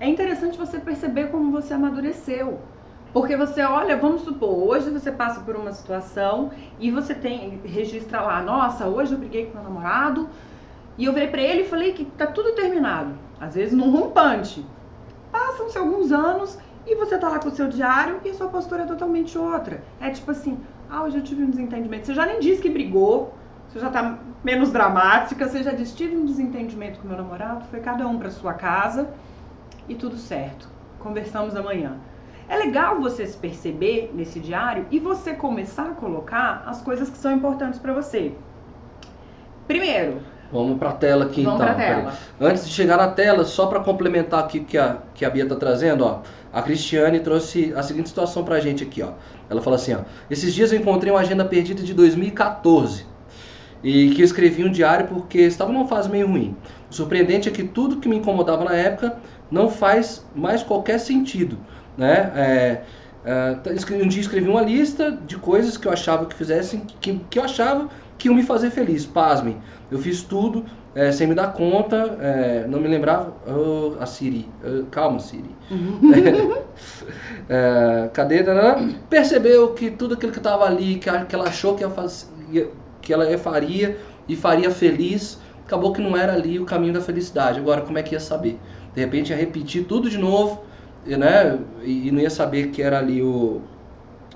é 0.00 0.08
interessante 0.08 0.58
você 0.58 0.78
perceber 0.78 1.28
como 1.28 1.50
você 1.50 1.74
amadureceu. 1.74 2.60
Porque 3.12 3.36
você 3.36 3.62
olha, 3.62 3.96
vamos 3.96 4.22
supor, 4.22 4.50
hoje 4.50 4.90
você 4.90 5.10
passa 5.10 5.40
por 5.40 5.56
uma 5.56 5.72
situação 5.72 6.50
e 6.78 6.90
você 6.90 7.14
tem 7.14 7.58
registra 7.64 8.20
lá, 8.20 8.42
nossa, 8.42 8.86
hoje 8.86 9.12
eu 9.12 9.18
briguei 9.18 9.46
com 9.46 9.54
meu 9.54 9.64
namorado 9.64 10.28
e 10.98 11.06
eu 11.06 11.12
virei 11.12 11.28
para 11.28 11.40
ele 11.40 11.62
e 11.62 11.68
falei 11.68 11.92
que 11.92 12.04
tá 12.04 12.26
tudo 12.26 12.52
terminado. 12.52 13.14
Às 13.40 13.54
vezes 13.54 13.72
num 13.72 13.90
rompante. 13.90 14.64
Passam-se 15.32 15.78
alguns 15.78 16.12
anos 16.12 16.58
e 16.86 16.94
você 16.96 17.16
tá 17.16 17.28
lá 17.28 17.38
com 17.38 17.48
o 17.48 17.52
seu 17.52 17.68
diário 17.68 18.20
e 18.24 18.30
a 18.30 18.34
sua 18.34 18.48
postura 18.48 18.82
é 18.82 18.86
totalmente 18.86 19.38
outra. 19.38 19.82
É 20.00 20.10
tipo 20.10 20.30
assim, 20.30 20.58
ah, 20.90 21.04
hoje 21.04 21.16
eu 21.16 21.22
tive 21.22 21.42
um 21.44 21.50
desentendimento. 21.50 22.06
Você 22.06 22.14
já 22.14 22.26
nem 22.26 22.40
disse 22.40 22.60
que 22.60 22.68
brigou, 22.68 23.34
você 23.68 23.80
já 23.80 23.90
tá 23.90 24.18
menos 24.42 24.72
dramática, 24.72 25.46
você 25.46 25.62
já 25.62 25.72
disse, 25.72 25.94
tive 25.94 26.16
um 26.16 26.24
desentendimento 26.24 26.98
com 27.00 27.08
meu 27.08 27.16
namorado, 27.16 27.66
foi 27.66 27.80
cada 27.80 28.06
um 28.06 28.18
para 28.18 28.30
sua 28.30 28.54
casa 28.54 29.10
e 29.86 29.94
tudo 29.94 30.16
certo. 30.16 30.68
Conversamos 30.98 31.54
amanhã. 31.54 31.96
É 32.48 32.56
legal 32.56 32.98
você 32.98 33.26
se 33.26 33.36
perceber 33.36 34.10
nesse 34.14 34.40
diário 34.40 34.86
e 34.90 34.98
você 34.98 35.34
começar 35.34 35.90
a 35.90 35.94
colocar 35.94 36.64
as 36.66 36.80
coisas 36.80 37.10
que 37.10 37.18
são 37.18 37.30
importantes 37.30 37.78
para 37.78 37.92
você. 37.92 38.32
Primeiro, 39.66 40.22
Vamos 40.50 40.78
para 40.78 40.88
a 40.88 40.92
tela 40.94 41.26
aqui 41.26 41.42
Vamos 41.42 41.60
então. 41.60 41.76
Tela. 41.76 42.14
Antes 42.40 42.66
de 42.66 42.72
chegar 42.72 42.96
na 42.96 43.08
tela, 43.08 43.44
só 43.44 43.66
para 43.66 43.80
complementar 43.80 44.44
aqui 44.44 44.60
que 44.60 44.78
a, 44.78 44.96
que 45.12 45.26
a 45.26 45.28
Bia 45.28 45.42
está 45.42 45.56
trazendo, 45.56 46.06
ó, 46.06 46.22
a 46.50 46.62
Cristiane 46.62 47.20
trouxe 47.20 47.74
a 47.76 47.82
seguinte 47.82 48.08
situação 48.08 48.42
para 48.42 48.54
a 48.54 48.60
gente 48.60 48.82
aqui. 48.82 49.02
Ó. 49.02 49.10
Ela 49.50 49.60
fala 49.60 49.76
assim: 49.76 49.92
ó, 49.92 49.98
Esses 50.30 50.54
dias 50.54 50.72
eu 50.72 50.78
encontrei 50.80 51.12
uma 51.12 51.20
agenda 51.20 51.44
perdida 51.44 51.82
de 51.82 51.92
2014 51.92 53.17
e 53.82 54.10
que 54.10 54.22
eu 54.22 54.24
escrevi 54.24 54.64
um 54.64 54.70
diário 54.70 55.06
porque 55.06 55.38
estava 55.38 55.72
numa 55.72 55.86
fase 55.86 56.08
meio 56.08 56.26
ruim. 56.26 56.56
O 56.90 56.94
surpreendente 56.94 57.48
é 57.48 57.52
que 57.52 57.62
tudo 57.62 57.96
que 57.96 58.08
me 58.08 58.16
incomodava 58.16 58.64
na 58.64 58.74
época 58.74 59.18
não 59.50 59.68
faz 59.68 60.24
mais 60.34 60.62
qualquer 60.62 60.98
sentido. 60.98 61.58
Né? 61.96 62.32
É, 62.34 62.82
é, 63.24 64.02
um 64.02 64.08
dia 64.08 64.20
escrevi 64.20 64.48
uma 64.48 64.62
lista 64.62 65.12
de 65.12 65.36
coisas 65.36 65.76
que 65.76 65.86
eu 65.86 65.92
achava 65.92 66.26
que 66.26 66.34
fizessem, 66.34 66.82
que, 67.00 67.20
que 67.30 67.38
eu 67.38 67.44
achava 67.44 67.88
que 68.16 68.28
iam 68.28 68.34
me 68.34 68.42
fazer 68.42 68.70
feliz. 68.70 69.06
Pasmem, 69.06 69.56
eu 69.90 69.98
fiz 69.98 70.22
tudo 70.22 70.64
é, 70.94 71.12
sem 71.12 71.26
me 71.26 71.34
dar 71.34 71.52
conta, 71.52 72.18
é, 72.20 72.66
não 72.66 72.80
me 72.80 72.88
lembrava. 72.88 73.32
Oh, 73.46 73.94
a 74.00 74.06
Siri, 74.06 74.48
oh, 74.64 74.84
calma, 74.86 75.18
Siri. 75.20 75.50
Uhum. 75.70 76.54
É, 77.50 78.10
cadê? 78.12 78.44
Percebeu 79.08 79.72
que 79.72 79.90
tudo 79.90 80.14
aquilo 80.14 80.30
que 80.30 80.38
estava 80.38 80.66
ali, 80.66 80.96
que, 80.96 81.10
que 81.24 81.34
ela 81.34 81.48
achou 81.48 81.74
que, 81.74 81.82
ia 81.82 81.88
fazer, 81.88 82.70
que 83.08 83.12
ela 83.14 83.38
faria 83.38 83.96
e 84.28 84.36
faria 84.36 84.70
feliz, 84.70 85.40
acabou 85.64 85.94
que 85.94 86.00
não 86.02 86.14
era 86.14 86.34
ali 86.34 86.58
o 86.58 86.66
caminho 86.66 86.92
da 86.92 87.00
felicidade. 87.00 87.58
Agora, 87.58 87.80
como 87.80 87.96
é 87.96 88.02
que 88.02 88.14
ia 88.14 88.20
saber? 88.20 88.60
De 88.94 89.00
repente 89.00 89.30
ia 89.30 89.36
repetir 89.36 89.84
tudo 89.84 90.10
de 90.10 90.18
novo, 90.18 90.62
né? 91.06 91.58
E 91.82 92.10
não 92.10 92.20
ia 92.20 92.28
saber 92.28 92.68
que 92.68 92.82
era 92.82 92.98
ali 92.98 93.22
o, 93.22 93.62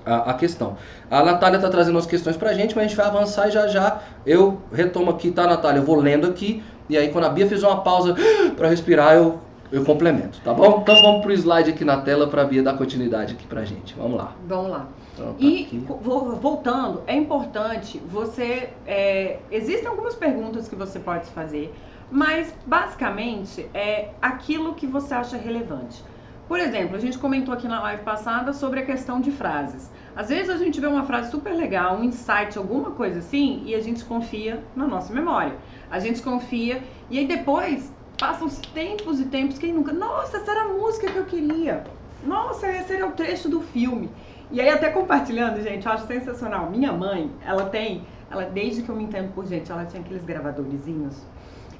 a, 0.03 0.31
a 0.31 0.33
questão. 0.33 0.75
A 1.11 1.23
Natália 1.23 1.57
está 1.57 1.69
trazendo 1.69 1.99
as 1.99 2.07
questões 2.07 2.35
para 2.35 2.49
a 2.49 2.53
gente, 2.55 2.75
mas 2.75 2.85
a 2.85 2.87
gente 2.87 2.97
vai 2.97 3.05
avançar 3.05 3.47
e 3.47 3.51
já 3.51 3.67
já 3.67 4.01
eu 4.25 4.59
retomo 4.71 5.11
aqui, 5.11 5.29
tá, 5.29 5.45
Natália? 5.45 5.79
Eu 5.79 5.85
vou 5.85 5.97
lendo 5.97 6.25
aqui, 6.25 6.63
e 6.89 6.97
aí 6.97 7.09
quando 7.09 7.25
a 7.25 7.29
Bia 7.29 7.45
fizer 7.45 7.67
uma 7.67 7.81
pausa 7.81 8.15
para 8.57 8.69
respirar, 8.69 9.13
eu, 9.13 9.39
eu 9.71 9.85
complemento, 9.85 10.41
tá 10.43 10.51
bom? 10.51 10.79
Então 10.81 10.99
vamos 10.99 11.21
para 11.21 11.29
o 11.29 11.33
slide 11.33 11.69
aqui 11.69 11.85
na 11.85 11.97
tela 11.97 12.25
para 12.25 12.41
a 12.41 12.45
Bia 12.45 12.63
dar 12.63 12.73
continuidade 12.73 13.33
aqui 13.33 13.45
para 13.45 13.61
a 13.61 13.65
gente. 13.65 13.93
Vamos 13.93 14.17
lá. 14.17 14.35
Vamos 14.47 14.71
lá. 14.71 14.87
Então, 15.13 15.33
tá 15.33 15.39
e 15.39 15.63
aqui. 15.63 15.77
voltando, 15.77 17.03
é 17.05 17.15
importante 17.15 17.99
você. 17.99 18.69
É, 18.85 19.39
existem 19.51 19.87
algumas 19.87 20.15
perguntas 20.15 20.67
que 20.67 20.75
você 20.75 20.99
pode 20.99 21.27
fazer, 21.27 21.73
mas 22.11 22.53
basicamente 22.65 23.69
é 23.73 24.09
aquilo 24.21 24.73
que 24.73 24.87
você 24.87 25.13
acha 25.13 25.37
relevante. 25.37 26.03
Por 26.47 26.59
exemplo, 26.59 26.95
a 26.95 26.99
gente 26.99 27.17
comentou 27.17 27.53
aqui 27.53 27.67
na 27.67 27.81
live 27.81 28.03
passada 28.03 28.51
sobre 28.53 28.81
a 28.81 28.85
questão 28.85 29.21
de 29.21 29.31
frases. 29.31 29.89
Às 30.15 30.29
vezes 30.29 30.49
a 30.49 30.57
gente 30.57 30.79
vê 30.79 30.87
uma 30.87 31.05
frase 31.05 31.31
super 31.31 31.53
legal, 31.53 31.97
um 31.97 32.03
insight, 32.03 32.57
alguma 32.57 32.91
coisa 32.91 33.19
assim, 33.19 33.63
e 33.65 33.73
a 33.73 33.79
gente 33.79 34.03
confia 34.03 34.63
na 34.75 34.85
nossa 34.85 35.13
memória. 35.13 35.55
A 35.89 35.99
gente 35.99 36.21
confia 36.21 36.83
e 37.09 37.17
aí 37.17 37.25
depois 37.25 37.91
passam 38.19 38.47
os 38.47 38.57
tempos 38.57 39.19
e 39.19 39.25
tempos, 39.25 39.57
quem 39.57 39.73
nunca. 39.73 39.93
Nossa, 39.93 40.37
essa 40.37 40.51
era 40.51 40.63
a 40.65 40.67
música 40.69 41.09
que 41.09 41.17
eu 41.17 41.25
queria. 41.25 41.83
Nossa, 42.25 42.69
esse 42.69 42.93
era 42.93 43.07
o 43.07 43.11
trecho 43.11 43.49
do 43.49 43.61
filme. 43.61 44.09
E 44.53 44.61
aí 44.61 44.69
até 44.69 44.91
compartilhando, 44.91 45.59
gente, 45.63 45.87
eu 45.87 45.91
acho 45.91 46.05
sensacional. 46.05 46.69
Minha 46.69 46.93
mãe, 46.93 47.31
ela 47.43 47.65
tem, 47.71 48.05
ela 48.29 48.43
desde 48.43 48.83
que 48.83 48.89
eu 48.89 48.95
me 48.95 49.03
entendo 49.03 49.33
por 49.33 49.47
gente, 49.47 49.71
ela 49.71 49.83
tinha 49.83 49.99
aqueles 49.99 50.23
gravadorzinhos. 50.23 51.25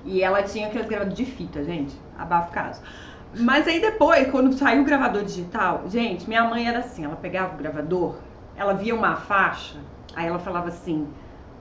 E 0.03 0.23
ela 0.23 0.41
tinha 0.41 0.65
aqueles 0.65 0.87
gravadores 0.87 1.15
de 1.15 1.23
fita, 1.23 1.63
gente, 1.63 1.95
abafo 2.17 2.51
caso. 2.51 2.81
Mas 3.37 3.67
aí 3.67 3.79
depois, 3.79 4.27
quando 4.31 4.51
saiu 4.53 4.81
o 4.81 4.85
gravador 4.85 5.23
digital, 5.23 5.83
gente, 5.87 6.27
minha 6.27 6.45
mãe 6.45 6.67
era 6.67 6.79
assim, 6.79 7.05
ela 7.05 7.15
pegava 7.15 7.53
o 7.53 7.57
gravador, 7.57 8.15
ela 8.57 8.73
via 8.73 8.95
uma 8.95 9.17
faixa, 9.17 9.77
aí 10.15 10.25
ela 10.25 10.39
falava 10.39 10.69
assim, 10.69 11.07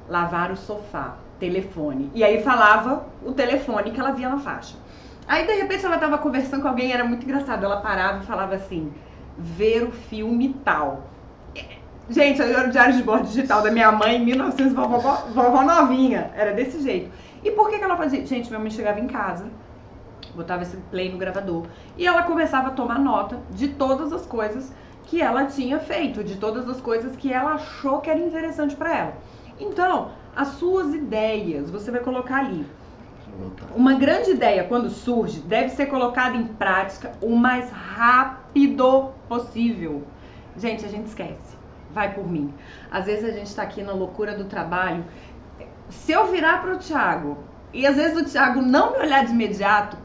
lavar 0.09 0.51
o 0.51 0.57
sofá, 0.57 1.17
telefone. 1.39 2.11
E 2.15 2.25
aí 2.25 2.43
falava 2.43 3.05
o 3.23 3.33
telefone 3.33 3.91
que 3.91 4.01
ela 4.01 4.13
via 4.13 4.31
na 4.31 4.39
faixa. 4.39 4.77
Aí 5.29 5.47
de 5.47 5.53
repente 5.53 5.85
ela 5.85 5.99
tava 5.99 6.17
conversando 6.17 6.63
com 6.63 6.69
alguém, 6.69 6.91
era 6.91 7.05
muito 7.05 7.25
engraçado, 7.25 7.67
ela 7.67 7.83
parava 7.83 8.23
e 8.23 8.27
falava 8.27 8.55
assim, 8.55 8.91
ver 9.39 9.85
o 9.85 9.93
filme 9.93 10.55
tal. 10.65 11.05
Gente, 12.09 12.43
era 12.43 12.69
o 12.69 12.71
diário 12.71 12.95
de 12.95 13.03
bordo 13.03 13.27
digital 13.27 13.63
da 13.63 13.71
minha 13.71 13.91
mãe 13.93 14.17
em 14.17 14.25
1900, 14.25 14.75
vovó, 14.75 14.99
vovó 15.33 15.63
novinha, 15.63 16.31
era 16.35 16.53
desse 16.53 16.83
jeito. 16.83 17.11
E 17.45 17.51
por 17.53 17.71
que, 17.71 17.79
que 17.79 17.85
ela 17.85 17.97
fazia? 17.97 18.25
Gente, 18.27 18.49
minha 18.49 18.59
mãe 18.59 18.71
chegava 18.71 19.01
em 19.01 19.07
casa, 19.07 19.47
botava 20.35 20.63
esse 20.63 20.77
play 20.91 21.11
no 21.11 21.19
gravador 21.19 21.67
e 21.97 22.07
ela 22.07 22.23
começava 22.23 22.69
a 22.69 22.73
tomar 22.73 22.99
nota 22.99 23.39
de 23.51 23.69
todas 23.69 24.13
as 24.13 24.27
coisas 24.27 24.73
que 25.05 25.21
ela 25.21 25.47
tinha 25.47 25.79
feito, 25.79 26.23
de 26.23 26.37
todas 26.37 26.69
as 26.69 26.81
coisas 26.81 27.17
que 27.17 27.33
ela 27.33 27.53
achou 27.53 28.01
que 28.01 28.11
era 28.11 28.19
interessante 28.19 28.77
para 28.77 28.97
ela. 28.97 29.15
Então, 29.59 30.11
as 30.35 30.49
suas 30.49 30.95
ideias, 30.95 31.71
você 31.71 31.91
vai 31.91 32.01
colocar 32.01 32.39
ali. 32.39 32.67
Uma 33.75 33.95
grande 33.95 34.31
ideia, 34.31 34.65
quando 34.65 34.91
surge, 34.91 35.41
deve 35.41 35.71
ser 35.71 35.87
colocada 35.87 36.37
em 36.37 36.47
prática 36.47 37.13
o 37.21 37.35
mais 37.35 37.71
rápido 37.71 39.11
possível. 39.29 40.03
Gente, 40.57 40.85
a 40.85 40.89
gente 40.89 41.07
esquece. 41.07 41.57
Vai 41.93 42.13
por 42.15 42.27
mim. 42.27 42.53
Às 42.91 43.07
vezes 43.07 43.25
a 43.25 43.33
gente 43.33 43.47
está 43.47 43.63
aqui 43.63 43.83
na 43.83 43.93
loucura 43.93 44.37
do 44.37 44.45
trabalho. 44.45 45.05
Se 45.89 46.13
eu 46.13 46.27
virar 46.27 46.61
para 46.63 46.75
o 46.75 46.79
Thiago 46.79 47.39
e 47.73 47.87
às 47.87 47.97
vezes 47.97 48.21
o 48.21 48.25
Thiago 48.25 48.61
não 48.61 48.93
me 48.93 48.99
olhar 48.99 49.25
de 49.25 49.33
imediato, 49.33 49.97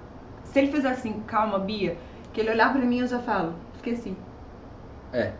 se 0.43 0.59
ele 0.59 0.71
fizer 0.71 0.89
assim, 0.89 1.21
calma, 1.27 1.59
Bia, 1.59 1.97
que 2.33 2.41
ele 2.41 2.49
olhar 2.49 2.71
para 2.71 2.81
mim, 2.81 2.99
eu 2.99 3.07
já 3.07 3.19
falo, 3.19 3.53
esqueci. 3.75 4.15
É. 5.13 5.33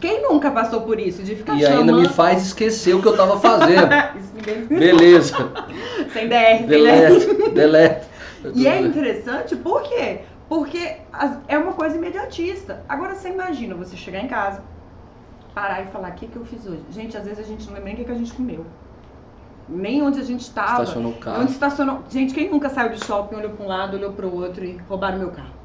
Quem 0.00 0.22
nunca 0.22 0.50
passou 0.50 0.82
por 0.82 0.98
isso? 0.98 1.22
De 1.22 1.36
ficar 1.36 1.56
e 1.56 1.60
chamando... 1.60 1.80
ainda 1.80 1.92
me 1.92 2.08
faz 2.08 2.46
esquecer 2.46 2.94
o 2.94 3.02
que 3.02 3.08
eu 3.08 3.16
tava 3.16 3.38
fazendo. 3.38 3.88
Beleza. 4.68 5.36
Sem 6.12 6.28
DR, 6.28 6.66
delete, 6.66 7.50
delete. 7.50 8.06
E 8.54 8.66
é 8.66 8.80
interessante 8.80 9.54
por 9.56 9.82
quê? 9.82 10.20
Porque 10.48 10.96
é 11.48 11.56
uma 11.56 11.72
coisa 11.72 11.96
imediatista. 11.96 12.82
Agora 12.88 13.14
você 13.14 13.28
imagina 13.28 13.74
você 13.74 13.96
chegar 13.96 14.20
em 14.20 14.28
casa, 14.28 14.62
parar 15.54 15.82
e 15.82 15.86
falar: 15.86 16.10
o 16.10 16.14
que, 16.14 16.26
que 16.26 16.36
eu 16.36 16.44
fiz 16.44 16.66
hoje? 16.66 16.82
Gente, 16.90 17.16
às 17.16 17.24
vezes 17.24 17.38
a 17.38 17.48
gente 17.48 17.66
não 17.66 17.74
lembra 17.74 17.84
nem 17.84 17.94
o 17.94 17.96
que, 17.98 18.04
que 18.04 18.12
a 18.12 18.16
gente 18.16 18.32
comeu. 18.32 18.66
Nem 19.68 20.02
onde 20.02 20.20
a 20.20 20.24
gente 20.24 20.40
estava. 20.40 20.82
Estacionou 20.82 21.12
o 21.12 21.16
carro. 21.16 21.42
Onde 21.42 21.52
estacionou. 21.52 22.02
Gente, 22.10 22.34
quem 22.34 22.50
nunca 22.50 22.68
saiu 22.68 22.90
do 22.90 23.04
shopping, 23.04 23.36
olhou 23.36 23.50
para 23.50 23.64
um 23.64 23.68
lado, 23.68 23.96
olhou 23.96 24.12
para 24.12 24.26
o 24.26 24.34
outro 24.34 24.64
e 24.64 24.76
roubaram 24.88 25.18
meu 25.18 25.30
carro? 25.30 25.61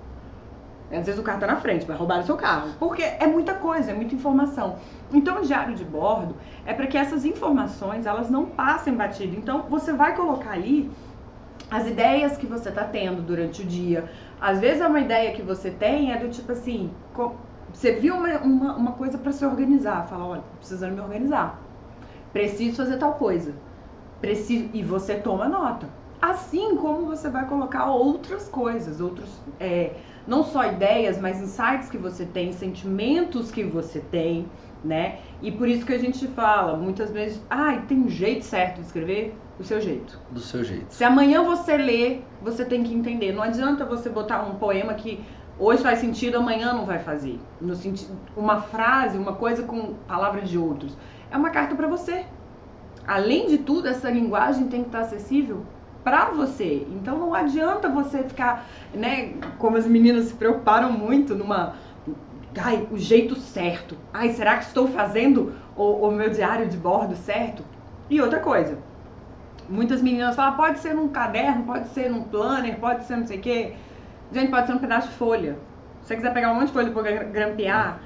Às 0.91 1.05
vezes 1.05 1.19
o 1.19 1.23
carro 1.23 1.39
tá 1.39 1.47
na 1.47 1.57
frente, 1.57 1.85
vai 1.85 1.97
roubar 1.97 2.19
o 2.19 2.23
seu 2.23 2.37
carro. 2.37 2.69
Porque 2.79 3.01
é 3.01 3.27
muita 3.27 3.53
coisa, 3.55 3.91
é 3.91 3.93
muita 3.93 4.15
informação. 4.15 4.77
Então, 5.13 5.41
o 5.41 5.45
diário 5.45 5.75
de 5.75 5.83
bordo 5.83 6.35
é 6.65 6.73
para 6.73 6.87
que 6.87 6.97
essas 6.97 7.25
informações, 7.25 8.05
elas 8.05 8.29
não 8.29 8.45
passem 8.45 8.93
batido. 8.93 9.35
Então, 9.35 9.63
você 9.69 9.91
vai 9.91 10.15
colocar 10.15 10.51
ali 10.51 10.89
as 11.69 11.85
ideias 11.87 12.37
que 12.37 12.45
você 12.45 12.71
tá 12.71 12.85
tendo 12.85 13.21
durante 13.21 13.61
o 13.61 13.65
dia. 13.65 14.09
Às 14.39 14.59
vezes, 14.59 14.81
é 14.81 14.87
uma 14.87 15.01
ideia 15.01 15.33
que 15.33 15.41
você 15.41 15.69
tem 15.69 16.13
é 16.13 16.17
do 16.17 16.29
tipo 16.29 16.53
assim, 16.53 16.89
você 17.73 17.91
viu 17.91 18.15
uma, 18.15 18.37
uma, 18.37 18.75
uma 18.75 18.91
coisa 18.93 19.17
para 19.17 19.33
se 19.33 19.45
organizar. 19.45 20.07
Fala, 20.07 20.25
olha, 20.25 20.43
precisando 20.57 20.93
me 20.93 21.01
organizar. 21.01 21.59
Preciso 22.31 22.77
fazer 22.77 22.97
tal 22.97 23.13
coisa. 23.13 23.53
Preciso, 24.21 24.69
e 24.73 24.81
você 24.81 25.15
toma 25.15 25.49
nota. 25.49 25.96
Assim 26.21 26.75
como 26.75 27.05
você 27.05 27.29
vai 27.29 27.45
colocar 27.45 27.85
outras 27.91 28.47
coisas, 28.49 28.99
outros... 28.99 29.29
É, 29.59 29.95
não 30.27 30.43
só 30.43 30.65
ideias, 30.65 31.17
mas 31.17 31.41
insights 31.41 31.89
que 31.89 31.97
você 31.97 32.25
tem, 32.25 32.51
sentimentos 32.51 33.49
que 33.49 33.63
você 33.63 33.99
tem, 33.99 34.45
né? 34.83 35.19
E 35.41 35.51
por 35.51 35.67
isso 35.69 35.85
que 35.85 35.93
a 35.93 35.97
gente 35.97 36.27
fala 36.27 36.75
muitas 36.75 37.11
vezes, 37.11 37.41
ah, 37.49 37.81
tem 37.87 37.97
um 37.97 38.09
jeito 38.09 38.43
certo 38.43 38.75
de 38.75 38.87
escrever, 38.87 39.35
do 39.57 39.63
seu 39.63 39.79
jeito. 39.79 40.19
Do 40.29 40.39
seu 40.41 40.63
jeito. 40.63 40.85
Se 40.89 41.03
amanhã 41.03 41.43
você 41.43 41.77
lê, 41.77 42.19
você 42.41 42.65
tem 42.65 42.83
que 42.83 42.93
entender. 42.93 43.31
Não 43.31 43.41
adianta 43.41 43.85
você 43.85 44.09
botar 44.09 44.43
um 44.43 44.55
poema 44.55 44.93
que 44.93 45.23
hoje 45.57 45.81
faz 45.81 45.99
sentido, 45.99 46.37
amanhã 46.37 46.73
não 46.73 46.85
vai 46.85 46.99
fazer. 46.99 47.39
No 47.59 47.73
sentido, 47.73 48.15
uma 48.35 48.61
frase, 48.61 49.17
uma 49.17 49.33
coisa 49.33 49.63
com 49.63 49.93
palavras 50.07 50.49
de 50.49 50.57
outros. 50.57 50.95
É 51.31 51.37
uma 51.37 51.49
carta 51.49 51.73
para 51.73 51.87
você. 51.87 52.25
Além 53.07 53.47
de 53.47 53.59
tudo, 53.59 53.87
essa 53.87 54.11
linguagem 54.11 54.67
tem 54.67 54.81
que 54.81 54.89
estar 54.89 54.99
acessível 54.99 55.63
para 56.07 56.29
você. 56.29 56.87
Então 56.89 57.17
não 57.17 57.33
adianta 57.33 57.89
você 57.89 58.23
ficar, 58.23 58.65
né, 58.93 59.33
como 59.59 59.75
as 59.75 59.85
meninas 59.85 60.27
se 60.27 60.33
preocuparam 60.33 60.89
muito 60.89 61.35
numa 61.35 61.73
ai, 62.57 62.87
o 62.89 62.97
jeito 62.97 63.35
certo. 63.35 63.97
Ai, 64.13 64.29
será 64.29 64.55
que 64.55 64.63
estou 64.63 64.87
fazendo 64.87 65.53
o, 65.75 66.07
o 66.07 66.11
meu 66.11 66.29
diário 66.29 66.65
de 66.69 66.77
bordo 66.77 67.13
certo? 67.17 67.61
E 68.09 68.21
outra 68.21 68.39
coisa, 68.39 68.77
muitas 69.67 70.01
meninas 70.01 70.33
falam, 70.33 70.55
pode 70.55 70.79
ser 70.79 70.95
num 70.95 71.09
caderno, 71.09 71.65
pode 71.65 71.89
ser 71.89 72.09
num 72.09 72.23
planner, 72.23 72.79
pode 72.79 73.03
ser 73.03 73.17
não 73.17 73.27
sei 73.27 73.39
o 73.39 73.41
quê. 73.41 73.73
Gente, 74.31 74.49
pode 74.49 74.65
ser 74.65 74.73
um 74.73 74.79
pedaço 74.79 75.09
de 75.09 75.15
folha. 75.15 75.59
Se 76.03 76.07
você 76.07 76.15
quiser 76.15 76.33
pegar 76.33 76.53
um 76.53 76.55
monte 76.55 76.67
de 76.67 76.73
folha 76.73 76.89
para 76.89 77.23
grampear, 77.25 77.99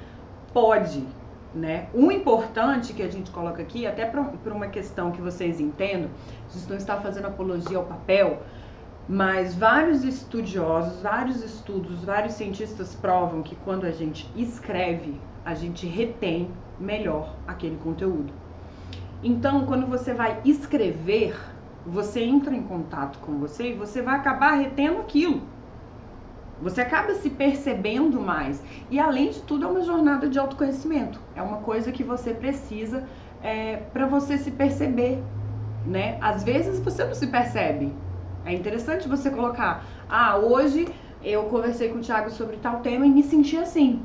pode 0.52 1.06
né? 1.54 1.88
O 1.94 2.12
importante 2.12 2.94
que 2.94 3.04
a 3.04 3.10
gente 3.10 3.32
coloca 3.32 3.62
aqui, 3.62 3.86
até 3.86 4.06
para 4.06 4.54
uma 4.54 4.68
questão 4.68 5.12
que 5.12 5.22
vocês 5.22 5.60
entendam, 5.60 6.10
a 6.50 6.54
gente 6.58 6.70
não 6.70 6.78
está 6.78 6.98
fazendo 6.98 7.28
apologia 7.28 7.78
ao 7.78 7.86
papel, 7.86 8.42
mas 9.08 9.56
vários 9.56 10.04
estudiosos, 10.04 11.02
vários 11.02 11.44
estudos, 11.44 12.04
vários 12.04 12.34
cientistas 12.36 12.96
provam 12.96 13.42
que 13.42 13.56
quando 13.58 13.86
a 13.86 13.92
gente 13.92 14.30
escreve, 14.36 15.20
a 15.44 15.54
gente 15.54 15.86
retém 15.86 16.50
melhor 16.80 17.36
aquele 17.48 17.78
conteúdo. 17.78 18.32
Então, 19.24 19.66
quando 19.66 19.86
você 19.88 20.14
vai 20.14 20.40
escrever, 20.46 21.36
você 21.86 22.24
entra 22.24 22.56
em 22.56 22.64
contato 22.64 23.20
com 23.20 23.38
você 23.38 23.72
e 23.72 23.74
você 23.74 24.02
vai 24.02 24.16
acabar 24.16 24.54
retendo 24.54 25.00
aquilo. 25.00 25.42
Você 26.62 26.82
acaba 26.82 27.16
se 27.16 27.30
percebendo 27.30 28.22
mais. 28.22 28.62
E 28.90 29.00
além 29.00 29.32
de 29.32 29.42
tudo, 29.42 29.66
é 29.66 29.68
uma 29.68 29.82
jornada 29.82 30.30
de 30.30 30.38
autoconhecimento. 30.38 31.20
É 31.36 31.42
uma 31.42 31.58
coisa 31.58 31.92
que 31.92 32.04
você 32.04 32.34
precisa 32.34 33.04
é, 33.42 33.78
para 33.78 34.06
você 34.06 34.38
se 34.38 34.52
perceber. 34.52 35.22
Né? 35.86 36.18
Às 36.22 36.44
vezes 36.44 36.80
você 36.80 37.04
não 37.04 37.16
se 37.16 37.28
percebe. 37.28 37.92
É 38.46 38.54
interessante 38.54 39.08
você 39.08 39.32
colocar: 39.32 39.84
ah, 40.08 40.38
hoje 40.38 40.88
eu 41.24 41.44
conversei 41.46 41.90
com 41.90 41.98
o 41.98 42.02
Thiago 42.02 42.30
sobre 42.30 42.58
tal 42.58 42.80
tema 42.82 43.06
e 43.06 43.10
me 43.10 43.24
senti 43.24 43.58
assim. 43.58 44.04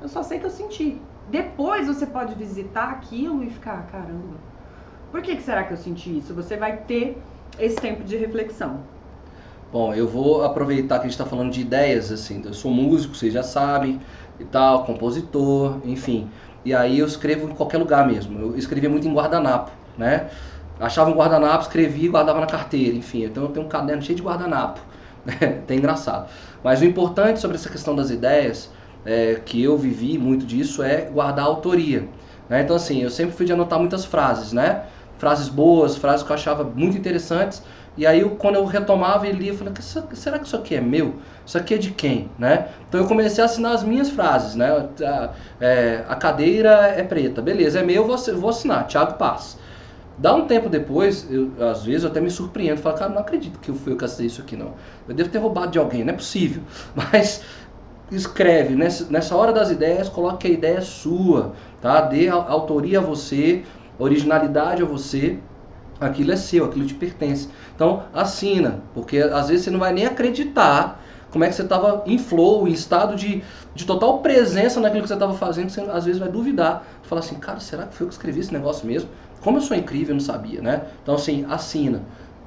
Eu 0.00 0.08
só 0.08 0.22
sei 0.22 0.38
que 0.38 0.46
eu 0.46 0.50
senti. 0.50 1.00
Depois 1.30 1.86
você 1.86 2.06
pode 2.06 2.34
visitar 2.34 2.90
aquilo 2.90 3.42
e 3.42 3.50
ficar: 3.50 3.86
caramba, 3.86 4.36
por 5.10 5.22
que, 5.22 5.36
que 5.36 5.42
será 5.42 5.64
que 5.64 5.72
eu 5.72 5.76
senti 5.78 6.18
isso? 6.18 6.34
Você 6.34 6.56
vai 6.56 6.76
ter 6.76 7.18
esse 7.58 7.76
tempo 7.76 8.04
de 8.04 8.16
reflexão. 8.16 8.82
Bom, 9.70 9.92
eu 9.94 10.08
vou 10.08 10.44
aproveitar 10.44 10.96
que 10.96 11.00
a 11.00 11.04
gente 11.04 11.12
está 11.12 11.26
falando 11.26 11.52
de 11.52 11.60
ideias, 11.60 12.10
assim, 12.10 12.42
eu 12.42 12.54
sou 12.54 12.70
músico, 12.70 13.14
vocês 13.14 13.32
já 13.34 13.42
sabem, 13.42 14.00
e 14.40 14.44
tal, 14.44 14.84
compositor, 14.84 15.80
enfim. 15.84 16.30
E 16.64 16.74
aí 16.74 16.98
eu 16.98 17.06
escrevo 17.06 17.48
em 17.48 17.54
qualquer 17.54 17.78
lugar 17.78 18.06
mesmo. 18.06 18.38
Eu 18.38 18.56
escrevia 18.56 18.88
muito 18.88 19.06
em 19.06 19.12
guardanapo, 19.12 19.70
né? 19.96 20.30
Achava 20.80 21.10
um 21.10 21.14
guardanapo, 21.14 21.64
escrevia 21.64 22.06
e 22.06 22.08
guardava 22.08 22.40
na 22.40 22.46
carteira, 22.46 22.96
enfim. 22.96 23.24
Então 23.24 23.44
eu 23.44 23.50
tenho 23.50 23.66
um 23.66 23.68
caderno 23.68 24.02
cheio 24.02 24.16
de 24.16 24.22
guardanapo? 24.22 24.80
Até 25.26 25.74
engraçado. 25.74 26.30
Mas 26.62 26.80
o 26.80 26.84
importante 26.84 27.40
sobre 27.40 27.56
essa 27.56 27.68
questão 27.68 27.94
das 27.94 28.10
ideias, 28.10 28.70
é, 29.04 29.34
que 29.44 29.62
eu 29.62 29.76
vivi 29.76 30.16
muito 30.18 30.46
disso, 30.46 30.82
é 30.82 31.02
guardar 31.02 31.44
a 31.44 31.48
autoria. 31.48 32.08
Né? 32.48 32.62
Então 32.62 32.76
assim, 32.76 33.02
eu 33.02 33.10
sempre 33.10 33.36
fui 33.36 33.44
de 33.44 33.52
anotar 33.52 33.78
muitas 33.78 34.04
frases, 34.04 34.52
né? 34.52 34.84
Frases 35.18 35.48
boas, 35.48 35.96
frases 35.96 36.24
que 36.24 36.30
eu 36.30 36.34
achava 36.34 36.64
muito 36.64 36.96
interessantes, 36.96 37.62
e 37.98 38.06
aí, 38.06 38.24
quando 38.38 38.54
eu 38.54 38.64
retomava 38.64 39.26
e 39.26 39.32
lia, 39.32 39.50
eu 39.50 39.56
falei, 39.56 39.74
será 40.12 40.38
que 40.38 40.46
isso 40.46 40.56
aqui 40.56 40.76
é 40.76 40.80
meu? 40.80 41.16
Isso 41.44 41.58
aqui 41.58 41.74
é 41.74 41.78
de 41.78 41.90
quem? 41.90 42.30
Né? 42.38 42.68
Então 42.88 43.00
eu 43.00 43.08
comecei 43.08 43.42
a 43.42 43.46
assinar 43.46 43.72
as 43.72 43.82
minhas 43.82 44.08
frases, 44.08 44.54
né? 44.54 44.88
A, 45.04 45.30
é, 45.60 46.04
a 46.08 46.14
cadeira 46.14 46.94
é 46.96 47.02
preta, 47.02 47.42
beleza, 47.42 47.80
é 47.80 47.82
meu, 47.82 48.06
vou, 48.06 48.16
vou 48.36 48.50
assinar, 48.50 48.86
Thiago 48.86 49.14
Paz. 49.14 49.58
Dá 50.16 50.32
um 50.32 50.46
tempo 50.46 50.68
depois, 50.68 51.26
eu, 51.28 51.50
às 51.68 51.84
vezes 51.84 52.04
eu 52.04 52.10
até 52.10 52.20
me 52.20 52.30
surpreendo, 52.30 52.80
falo, 52.80 52.96
cara, 52.96 53.10
não 53.10 53.20
acredito 53.20 53.58
que 53.58 53.68
eu 53.68 53.74
fui 53.74 53.92
eu 53.92 53.96
que 53.96 54.04
assinei 54.04 54.28
isso 54.28 54.42
aqui 54.42 54.54
não. 54.54 54.74
Eu 55.08 55.14
devo 55.14 55.28
ter 55.28 55.38
roubado 55.38 55.72
de 55.72 55.78
alguém, 55.80 56.04
não 56.04 56.12
é 56.12 56.16
possível. 56.16 56.62
Mas 56.94 57.42
escreve 58.12 58.76
nessa, 58.76 59.10
nessa 59.10 59.34
hora 59.34 59.52
das 59.52 59.72
ideias, 59.72 60.08
coloque 60.08 60.46
que 60.46 60.46
a 60.46 60.50
ideia 60.50 60.80
sua, 60.82 61.52
tá? 61.80 62.00
Dê 62.00 62.28
autoria 62.28 63.00
a 63.00 63.02
você, 63.02 63.64
originalidade 63.98 64.84
a 64.84 64.86
você. 64.86 65.40
Aquilo 66.00 66.32
é 66.32 66.36
seu, 66.36 66.64
aquilo 66.64 66.86
te 66.86 66.94
pertence. 66.94 67.48
Então 67.74 68.04
assina, 68.12 68.80
porque 68.94 69.18
às 69.18 69.48
vezes 69.48 69.64
você 69.64 69.70
não 69.70 69.80
vai 69.80 69.92
nem 69.92 70.06
acreditar 70.06 71.00
como 71.30 71.44
é 71.44 71.48
que 71.48 71.54
você 71.54 71.62
estava 71.62 72.02
em 72.06 72.18
flow, 72.18 72.66
em 72.66 72.72
estado 72.72 73.14
de, 73.14 73.42
de 73.74 73.84
total 73.84 74.20
presença 74.20 74.80
naquilo 74.80 75.02
que 75.02 75.08
você 75.08 75.14
estava 75.14 75.34
fazendo, 75.34 75.68
você 75.68 75.80
às 75.82 76.06
vezes 76.06 76.18
vai 76.18 76.30
duvidar, 76.30 76.86
falar 77.02 77.20
assim, 77.20 77.34
cara, 77.36 77.60
será 77.60 77.84
que 77.84 77.94
foi 77.94 78.06
eu 78.06 78.08
que 78.08 78.14
escrevi 78.14 78.40
esse 78.40 78.52
negócio 78.52 78.86
mesmo? 78.86 79.10
Como 79.42 79.58
eu 79.58 79.60
sou 79.60 79.76
incrível, 79.76 80.10
eu 80.10 80.14
não 80.14 80.20
sabia, 80.20 80.62
né? 80.62 80.86
Então 81.02 81.14
assim, 81.14 81.44
assina. 81.48 82.02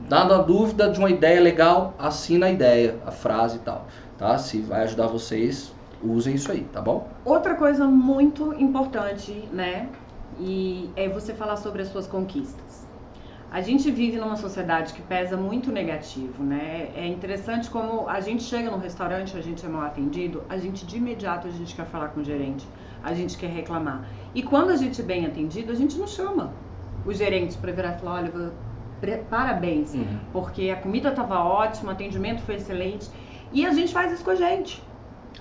Nada 0.10 0.40
dúvida 0.40 0.90
de 0.90 0.98
uma 0.98 1.12
ideia 1.12 1.40
legal, 1.40 1.94
assina 2.00 2.48
a 2.48 2.52
ideia, 2.52 2.98
a 3.06 3.12
frase 3.12 3.58
e 3.58 3.60
tal, 3.60 3.86
tá? 4.18 4.36
Se 4.38 4.60
vai 4.62 4.84
ajudar 4.84 5.08
vocês, 5.08 5.72
usem 6.04 6.36
isso 6.36 6.52
aí, 6.52 6.64
tá 6.74 6.82
bom? 6.82 7.08
Outra 7.24 7.54
coisa 7.56 7.86
muito 7.86 8.54
importante, 8.60 9.48
né? 9.54 9.90
E 10.40 10.90
é 10.96 11.08
você 11.08 11.34
falar 11.34 11.58
sobre 11.58 11.84
as 11.84 11.90
suas 11.90 12.08
conquistas. 12.08 12.71
A 13.52 13.60
gente 13.60 13.92
vive 13.92 14.18
numa 14.18 14.38
sociedade 14.38 14.94
que 14.94 15.02
pesa 15.02 15.36
muito 15.36 15.74
negativo, 15.74 16.42
né? 16.42 16.90
É 16.96 17.06
interessante 17.06 17.70
como 17.70 18.08
a 18.08 18.22
gente 18.22 18.44
chega 18.44 18.72
num 18.72 18.78
restaurante, 18.78 19.38
a 19.38 19.42
gente 19.42 19.66
é 19.66 19.68
mal 19.68 19.82
atendido, 19.82 20.42
a 20.48 20.58
gente 20.58 20.86
de 20.86 20.96
imediato 20.96 21.50
a 21.50 21.52
gente 21.52 21.76
quer 21.76 21.86
falar 21.86 22.08
com 22.10 22.22
o 22.22 22.24
gerente, 22.24 22.66
a 23.04 23.14
gente 23.14 23.38
quer 23.38 23.50
reclamar. 23.50 24.08
E 24.34 24.42
quando 24.42 24.70
a 24.70 24.78
gente 24.78 25.02
é 25.02 25.04
bem 25.04 25.26
atendido, 25.26 25.70
a 25.70 25.76
gente 25.76 25.98
não 25.98 26.08
chama 26.08 26.54
o 27.06 27.14
gerente 27.14 27.58
para 27.58 27.74
virar 27.74 27.98
e 27.98 28.00
falar, 28.00 28.22
olha, 28.22 28.54
parabéns, 29.30 29.94
uhum. 29.96 30.20
porque 30.32 30.70
a 30.70 30.78
comida 30.78 31.10
estava 31.10 31.40
ótima, 31.40 31.90
o 31.90 31.92
atendimento 31.92 32.42
foi 32.44 32.56
excelente. 32.56 33.10
E 33.52 33.66
a 33.66 33.74
gente 33.74 33.92
faz 33.92 34.14
isso 34.14 34.24
com 34.24 34.32
a 34.32 34.36
gente. 34.36 34.82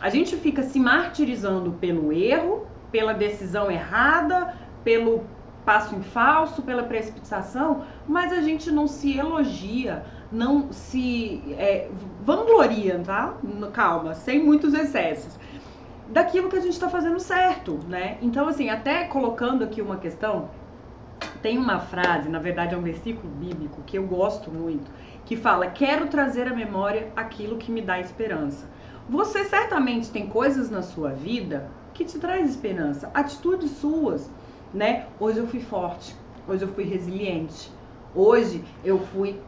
A 0.00 0.10
gente 0.10 0.36
fica 0.36 0.64
se 0.64 0.80
martirizando 0.80 1.70
pelo 1.72 2.12
erro, 2.12 2.66
pela 2.90 3.12
decisão 3.12 3.70
errada, 3.70 4.52
pelo 4.82 5.22
passo 5.64 5.94
em 5.94 6.02
falso, 6.02 6.62
pela 6.62 6.82
precipitação, 6.82 7.84
mas 8.08 8.32
a 8.32 8.40
gente 8.40 8.70
não 8.70 8.86
se 8.86 9.18
elogia, 9.18 10.04
não 10.32 10.72
se 10.72 11.42
é, 11.58 11.88
vangloria, 12.22 13.00
tá? 13.04 13.34
Calma, 13.72 14.14
sem 14.14 14.42
muitos 14.42 14.74
excessos. 14.74 15.38
Daquilo 16.08 16.48
que 16.48 16.56
a 16.56 16.60
gente 16.60 16.72
está 16.72 16.88
fazendo 16.88 17.20
certo, 17.20 17.78
né? 17.88 18.18
Então, 18.20 18.48
assim, 18.48 18.68
até 18.68 19.04
colocando 19.04 19.62
aqui 19.62 19.80
uma 19.80 19.96
questão, 19.96 20.50
tem 21.42 21.56
uma 21.56 21.78
frase, 21.78 22.28
na 22.28 22.38
verdade 22.38 22.74
é 22.74 22.78
um 22.78 22.82
versículo 22.82 23.32
bíblico 23.34 23.82
que 23.86 23.96
eu 23.96 24.06
gosto 24.06 24.50
muito, 24.50 24.90
que 25.24 25.36
fala: 25.36 25.68
Quero 25.68 26.08
trazer 26.08 26.48
à 26.48 26.54
memória 26.54 27.12
aquilo 27.14 27.58
que 27.58 27.70
me 27.70 27.80
dá 27.80 28.00
esperança. 28.00 28.66
Você 29.08 29.44
certamente 29.44 30.10
tem 30.10 30.26
coisas 30.26 30.70
na 30.70 30.82
sua 30.82 31.10
vida 31.10 31.68
que 31.94 32.04
te 32.04 32.18
traz 32.18 32.48
esperança, 32.48 33.10
atitudes 33.12 33.70
suas 33.72 34.30
né? 34.72 35.06
Hoje 35.18 35.38
eu 35.38 35.46
fui 35.46 35.60
forte, 35.60 36.14
hoje 36.48 36.62
eu 36.62 36.68
fui 36.68 36.84
resiliente, 36.84 37.70
hoje 38.14 38.64
eu 38.84 38.98
fui 38.98 39.40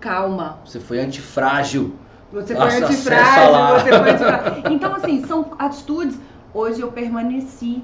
calma. 0.00 0.58
Você 0.64 0.80
foi 0.80 1.00
antifrágil. 1.00 1.94
Você 2.32 2.54
foi 2.54 2.64
Nossa, 2.64 2.86
antifrágil, 2.86 3.80
você 3.80 3.98
foi 3.98 4.10
antifrágil. 4.10 4.72
Então, 4.72 4.94
assim, 4.94 5.24
são 5.26 5.52
atitudes. 5.58 6.18
Hoje 6.54 6.80
eu 6.80 6.90
permaneci, 6.90 7.82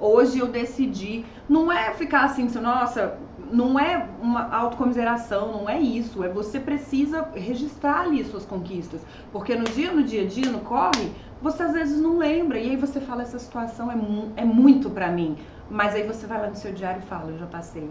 hoje 0.00 0.38
eu 0.38 0.48
decidi. 0.48 1.24
Não 1.48 1.70
é 1.70 1.92
ficar 1.92 2.24
assim, 2.24 2.48
nossa, 2.60 3.18
não 3.50 3.78
é 3.78 4.08
uma 4.20 4.50
autocomiseração, 4.54 5.52
não 5.52 5.68
é 5.68 5.78
isso. 5.78 6.24
É 6.24 6.28
você 6.28 6.58
precisa 6.58 7.28
registrar 7.34 8.02
ali 8.02 8.24
suas 8.24 8.46
conquistas. 8.46 9.02
Porque 9.30 9.54
no 9.54 9.64
dia, 9.64 9.92
no 9.92 10.02
dia 10.02 10.22
a 10.22 10.26
dia, 10.26 10.50
no 10.50 10.60
corre, 10.60 11.12
você 11.40 11.62
às 11.62 11.72
vezes 11.72 12.00
não 12.00 12.18
lembra. 12.18 12.58
E 12.58 12.70
aí 12.70 12.76
você 12.76 13.00
fala, 13.00 13.22
essa 13.22 13.38
situação 13.38 13.90
é, 13.90 13.94
mu 13.94 14.32
é 14.36 14.44
muito 14.44 14.88
para 14.90 15.10
mim. 15.10 15.36
Mas 15.70 15.94
aí 15.94 16.06
você 16.06 16.26
vai 16.26 16.40
lá 16.40 16.48
no 16.48 16.56
seu 16.56 16.72
diário 16.72 17.02
e 17.04 17.06
fala, 17.06 17.30
eu 17.30 17.38
já 17.38 17.46
passei. 17.46 17.88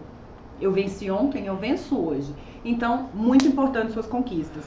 Eu 0.59 0.71
venci 0.71 1.09
ontem, 1.09 1.47
eu 1.47 1.55
venço 1.55 1.97
hoje. 1.97 2.33
Então, 2.63 3.09
muito 3.13 3.47
importante 3.47 3.93
suas 3.93 4.05
conquistas. 4.05 4.63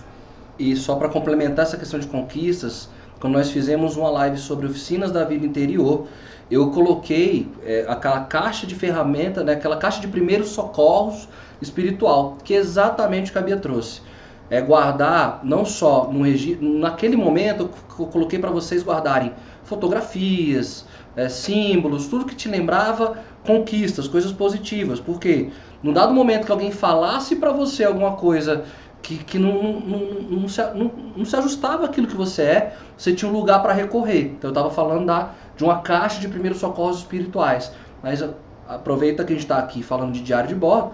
E 0.59 0.75
só 0.77 0.97
para 0.97 1.09
complementar 1.09 1.65
essa 1.65 1.77
questão 1.77 1.99
de 2.01 2.07
conquistas, 2.07 2.89
quando 3.21 3.35
nós 3.35 3.51
fizemos 3.51 3.97
uma 3.97 4.11
live 4.11 4.37
sobre 4.37 4.67
oficinas 4.67 5.11
da 5.11 5.25
vida 5.25 5.47
interior, 5.47 6.07
eu 6.51 6.71
coloquei 6.71 7.49
é, 7.65 7.87
aquela 7.89 8.21
caixa 8.25 8.67
de 8.67 8.75
ferramenta, 8.75 9.43
né, 9.43 9.55
aquela 9.55 9.77
caixa 9.77 10.01
de 10.01 10.09
primeiros 10.09 10.49
socorros 10.49 11.29
espiritual, 11.61 12.37
que 12.45 12.55
é 12.55 12.59
exatamente 12.59 13.31
o 13.31 13.33
que 13.33 13.39
a 13.39 13.43
Bia 13.43 13.57
trouxe. 13.57 14.03
É 14.51 14.61
guardar 14.61 15.41
não 15.43 15.65
só 15.65 16.09
no 16.13 16.23
registro, 16.23 16.69
naquele 16.69 17.17
momento 17.17 17.71
eu 17.99 18.07
coloquei 18.07 18.39
para 18.39 18.51
vocês 18.51 18.85
guardarem 18.85 19.33
fotografias, 19.63 20.85
é, 21.17 21.29
símbolos, 21.29 22.07
tudo 22.07 22.25
que 22.25 22.35
te 22.35 22.49
lembrava 22.49 23.19
conquistas, 23.45 24.09
coisas 24.09 24.33
positivas. 24.33 25.01
Porque 25.01 25.51
num 25.83 25.93
dado 25.93 26.13
momento 26.13 26.47
que 26.47 26.53
alguém 26.53 26.71
falasse 26.71 27.37
para 27.37 27.53
você 27.53 27.85
alguma 27.85 28.13
coisa 28.13 28.65
que, 29.03 29.19
que 29.19 29.39
não, 29.39 29.81
não, 29.81 29.99
não, 30.31 30.49
se, 30.49 30.63
não, 30.75 30.91
não 31.17 31.25
se 31.25 31.37
ajustava 31.37 31.85
aquilo 31.85 32.07
que 32.07 32.17
você 32.17 32.43
é, 32.43 32.77
você 32.97 33.13
tinha 33.13 33.31
um 33.31 33.35
lugar 33.35 33.63
para 33.63 33.73
recorrer. 33.73 34.33
Então 34.39 34.49
eu 34.49 34.53
estava 34.53 34.71
falando 34.71 35.07
da, 35.07 35.31
de 35.57 35.63
uma 35.63 35.81
caixa 35.81 36.21
de 36.21 36.29
primeiros 36.29 36.59
socorros 36.59 36.99
espirituais. 36.99 37.71
Mas 38.03 38.23
aproveita 38.67 39.25
que 39.25 39.33
a 39.33 39.37
gente 39.37 39.45
está 39.45 39.59
aqui 39.59 39.83
falando 39.83 40.13
de 40.13 40.21
diário 40.21 40.49
de 40.49 40.55
bordo, 40.55 40.93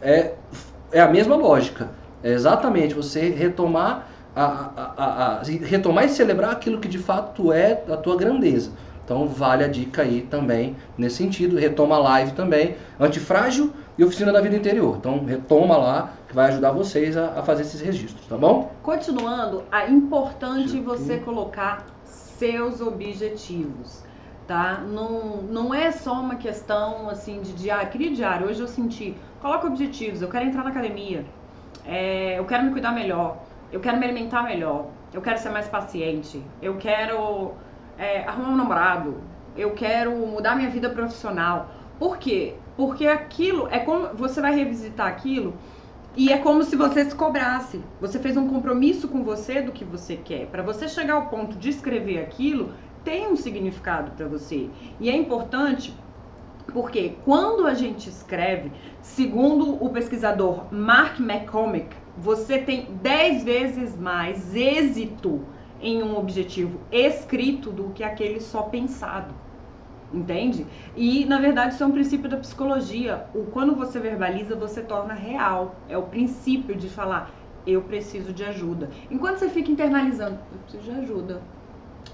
é, 0.00 0.32
é 0.90 1.00
a 1.00 1.08
mesma 1.08 1.36
lógica. 1.36 1.90
É 2.22 2.30
exatamente 2.30 2.94
você 2.94 3.30
retomar, 3.30 4.08
a, 4.34 4.44
a, 4.44 4.92
a, 4.96 5.40
a, 5.40 5.42
retomar 5.42 6.04
e 6.04 6.08
celebrar 6.08 6.52
aquilo 6.52 6.80
que 6.80 6.88
de 6.88 6.98
fato 6.98 7.52
é 7.52 7.82
a 7.90 7.96
tua 7.96 8.16
grandeza. 8.16 8.70
Então 9.04 9.26
vale 9.26 9.64
a 9.64 9.68
dica 9.68 10.02
aí 10.02 10.22
também 10.22 10.76
nesse 10.96 11.16
sentido. 11.16 11.58
Retoma 11.58 11.96
a 11.96 11.98
live 11.98 12.32
também, 12.32 12.76
antifrágil 12.98 13.72
e 13.98 14.04
oficina 14.04 14.32
da 14.32 14.40
vida 14.40 14.56
interior. 14.56 14.96
Então 14.98 15.24
retoma 15.24 15.76
lá 15.76 16.12
que 16.28 16.34
vai 16.34 16.48
ajudar 16.48 16.72
vocês 16.72 17.16
a, 17.16 17.38
a 17.38 17.42
fazer 17.42 17.62
esses 17.62 17.80
registros, 17.80 18.26
tá 18.26 18.36
bom? 18.36 18.72
Continuando, 18.82 19.64
é 19.70 19.90
importante 19.90 20.80
você 20.80 21.18
colocar 21.18 21.86
seus 22.04 22.80
objetivos. 22.80 24.02
Tá? 24.46 24.80
Não, 24.80 25.42
não 25.42 25.72
é 25.72 25.92
só 25.92 26.14
uma 26.14 26.34
questão 26.34 27.08
assim 27.08 27.40
de 27.40 27.52
diário, 27.52 27.88
queria 27.90 28.10
diário, 28.10 28.48
hoje 28.48 28.60
eu 28.60 28.66
senti, 28.66 29.14
coloca 29.40 29.68
objetivos, 29.68 30.20
eu 30.20 30.28
quero 30.28 30.44
entrar 30.44 30.64
na 30.64 30.70
academia, 30.70 31.24
é, 31.86 32.38
eu 32.38 32.44
quero 32.44 32.64
me 32.64 32.72
cuidar 32.72 32.90
melhor, 32.90 33.38
eu 33.70 33.78
quero 33.78 33.98
me 33.98 34.04
alimentar 34.04 34.42
melhor, 34.42 34.86
eu 35.14 35.22
quero 35.22 35.38
ser 35.38 35.50
mais 35.50 35.68
paciente, 35.68 36.42
eu 36.60 36.76
quero 36.76 37.52
é, 37.98 38.24
arrumar 38.24 38.50
um 38.50 38.56
namorado, 38.56 39.20
eu 39.56 39.72
quero 39.72 40.12
mudar 40.12 40.56
minha 40.56 40.70
vida 40.70 40.88
profissional. 40.90 41.70
Por 41.98 42.16
quê? 42.16 42.54
Porque 42.76 43.06
aquilo 43.06 43.68
é 43.70 43.78
como 43.78 44.08
você 44.14 44.40
vai 44.40 44.54
revisitar 44.54 45.06
aquilo 45.06 45.54
e 46.16 46.32
é 46.32 46.38
como 46.38 46.62
se 46.62 46.76
você 46.76 47.04
se 47.04 47.14
cobrasse. 47.14 47.80
Você 48.00 48.18
fez 48.18 48.36
um 48.36 48.48
compromisso 48.48 49.08
com 49.08 49.22
você 49.22 49.62
do 49.62 49.72
que 49.72 49.84
você 49.84 50.16
quer. 50.16 50.46
Para 50.46 50.62
você 50.62 50.88
chegar 50.88 51.14
ao 51.14 51.26
ponto 51.26 51.56
de 51.56 51.70
escrever 51.70 52.20
aquilo, 52.20 52.72
tem 53.04 53.28
um 53.28 53.36
significado 53.36 54.10
para 54.12 54.26
você. 54.26 54.68
E 55.00 55.08
é 55.08 55.16
importante 55.16 55.94
porque 56.72 57.14
quando 57.24 57.66
a 57.66 57.74
gente 57.74 58.08
escreve, 58.08 58.70
segundo 59.00 59.82
o 59.82 59.90
pesquisador 59.90 60.72
Mark 60.72 61.18
McCormick, 61.18 61.94
você 62.16 62.58
tem 62.58 62.86
10 63.02 63.44
vezes 63.44 63.96
mais 63.96 64.54
êxito 64.54 65.40
em 65.82 66.02
um 66.02 66.16
objetivo 66.16 66.80
escrito 66.90 67.70
do 67.70 67.90
que 67.90 68.04
aquele 68.04 68.40
só 68.40 68.62
pensado. 68.62 69.34
Entende? 70.12 70.66
E 70.94 71.24
na 71.24 71.38
verdade 71.38 71.74
isso 71.74 71.82
é 71.82 71.86
um 71.86 71.92
princípio 71.92 72.28
da 72.28 72.36
psicologia. 72.36 73.26
O 73.34 73.44
quando 73.44 73.74
você 73.74 73.98
verbaliza, 73.98 74.54
você 74.54 74.82
torna 74.82 75.14
real. 75.14 75.74
É 75.88 75.96
o 75.96 76.02
princípio 76.02 76.76
de 76.76 76.88
falar 76.88 77.30
eu 77.66 77.82
preciso 77.82 78.32
de 78.32 78.44
ajuda. 78.44 78.90
Enquanto 79.10 79.38
você 79.38 79.48
fica 79.48 79.70
internalizando, 79.70 80.38
eu 80.52 80.58
preciso 80.58 80.82
de 80.82 80.90
ajuda. 80.90 81.42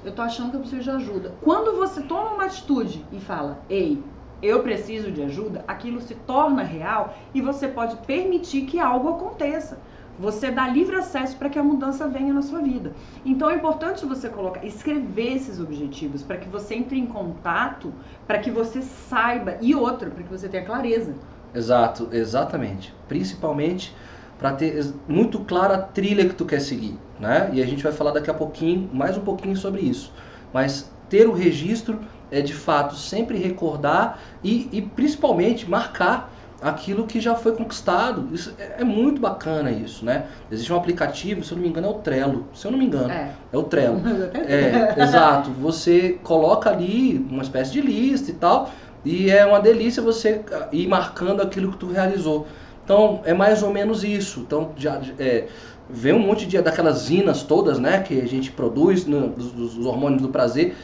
Eu 0.05 0.13
tô 0.13 0.23
achando 0.23 0.51
que 0.51 0.57
eu 0.57 0.61
preciso 0.61 0.83
de 0.83 0.91
ajuda. 0.91 1.35
Quando 1.41 1.77
você 1.77 2.03
toma 2.03 2.35
uma 2.35 2.45
atitude 2.45 3.05
e 3.11 3.19
fala, 3.19 3.59
ei, 3.69 4.03
eu 4.43 4.63
preciso 4.63 5.11
de 5.11 5.23
ajuda, 5.23 5.65
aquilo 5.67 6.01
se 6.01 6.15
torna 6.15 6.63
real 6.63 7.15
e 7.35 7.41
você 7.41 7.67
pode 7.67 7.97
permitir 8.07 8.63
que 8.63 8.79
algo 8.79 9.09
aconteça. 9.09 9.81
Você 10.19 10.51
dá 10.51 10.67
livre 10.67 10.97
acesso 10.97 11.37
para 11.37 11.49
que 11.49 11.59
a 11.59 11.63
mudança 11.63 12.09
venha 12.09 12.33
na 12.33 12.43
sua 12.43 12.61
vida. 12.61 12.93
Então 13.25 13.49
é 13.49 13.55
importante 13.55 14.05
você 14.05 14.29
colocar, 14.29 14.65
escrever 14.65 15.37
esses 15.37 15.61
objetivos 15.61 16.23
para 16.23 16.37
que 16.37 16.49
você 16.49 16.75
entre 16.75 16.99
em 16.99 17.07
contato, 17.07 17.93
para 18.27 18.39
que 18.39 18.51
você 18.51 18.83
saiba 18.83 19.57
e 19.61 19.75
outra, 19.75 20.11
para 20.11 20.23
que 20.23 20.31
você 20.31 20.49
tenha 20.49 20.65
clareza. 20.65 21.15
Exato, 21.55 22.09
exatamente. 22.13 22.95
Principalmente 23.07 23.95
para 24.39 24.53
ter 24.53 24.93
muito 25.07 25.41
clara 25.41 25.75
a 25.75 25.83
trilha 25.83 26.29
que 26.29 26.35
tu 26.35 26.45
quer 26.45 26.61
seguir, 26.61 26.97
né? 27.19 27.51
E 27.53 27.63
a 27.63 27.67
gente 27.67 27.83
vai 27.83 27.93
falar 27.93 28.13
daqui 28.13 28.31
a 28.31 28.35
pouquinho, 28.35 28.89
mais 28.93 29.17
um 29.17 29.23
pouquinho 29.23 29.57
sobre 29.57 29.81
isso. 29.83 30.13
Mas 30.53 30.91
ter 31.09 31.29
o 31.29 31.33
registro 31.33 31.99
é 32.31 32.41
de 32.41 32.55
fato 32.55 32.95
sempre 32.95 33.39
recordar 33.39 34.21
e, 34.43 34.69
e 34.71 34.83
principalmente 34.83 35.69
marcar 35.69 36.33
aquilo 36.61 37.07
que 37.07 37.21
já 37.21 37.35
foi 37.35 37.53
conquistado. 37.53 38.29
Isso 38.33 38.55
é, 38.59 38.77
é, 38.81 38.85
muito 38.85 39.21
bacana 39.21 39.71
isso, 39.71 40.05
né? 40.05 40.27
Existe 40.51 40.73
um 40.73 40.77
aplicativo, 40.77 41.45
se 41.45 41.53
eu 41.53 41.57
não 41.57 41.63
me 41.63 41.69
engano, 41.69 41.87
é 41.87 41.91
o 41.91 41.95
Trello. 41.95 42.47
Se 42.55 42.67
eu 42.67 42.71
não 42.71 42.79
me 42.79 42.87
engano, 42.87 43.11
é, 43.11 43.31
é 43.53 43.57
o 43.57 43.63
Trello. 43.63 44.01
é, 44.35 44.95
exato. 45.03 45.51
Você 45.53 46.19
coloca 46.23 46.71
ali 46.71 47.25
uma 47.31 47.43
espécie 47.43 47.73
de 47.73 47.81
lista 47.81 48.31
e 48.31 48.35
tal, 48.35 48.71
e 49.05 49.31
é 49.31 49.47
uma 49.47 49.61
delícia 49.61 50.03
você 50.03 50.43
ir 50.73 50.89
marcando 50.89 51.41
aquilo 51.41 51.73
que 51.73 51.79
tu 51.79 51.87
realizou. 51.91 52.47
Então 52.85 53.21
é 53.25 53.35
mais 53.35 53.63
ou 53.63 53.71
menos 53.71 54.03
isso. 54.03 54.41
Então 54.41 54.73
já 54.77 55.01
é, 55.19 55.47
vem 55.89 56.13
um 56.13 56.19
monte 56.19 56.47
de 56.47 56.61
daquelas 56.61 57.11
inas 57.11 57.43
todas, 57.43 57.79
né, 57.79 58.01
que 58.01 58.21
a 58.21 58.27
gente 58.27 58.51
produz 58.51 59.07
no, 59.07 59.29
dos, 59.29 59.53
dos 59.53 59.87
hormônios 59.87 60.23
do 60.23 60.29
prazer. 60.29 60.75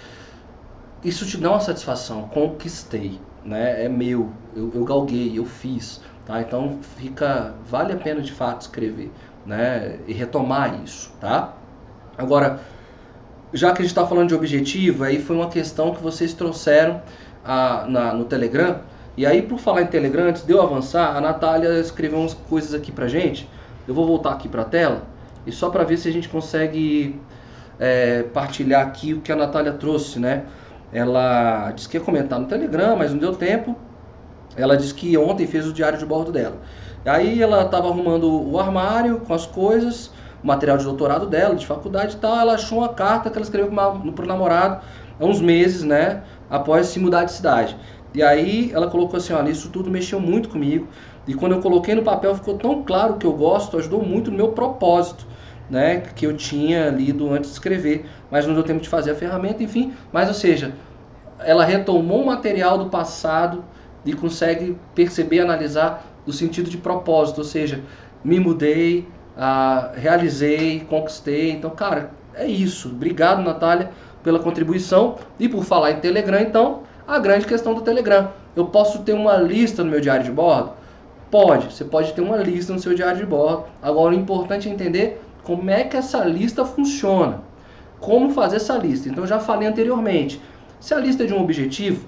Isso 1.05 1.27
te 1.27 1.37
dá 1.37 1.51
uma 1.51 1.61
satisfação. 1.61 2.23
Conquistei 2.29 3.21
né, 3.45 3.85
é 3.85 3.89
meu, 3.89 4.31
eu, 4.57 4.73
eu 4.75 4.85
galguei, 4.85 5.39
eu 5.39 5.45
fiz, 5.45 6.01
tá? 6.25 6.41
Então 6.41 6.79
fica, 6.97 7.55
vale 7.69 7.93
a 7.93 7.97
pena 7.97 8.23
de 8.23 8.33
fato 8.33 8.63
escrever, 8.63 9.11
né, 9.45 9.99
e 10.07 10.13
retomar 10.13 10.83
isso, 10.83 11.13
tá? 11.21 11.53
Agora, 12.17 12.61
já 13.53 13.73
que 13.73 13.83
a 13.83 13.83
gente 13.83 13.91
está 13.91 14.07
falando 14.07 14.29
de 14.29 14.35
objetivo, 14.35 15.05
aí 15.05 15.21
foi 15.21 15.37
uma 15.37 15.49
questão 15.49 15.95
que 15.95 16.03
vocês 16.03 16.33
trouxeram 16.33 17.03
a, 17.45 17.85
na, 17.87 18.15
no 18.15 18.25
Telegram, 18.25 18.81
e 19.17 19.27
aí 19.27 19.43
por 19.43 19.59
falar 19.59 19.83
em 19.83 19.87
Telegram, 19.87 20.29
antes 20.29 20.45
de 20.45 20.53
eu 20.53 20.63
avançar, 20.63 21.15
a 21.15 21.21
Natália 21.21 21.79
escreveu 21.79 22.21
umas 22.21 22.35
coisas 22.35 22.73
aqui 22.73 22.91
pra 22.91 23.07
gente, 23.07 23.49
eu 23.87 23.95
vou 23.95 24.07
voltar 24.07 24.33
aqui 24.33 24.49
para 24.49 24.63
a 24.63 24.65
tela, 24.65 25.03
e 25.47 25.53
só 25.53 25.69
para 25.69 25.85
ver 25.85 25.99
se 25.99 26.09
a 26.09 26.13
gente 26.13 26.29
consegue 26.29 27.21
é, 27.79 28.23
partilhar 28.23 28.87
aqui 28.87 29.13
o 29.13 29.21
que 29.21 29.31
a 29.31 29.37
Natália 29.37 29.73
trouxe, 29.73 30.19
né? 30.19 30.45
Ela 30.95 31.73
disse 31.73 31.89
que 31.89 31.97
ia 31.97 32.03
comentar 32.05 32.39
no 32.39 32.47
Telegram, 32.47 32.97
mas 32.97 33.11
não 33.11 33.19
deu 33.19 33.35
tempo. 33.35 33.75
Ela 34.57 34.77
disse 34.77 34.95
que 34.95 35.19
ontem 35.19 35.45
fez 35.45 35.67
o 35.67 35.73
diário 35.73 35.99
de 35.99 36.07
bordo 36.07 36.31
dela. 36.31 36.57
Aí 37.05 37.43
ela 37.43 37.63
estava 37.63 37.89
arrumando 37.89 38.31
o 38.49 38.59
armário 38.61 39.21
com 39.27 39.35
as 39.35 39.45
coisas, 39.45 40.13
o 40.43 40.47
material 40.47 40.79
de 40.79 40.85
doutorado 40.85 41.27
dela, 41.27 41.57
de 41.57 41.67
faculdade 41.67 42.15
e 42.15 42.19
tal. 42.19 42.39
Ela 42.39 42.55
achou 42.55 42.79
uma 42.79 42.91
carta 42.91 43.29
que 43.29 43.37
ela 43.37 43.45
escreveu 43.45 43.73
para 44.13 44.25
o 44.25 44.29
namorado 44.29 44.85
há 45.19 45.25
uns 45.25 45.41
meses, 45.41 45.83
né? 45.83 46.23
Após 46.49 46.87
se 46.87 47.01
mudar 47.01 47.25
de 47.25 47.33
cidade. 47.33 47.77
E 48.15 48.23
aí 48.23 48.71
ela 48.73 48.87
colocou 48.87 49.17
assim: 49.17 49.33
olha, 49.33 49.51
isso 49.51 49.71
tudo 49.71 49.91
mexeu 49.91 50.21
muito 50.21 50.49
comigo. 50.49 50.87
E 51.27 51.35
quando 51.35 51.53
eu 51.53 51.61
coloquei 51.61 51.97
no 51.97 52.03
papel 52.03 52.37
ficou 52.37 52.57
tão 52.57 52.85
claro 52.85 53.15
que 53.15 53.27
eu 53.27 53.33
gosto, 53.33 53.77
ajudou 53.77 54.03
muito 54.05 54.31
no 54.31 54.37
meu 54.37 54.53
propósito, 54.53 55.27
né? 55.71 56.03
Que 56.15 56.27
eu 56.27 56.37
tinha 56.37 56.91
lido 56.91 57.33
antes 57.33 57.51
de 57.51 57.55
escrever. 57.55 58.07
Mas 58.31 58.47
não 58.47 58.55
deu 58.55 58.63
tempo 58.63 58.81
de 58.81 58.89
fazer 58.89 59.13
a 59.13 59.15
ferramenta, 59.15 59.63
enfim. 59.63 59.93
Mas, 60.13 60.29
ou 60.29 60.35
seja, 60.35 60.73
ela 61.41 61.65
retomou 61.65 62.23
o 62.23 62.27
material 62.27 62.79
do 62.79 62.87
passado 62.87 63.65
e 64.05 64.13
consegue 64.13 64.77
perceber, 64.95 65.41
analisar 65.41 66.05
o 66.27 66.33
sentido 66.33 66.71
de 66.71 66.79
propósito, 66.79 67.39
ou 67.39 67.45
seja, 67.45 67.81
me 68.23 68.41
mudei, 68.41 69.07
ah, 69.37 69.93
realizei, 69.95 70.81
conquistei. 70.81 71.51
Então, 71.51 71.71
cara, 71.71 72.11
é 72.35 72.47
isso. 72.47 72.89
Obrigado, 72.89 73.43
Natália, 73.43 73.91
pela 74.23 74.39
contribuição. 74.39 75.17
E 75.39 75.49
por 75.49 75.65
falar 75.65 75.93
em 75.93 76.01
Telegram, 76.01 76.41
então, 76.41 76.83
a 77.07 77.19
grande 77.19 77.47
questão 77.47 77.75
do 77.75 77.83
Telegram. 77.83 78.31
Eu 78.57 78.67
posso 78.67 79.01
ter 79.03 79.13
uma 79.13 79.37
lista 79.37 79.83
no 79.83 79.91
meu 79.91 80.01
diário 80.01 80.25
de 80.25 80.31
bordo? 80.31 80.73
Pode, 81.31 81.73
você 81.73 81.85
pode 81.85 82.13
ter 82.13 82.21
uma 82.21 82.37
lista 82.37 82.73
no 82.73 82.79
seu 82.79 82.95
diário 82.95 83.19
de 83.19 83.27
bordo. 83.27 83.65
Agora, 83.83 84.15
o 84.15 84.19
importante 84.19 84.69
é 84.69 84.73
entender 84.73 85.21
como 85.45 85.71
é 85.71 85.85
que 85.85 85.97
essa 85.97 86.25
lista 86.25 86.65
funciona. 86.65 87.43
Como 88.01 88.31
fazer 88.31 88.57
essa 88.57 88.77
lista. 88.77 89.09
Então, 89.09 89.27
já 89.27 89.39
falei 89.39 89.69
anteriormente. 89.69 90.41
Se 90.81 90.93
a 90.93 90.99
lista 90.99 91.23
é 91.23 91.27
de 91.27 91.33
um 91.33 91.41
objetivo, 91.41 92.07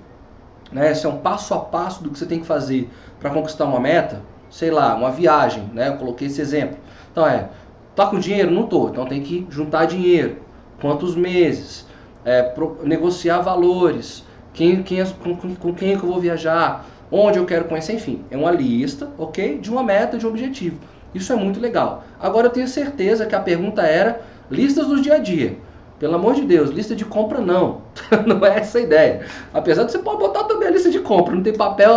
né, 0.72 0.92
se 0.94 1.06
é 1.06 1.08
um 1.08 1.18
passo 1.18 1.54
a 1.54 1.58
passo 1.58 2.02
do 2.02 2.10
que 2.10 2.18
você 2.18 2.26
tem 2.26 2.40
que 2.40 2.46
fazer 2.46 2.90
para 3.20 3.30
conquistar 3.30 3.64
uma 3.64 3.80
meta, 3.80 4.20
sei 4.50 4.70
lá, 4.70 4.94
uma 4.94 5.10
viagem, 5.10 5.70
né, 5.72 5.88
eu 5.88 5.96
coloquei 5.96 6.26
esse 6.26 6.40
exemplo. 6.40 6.76
Então 7.12 7.26
é, 7.26 7.48
tá 7.94 8.06
com 8.06 8.18
dinheiro? 8.18 8.50
Não 8.50 8.64
tô, 8.64 8.88
então 8.88 9.06
tem 9.06 9.22
que 9.22 9.46
juntar 9.48 9.86
dinheiro. 9.86 10.38
Quantos 10.80 11.14
meses? 11.14 11.86
É, 12.24 12.42
pro, 12.42 12.80
negociar 12.82 13.40
valores. 13.40 14.24
Quem, 14.52 14.82
quem, 14.82 15.04
com, 15.06 15.54
com 15.54 15.74
quem 15.74 15.92
é 15.92 15.96
que 15.96 16.02
eu 16.02 16.10
vou 16.10 16.20
viajar? 16.20 16.84
Onde 17.10 17.38
eu 17.38 17.46
quero 17.46 17.66
conhecer? 17.66 17.94
Enfim, 17.94 18.24
é 18.30 18.36
uma 18.36 18.50
lista, 18.50 19.10
ok? 19.16 19.58
De 19.58 19.70
uma 19.70 19.82
meta, 19.82 20.18
de 20.18 20.26
um 20.26 20.30
objetivo. 20.30 20.78
Isso 21.16 21.32
é 21.32 21.36
muito 21.36 21.58
legal. 21.58 22.04
Agora 22.20 22.48
eu 22.48 22.50
tenho 22.50 22.68
certeza 22.68 23.24
que 23.24 23.34
a 23.34 23.40
pergunta 23.40 23.82
era 23.82 24.20
listas 24.50 24.86
do 24.86 25.00
dia 25.00 25.14
a 25.14 25.18
dia. 25.18 25.58
Pelo 25.98 26.14
amor 26.14 26.34
de 26.34 26.42
Deus, 26.42 26.68
lista 26.68 26.94
de 26.94 27.06
compra 27.06 27.40
não. 27.40 27.80
não 28.26 28.44
é 28.44 28.58
essa 28.58 28.76
a 28.76 28.82
ideia. 28.82 29.26
Apesar 29.52 29.84
de 29.84 29.92
você 29.92 29.98
pode 29.98 30.18
botar 30.18 30.44
também 30.44 30.68
a 30.68 30.70
lista 30.70 30.90
de 30.90 31.00
compra. 31.00 31.34
Não 31.34 31.42
tem 31.42 31.54
papel, 31.54 31.94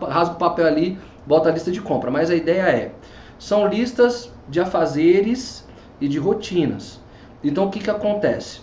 rasga 0.00 0.34
o 0.34 0.38
papel 0.38 0.66
ali, 0.66 0.98
bota 1.26 1.50
a 1.50 1.52
lista 1.52 1.70
de 1.70 1.82
compra. 1.82 2.10
Mas 2.10 2.30
a 2.30 2.34
ideia 2.34 2.62
é, 2.62 2.92
são 3.38 3.68
listas 3.68 4.32
de 4.48 4.60
afazeres 4.60 5.66
e 6.00 6.08
de 6.08 6.18
rotinas. 6.18 7.00
Então 7.42 7.66
o 7.66 7.70
que, 7.70 7.80
que 7.80 7.90
acontece? 7.90 8.60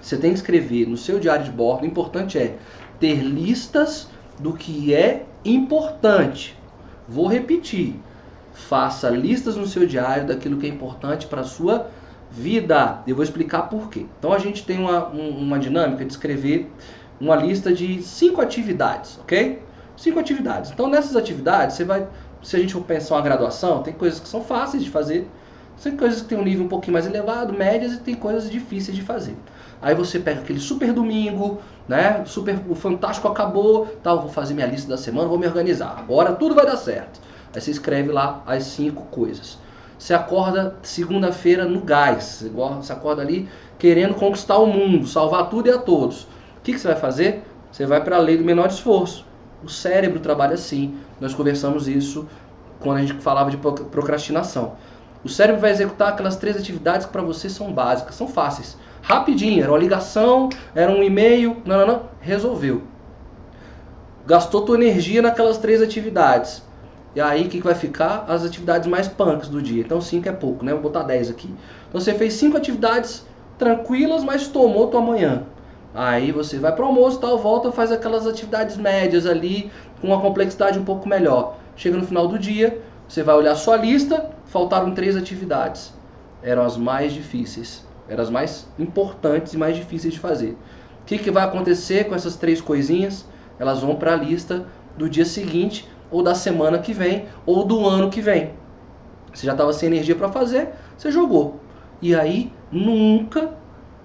Você 0.00 0.16
tem 0.16 0.30
que 0.30 0.38
escrever 0.38 0.88
no 0.88 0.96
seu 0.96 1.20
diário 1.20 1.44
de 1.44 1.50
bordo, 1.50 1.82
o 1.82 1.86
importante 1.86 2.38
é 2.38 2.56
ter 2.98 3.16
listas 3.16 4.08
do 4.40 4.54
que 4.54 4.94
é 4.94 5.26
importante. 5.44 6.56
Vou 7.06 7.26
repetir. 7.26 7.94
Faça 8.66 9.08
listas 9.08 9.56
no 9.56 9.66
seu 9.66 9.86
diário 9.86 10.26
daquilo 10.26 10.58
que 10.58 10.66
é 10.66 10.68
importante 10.68 11.26
para 11.26 11.42
a 11.42 11.44
sua 11.44 11.86
vida. 12.30 13.02
Eu 13.06 13.14
vou 13.14 13.24
explicar 13.24 13.62
por 13.62 13.88
quê. 13.88 14.04
Então 14.18 14.32
a 14.32 14.38
gente 14.38 14.64
tem 14.64 14.78
uma, 14.78 15.06
uma 15.06 15.58
dinâmica 15.58 16.04
de 16.04 16.12
escrever 16.12 16.70
uma 17.20 17.36
lista 17.36 17.72
de 17.72 18.02
cinco 18.02 18.40
atividades, 18.40 19.18
ok? 19.20 19.62
Cinco 19.96 20.18
atividades. 20.18 20.70
Então 20.70 20.88
nessas 20.88 21.16
atividades 21.16 21.76
você 21.76 21.84
vai, 21.84 22.06
se 22.42 22.56
a 22.56 22.58
gente 22.58 22.72
for 22.72 22.82
pensar 22.82 23.14
uma 23.14 23.22
graduação, 23.22 23.82
tem 23.82 23.94
coisas 23.94 24.20
que 24.20 24.28
são 24.28 24.42
fáceis 24.42 24.84
de 24.84 24.90
fazer, 24.90 25.28
tem 25.82 25.96
coisas 25.96 26.20
que 26.22 26.28
tem 26.28 26.38
um 26.38 26.44
nível 26.44 26.66
um 26.66 26.68
pouquinho 26.68 26.92
mais 26.92 27.06
elevado, 27.06 27.52
médias 27.52 27.94
e 27.94 27.98
tem 27.98 28.14
coisas 28.14 28.50
difíceis 28.50 28.96
de 28.96 29.02
fazer. 29.02 29.36
Aí 29.80 29.94
você 29.94 30.18
pega 30.18 30.40
aquele 30.40 30.60
super 30.60 30.92
domingo, 30.92 31.60
né? 31.86 32.24
Super, 32.26 32.58
o 32.68 32.74
fantástico 32.74 33.28
acabou, 33.28 33.86
tal, 34.02 34.20
vou 34.20 34.28
fazer 34.28 34.54
minha 34.54 34.66
lista 34.66 34.88
da 34.88 34.96
semana, 34.96 35.28
vou 35.28 35.38
me 35.38 35.46
organizar. 35.46 35.96
Agora 35.96 36.32
tudo 36.32 36.54
vai 36.54 36.66
dar 36.66 36.76
certo. 36.76 37.20
Aí 37.58 37.62
você 37.62 37.72
escreve 37.72 38.12
lá 38.12 38.40
as 38.46 38.62
cinco 38.62 39.02
coisas. 39.06 39.58
Você 39.98 40.14
acorda 40.14 40.76
segunda-feira 40.80 41.64
no 41.64 41.80
gás. 41.80 42.44
Você 42.54 42.92
acorda 42.92 43.20
ali 43.20 43.48
querendo 43.76 44.14
conquistar 44.14 44.58
o 44.58 44.66
mundo, 44.66 45.08
salvar 45.08 45.50
tudo 45.50 45.68
e 45.68 45.72
a 45.72 45.78
todos. 45.78 46.22
O 46.22 46.28
que, 46.62 46.72
que 46.72 46.78
você 46.78 46.86
vai 46.86 46.96
fazer? 46.96 47.42
Você 47.72 47.84
vai 47.84 48.00
para 48.02 48.14
a 48.16 48.20
lei 48.20 48.36
do 48.36 48.44
menor 48.44 48.68
esforço. 48.68 49.26
O 49.64 49.68
cérebro 49.68 50.20
trabalha 50.20 50.54
assim. 50.54 50.96
Nós 51.20 51.34
conversamos 51.34 51.88
isso 51.88 52.28
quando 52.78 52.98
a 52.98 53.00
gente 53.00 53.14
falava 53.14 53.50
de 53.50 53.56
procrastinação. 53.56 54.76
O 55.24 55.28
cérebro 55.28 55.60
vai 55.60 55.72
executar 55.72 56.10
aquelas 56.10 56.36
três 56.36 56.56
atividades 56.56 57.06
que 57.06 57.12
para 57.12 57.22
você 57.22 57.50
são 57.50 57.72
básicas, 57.72 58.14
são 58.14 58.28
fáceis. 58.28 58.78
Rapidinho, 59.02 59.64
era 59.64 59.72
uma 59.72 59.78
ligação, 59.78 60.48
era 60.76 60.92
um 60.92 61.02
e-mail, 61.02 61.56
não, 61.64 61.78
não, 61.78 61.86
não, 61.88 62.02
resolveu. 62.20 62.82
Gastou 64.24 64.62
tua 64.62 64.76
energia 64.76 65.20
naquelas 65.20 65.58
três 65.58 65.82
atividades. 65.82 66.67
E 67.18 67.20
aí 67.20 67.46
o 67.46 67.48
que, 67.48 67.58
que 67.58 67.64
vai 67.64 67.74
ficar? 67.74 68.26
As 68.28 68.44
atividades 68.44 68.86
mais 68.86 69.08
punks 69.08 69.48
do 69.48 69.60
dia. 69.60 69.82
Então 69.82 70.00
5 70.00 70.28
é 70.28 70.30
pouco, 70.30 70.64
né? 70.64 70.70
Vou 70.70 70.82
botar 70.82 71.02
10 71.02 71.30
aqui. 71.30 71.52
Então 71.88 72.00
você 72.00 72.14
fez 72.14 72.34
5 72.34 72.56
atividades 72.56 73.26
tranquilas, 73.58 74.22
mas 74.22 74.46
tomou 74.46 74.86
tua 74.86 75.00
manhã. 75.00 75.42
Aí 75.92 76.30
você 76.30 76.60
vai 76.60 76.72
para 76.72 76.84
o 76.84 76.86
almoço, 76.86 77.18
tal, 77.18 77.36
volta, 77.36 77.72
faz 77.72 77.90
aquelas 77.90 78.24
atividades 78.24 78.76
médias 78.76 79.26
ali, 79.26 79.68
com 80.00 80.06
uma 80.06 80.20
complexidade 80.20 80.78
um 80.78 80.84
pouco 80.84 81.08
melhor. 81.08 81.56
Chega 81.74 81.96
no 81.96 82.06
final 82.06 82.28
do 82.28 82.38
dia, 82.38 82.80
você 83.08 83.24
vai 83.24 83.34
olhar 83.34 83.56
sua 83.56 83.76
lista, 83.76 84.30
faltaram 84.46 84.94
três 84.94 85.16
atividades. 85.16 85.92
Eram 86.40 86.62
as 86.62 86.76
mais 86.76 87.12
difíceis, 87.12 87.84
eram 88.08 88.22
as 88.22 88.30
mais 88.30 88.68
importantes 88.78 89.54
e 89.54 89.58
mais 89.58 89.74
difíceis 89.74 90.14
de 90.14 90.20
fazer. 90.20 90.56
O 91.02 91.04
que, 91.04 91.18
que 91.18 91.32
vai 91.32 91.42
acontecer 91.42 92.04
com 92.04 92.14
essas 92.14 92.36
três 92.36 92.60
coisinhas? 92.60 93.26
Elas 93.58 93.80
vão 93.80 93.96
para 93.96 94.12
a 94.12 94.16
lista 94.16 94.66
do 94.96 95.10
dia 95.10 95.24
seguinte 95.24 95.88
ou 96.10 96.22
da 96.22 96.34
semana 96.34 96.78
que 96.78 96.92
vem, 96.92 97.26
ou 97.44 97.64
do 97.64 97.86
ano 97.86 98.10
que 98.10 98.20
vem. 98.20 98.52
Você 99.32 99.46
já 99.46 99.52
estava 99.52 99.72
sem 99.72 99.88
energia 99.88 100.14
para 100.14 100.28
fazer, 100.28 100.70
você 100.96 101.10
jogou. 101.10 101.60
E 102.00 102.14
aí 102.14 102.52
nunca 102.70 103.50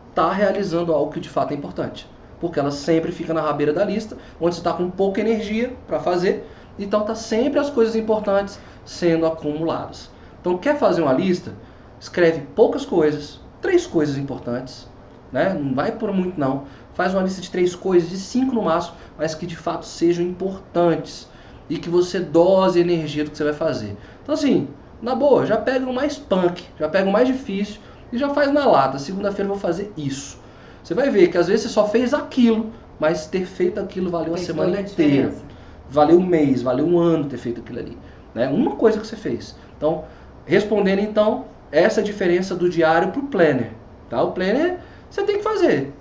está 0.09 0.31
realizando 0.31 0.93
algo 0.93 1.11
que 1.11 1.19
de 1.19 1.29
fato 1.29 1.51
é 1.51 1.55
importante. 1.55 2.09
Porque 2.39 2.59
ela 2.59 2.71
sempre 2.71 3.11
fica 3.11 3.33
na 3.33 3.41
rabeira 3.41 3.71
da 3.71 3.85
lista, 3.85 4.17
onde 4.39 4.55
você 4.55 4.61
está 4.61 4.73
com 4.73 4.89
pouca 4.89 5.21
energia 5.21 5.73
para 5.87 5.99
fazer, 5.99 6.47
então 6.77 7.01
está 7.01 7.15
sempre 7.15 7.59
as 7.59 7.69
coisas 7.69 7.95
importantes 7.95 8.59
sendo 8.85 9.25
acumuladas. 9.25 10.09
Então 10.41 10.57
quer 10.57 10.77
fazer 10.77 11.01
uma 11.01 11.13
lista? 11.13 11.53
Escreve 11.99 12.41
poucas 12.53 12.85
coisas, 12.85 13.39
três 13.61 13.87
coisas 13.87 14.17
importantes, 14.17 14.89
né? 15.31 15.53
Não 15.53 15.73
vai 15.73 15.93
por 15.93 16.11
muito 16.11 16.37
não. 16.37 16.65
Faz 16.93 17.13
uma 17.13 17.23
lista 17.23 17.41
de 17.41 17.49
três 17.49 17.73
coisas, 17.73 18.09
de 18.09 18.17
cinco 18.17 18.53
no 18.53 18.63
máximo, 18.63 18.97
mas 19.17 19.33
que 19.33 19.47
de 19.47 19.55
fato 19.55 19.85
sejam 19.85 20.25
importantes 20.25 21.27
e 21.69 21.77
que 21.77 21.89
você 21.89 22.19
dose 22.19 22.79
a 22.79 22.81
energia 22.81 23.23
do 23.23 23.31
que 23.31 23.37
você 23.37 23.43
vai 23.43 23.53
fazer. 23.53 23.95
Então 24.21 24.35
assim, 24.35 24.67
na 25.01 25.15
boa, 25.15 25.45
já 25.45 25.57
pega 25.57 25.85
o 25.85 25.93
mais 25.93 26.17
punk, 26.17 26.63
já 26.79 26.87
pega 26.87 27.09
o 27.09 27.11
mais 27.11 27.27
difícil 27.27 27.79
e 28.11 28.17
já 28.17 28.29
faz 28.29 28.51
na 28.51 28.65
lata. 28.65 28.99
Segunda-feira 28.99 29.49
eu 29.49 29.53
vou 29.53 29.59
fazer 29.59 29.91
isso. 29.97 30.39
Você 30.83 30.93
vai 30.93 31.09
ver 31.09 31.29
que 31.29 31.37
às 31.37 31.47
vezes 31.47 31.63
você 31.63 31.69
só 31.69 31.87
fez 31.87 32.13
aquilo, 32.13 32.71
mas 32.99 33.25
ter 33.25 33.45
feito 33.45 33.79
aquilo 33.79 34.09
valeu 34.09 34.33
a 34.33 34.37
semana 34.37 34.81
inteira. 34.81 35.33
valeu 35.89 36.17
um 36.17 36.25
mês, 36.25 36.61
valeu 36.61 36.85
um 36.85 36.99
ano 36.99 37.25
ter 37.25 37.37
feito 37.37 37.61
aquilo 37.61 37.79
ali. 37.79 37.97
Né? 38.33 38.47
Uma 38.47 38.75
coisa 38.75 38.99
que 38.99 39.07
você 39.07 39.15
fez. 39.15 39.55
Então, 39.77 40.03
respondendo 40.45 40.99
então, 40.99 41.45
essa 41.71 41.99
é 41.99 42.03
a 42.03 42.05
diferença 42.05 42.55
do 42.55 42.69
diário 42.69 43.11
para 43.11 43.19
o 43.19 43.27
planner. 43.27 43.71
Tá? 44.09 44.21
O 44.21 44.31
planner 44.31 44.79
você 45.09 45.23
tem 45.23 45.37
que 45.37 45.43
fazer. 45.43 45.93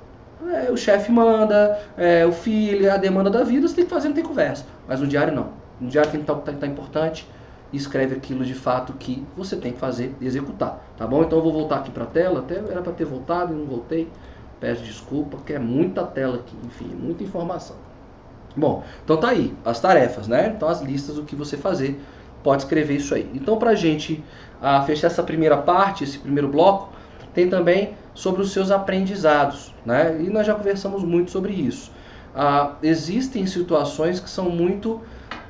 É, 0.50 0.70
o 0.70 0.76
chefe 0.76 1.12
manda, 1.12 1.78
é, 1.96 2.26
o 2.26 2.32
filho, 2.32 2.92
a 2.92 2.96
demanda 2.96 3.30
da 3.30 3.44
vida, 3.44 3.68
você 3.68 3.76
tem 3.76 3.84
que 3.84 3.90
fazer, 3.90 4.08
não 4.08 4.14
tem 4.14 4.24
conversa. 4.24 4.64
Mas 4.88 5.00
no 5.00 5.06
diário 5.06 5.34
não. 5.34 5.50
No 5.80 5.88
diário 5.88 6.10
tem 6.10 6.20
que 6.20 6.30
estar, 6.30 6.40
tá, 6.40 6.52
tá, 6.52 6.58
tá 6.58 6.66
importante 6.66 7.26
e 7.72 7.76
escreve 7.76 8.16
aquilo 8.16 8.44
de 8.44 8.54
fato 8.54 8.92
que 8.94 9.24
você 9.36 9.56
tem 9.56 9.72
que 9.72 9.78
fazer 9.78 10.14
e 10.20 10.26
executar. 10.26 10.84
Tá 10.96 11.06
bom? 11.06 11.22
Então 11.22 11.38
eu 11.38 11.44
vou 11.44 11.52
voltar 11.52 11.76
aqui 11.76 11.90
para 11.90 12.04
a 12.04 12.06
tela, 12.06 12.40
até 12.40 12.56
era 12.56 12.82
para 12.82 12.92
ter 12.92 13.04
voltado 13.04 13.54
e 13.54 13.56
não 13.56 13.66
voltei. 13.66 14.08
Peço 14.60 14.82
desculpa, 14.82 15.36
porque 15.38 15.54
é 15.54 15.58
muita 15.58 16.04
tela 16.04 16.36
aqui, 16.36 16.56
enfim, 16.64 16.86
muita 16.94 17.24
informação. 17.24 17.76
Bom, 18.56 18.84
então 19.02 19.16
tá 19.16 19.30
aí, 19.30 19.54
as 19.64 19.80
tarefas, 19.80 20.28
né? 20.28 20.52
Então 20.54 20.68
as 20.68 20.82
listas 20.82 21.16
do 21.16 21.24
que 21.24 21.34
você 21.34 21.56
fazer, 21.56 21.98
pode 22.42 22.62
escrever 22.62 22.96
isso 22.96 23.14
aí. 23.14 23.28
Então 23.34 23.56
pra 23.56 23.74
gente 23.74 24.22
ah, 24.60 24.82
fechar 24.82 25.06
essa 25.06 25.22
primeira 25.22 25.56
parte, 25.56 26.04
esse 26.04 26.18
primeiro 26.18 26.48
bloco, 26.48 26.92
tem 27.32 27.48
também 27.48 27.94
sobre 28.14 28.42
os 28.42 28.52
seus 28.52 28.70
aprendizados, 28.70 29.74
né? 29.84 30.20
E 30.20 30.30
nós 30.30 30.46
já 30.46 30.54
conversamos 30.54 31.02
muito 31.02 31.30
sobre 31.30 31.52
isso. 31.52 31.90
Ah, 32.34 32.76
existem 32.82 33.46
situações 33.46 34.20
que 34.20 34.28
são 34.28 34.50
muito 34.50 35.00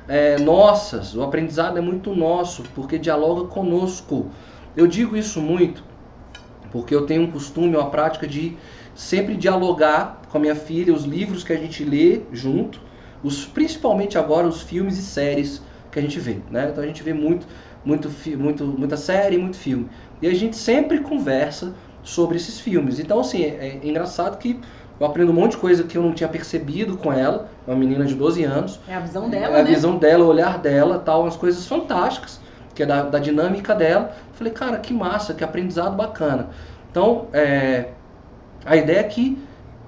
é, 0.07 0.37
nossas, 0.39 1.15
o 1.15 1.23
aprendizado 1.23 1.77
é 1.77 1.81
muito 1.81 2.13
nosso, 2.13 2.63
porque 2.75 2.97
dialoga 2.97 3.47
conosco. 3.47 4.27
Eu 4.75 4.87
digo 4.87 5.15
isso 5.15 5.39
muito 5.39 5.83
porque 6.73 6.93
eu 6.93 7.05
tenho 7.05 7.21
um 7.21 7.31
costume, 7.31 7.75
uma 7.75 7.91
prática 7.91 8.27
de 8.27 8.57
sempre 8.95 9.35
dialogar 9.35 10.23
com 10.27 10.39
a 10.39 10.41
minha 10.41 10.55
filha 10.55 10.91
os 10.91 11.03
livros 11.03 11.43
que 11.43 11.53
a 11.53 11.55
gente 11.55 11.83
lê 11.83 12.21
junto, 12.31 12.81
os, 13.23 13.45
principalmente 13.45 14.17
agora 14.17 14.47
os 14.47 14.63
filmes 14.63 14.97
e 14.97 15.03
séries 15.03 15.61
que 15.91 15.99
a 15.99 16.01
gente 16.01 16.19
vê. 16.19 16.39
Né? 16.49 16.69
Então 16.71 16.83
a 16.83 16.87
gente 16.87 17.03
vê 17.03 17.13
muito, 17.13 17.45
muito, 17.85 18.09
muito, 18.39 18.65
muita 18.65 18.97
série, 18.97 19.37
muito 19.37 19.55
filme. 19.55 19.87
E 20.19 20.27
a 20.27 20.33
gente 20.33 20.55
sempre 20.57 20.99
conversa 20.99 21.75
sobre 22.03 22.37
esses 22.37 22.59
filmes. 22.59 22.99
Então, 22.99 23.19
assim, 23.19 23.43
é, 23.43 23.79
é 23.83 23.87
engraçado 23.87 24.37
que 24.37 24.59
eu 24.99 25.05
aprendo 25.07 25.31
um 25.31 25.35
monte 25.35 25.51
de 25.51 25.57
coisa 25.57 25.83
que 25.83 25.97
eu 25.97 26.03
não 26.03 26.13
tinha 26.13 26.29
percebido 26.29 26.97
com 26.97 27.11
ela, 27.11 27.49
uma 27.65 27.75
menina 27.75 28.05
de 28.05 28.13
12 28.13 28.43
anos. 28.43 28.79
É 28.87 28.95
a 28.95 28.99
visão 28.99 29.29
dela, 29.29 29.57
É 29.57 29.61
a 29.61 29.63
né? 29.63 29.69
visão 29.69 29.97
dela, 29.97 30.23
o 30.23 30.27
olhar 30.27 30.59
dela, 30.59 30.99
tal, 30.99 31.23
umas 31.23 31.35
coisas 31.35 31.65
fantásticas, 31.65 32.39
que 32.75 32.83
é 32.83 32.85
da, 32.85 33.03
da 33.03 33.19
dinâmica 33.19 33.73
dela. 33.73 34.13
Falei, 34.33 34.53
cara, 34.53 34.77
que 34.77 34.93
massa, 34.93 35.33
que 35.33 35.43
aprendizado 35.43 35.95
bacana. 35.95 36.49
Então, 36.91 37.27
é, 37.33 37.89
a 38.65 38.75
ideia 38.75 38.99
é 38.99 39.03
que 39.03 39.37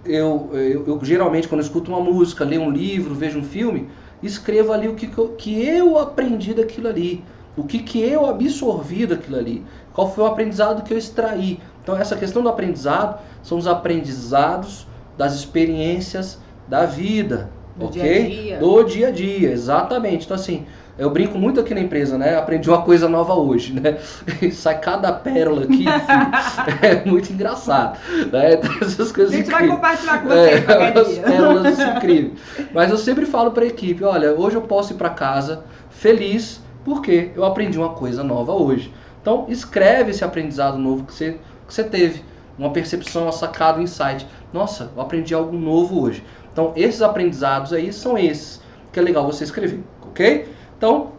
eu, 0.04 0.50
eu, 0.54 0.88
eu, 0.88 1.00
geralmente, 1.04 1.48
quando 1.48 1.62
eu 1.62 1.66
escuto 1.66 1.92
uma 1.92 2.00
música, 2.00 2.44
leio 2.44 2.62
um 2.62 2.70
livro, 2.72 3.14
vejo 3.16 3.40
um 3.40 3.44
filme, 3.44 3.88
escrevo 4.22 4.72
ali 4.72 4.88
o 4.88 4.96
que, 4.96 5.08
que, 5.08 5.18
eu, 5.18 5.30
que 5.30 5.66
eu 5.66 5.98
aprendi 5.98 6.54
daquilo 6.54 6.88
ali, 6.88 7.24
o 7.56 7.64
que, 7.64 7.80
que 7.80 8.02
eu 8.02 8.26
absorvi 8.26 9.06
daquilo 9.06 9.38
ali, 9.38 9.66
qual 9.94 10.12
foi 10.12 10.24
o 10.24 10.28
aprendizado 10.28 10.84
que 10.84 10.94
eu 10.94 10.98
extraí. 10.98 11.60
Então, 11.86 11.96
essa 11.96 12.16
questão 12.16 12.42
do 12.42 12.50
aprendizado 12.50 13.20
são 13.44 13.60
os 13.60 13.68
aprendizados 13.68 14.88
das 15.16 15.36
experiências 15.36 16.40
da 16.68 16.84
vida, 16.84 17.52
do 17.76 17.86
ok? 17.86 18.02
Dia 18.02 18.12
a 18.26 18.28
dia. 18.42 18.58
Do 18.58 18.84
dia 18.84 19.08
a 19.10 19.12
dia, 19.12 19.52
exatamente. 19.52 20.26
Então, 20.26 20.34
assim, 20.34 20.66
eu 20.98 21.12
brinco 21.12 21.38
muito 21.38 21.60
aqui 21.60 21.76
na 21.76 21.82
empresa, 21.82 22.18
né? 22.18 22.38
Aprendi 22.40 22.68
uma 22.68 22.82
coisa 22.82 23.08
nova 23.08 23.36
hoje, 23.36 23.72
né? 23.80 24.00
Sai 24.52 24.80
cada 24.80 25.14
pérola 25.14 25.66
aqui, 25.66 25.84
enfim, 25.84 25.86
é 26.82 27.06
muito 27.06 27.32
engraçado. 27.32 28.00
Né? 28.32 28.54
Então, 28.66 28.72
essas 28.82 29.12
coisas 29.12 29.32
A 29.34 29.38
gente 29.38 29.48
incríveis. 29.48 29.68
vai 29.70 29.76
compartilhar 29.76 30.22
com 30.24 30.28
vocês 30.30 30.54
É, 30.58 30.62
qualquer 30.62 30.98
as 30.98 31.08
dia. 31.08 31.22
pérolas 31.22 31.80
incríveis. 31.80 32.34
Mas 32.74 32.90
eu 32.90 32.98
sempre 32.98 33.28
falo 33.28 33.52
para 33.52 33.64
a 33.64 33.68
equipe, 33.68 34.04
olha, 34.04 34.34
hoje 34.34 34.56
eu 34.56 34.62
posso 34.64 34.94
ir 34.94 34.96
para 34.96 35.12
casa 35.12 35.64
feliz 35.92 36.60
porque 36.84 37.32
eu 37.36 37.46
aprendi 37.46 37.78
uma 37.78 37.90
coisa 37.90 38.24
nova 38.24 38.54
hoje. 38.54 38.92
Então 39.22 39.46
escreve 39.50 40.12
esse 40.12 40.24
aprendizado 40.24 40.78
novo 40.78 41.04
que 41.04 41.14
você, 41.14 41.38
você 41.68 41.84
teve, 41.84 42.24
uma 42.58 42.72
percepção, 42.72 43.24
uma 43.24 43.32
sacada, 43.32 43.80
um 43.80 43.84
insight. 43.84 44.28
Nossa, 44.54 44.92
eu 44.96 45.02
aprendi 45.02 45.34
algo 45.34 45.58
novo 45.58 46.02
hoje. 46.02 46.24
Então 46.52 46.72
esses 46.76 47.02
aprendizados 47.02 47.74
aí 47.74 47.92
são 47.92 48.18
esses 48.18 48.62
que 48.92 49.00
é 49.00 49.04
legal 49.04 49.26
você 49.26 49.44
escrever, 49.44 49.84
ok? 50.02 50.48
Então 50.78 51.12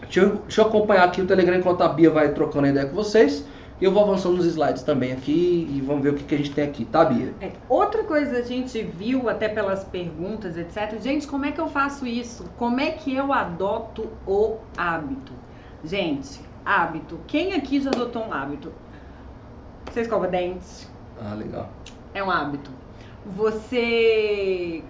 deixa 0.00 0.20
eu, 0.20 0.36
deixa 0.36 0.60
eu 0.60 0.66
acompanhar 0.66 1.04
aqui 1.04 1.20
o 1.20 1.26
Telegram 1.26 1.56
enquanto 1.56 1.82
a 1.82 1.88
Bia 1.88 2.10
vai 2.10 2.32
trocando 2.32 2.66
ideia 2.66 2.86
com 2.86 2.96
vocês. 2.96 3.44
E 3.78 3.84
eu 3.84 3.92
vou 3.92 4.02
avançando 4.02 4.38
nos 4.38 4.46
slides 4.46 4.82
também 4.82 5.12
aqui 5.12 5.68
e 5.70 5.82
vamos 5.82 6.02
ver 6.02 6.14
o 6.14 6.14
que, 6.14 6.24
que 6.24 6.34
a 6.34 6.38
gente 6.38 6.50
tem 6.50 6.64
aqui, 6.64 6.86
tá, 6.86 7.04
Bia? 7.04 7.34
É, 7.42 7.52
outra 7.68 8.04
coisa 8.04 8.38
a 8.38 8.42
gente 8.42 8.82
viu 8.82 9.28
até 9.28 9.50
pelas 9.50 9.84
perguntas, 9.84 10.56
etc. 10.56 10.98
Gente, 10.98 11.26
como 11.26 11.44
é 11.44 11.52
que 11.52 11.60
eu 11.60 11.68
faço 11.68 12.06
isso? 12.06 12.44
Como 12.56 12.80
é 12.80 12.90
que 12.90 13.14
eu 13.14 13.34
adoto 13.34 14.08
o 14.26 14.56
hábito? 14.78 15.32
Gente, 15.84 16.40
hábito. 16.64 17.20
Quem 17.26 17.52
aqui 17.52 17.78
já 17.78 17.90
adotou 17.90 18.24
um 18.24 18.32
hábito? 18.32 18.72
Você 19.90 20.00
escova 20.00 20.26
dentes? 20.26 20.88
Ah, 21.20 21.34
legal. 21.34 21.70
É 22.14 22.22
um 22.22 22.30
hábito. 22.30 22.70
Você 23.36 24.82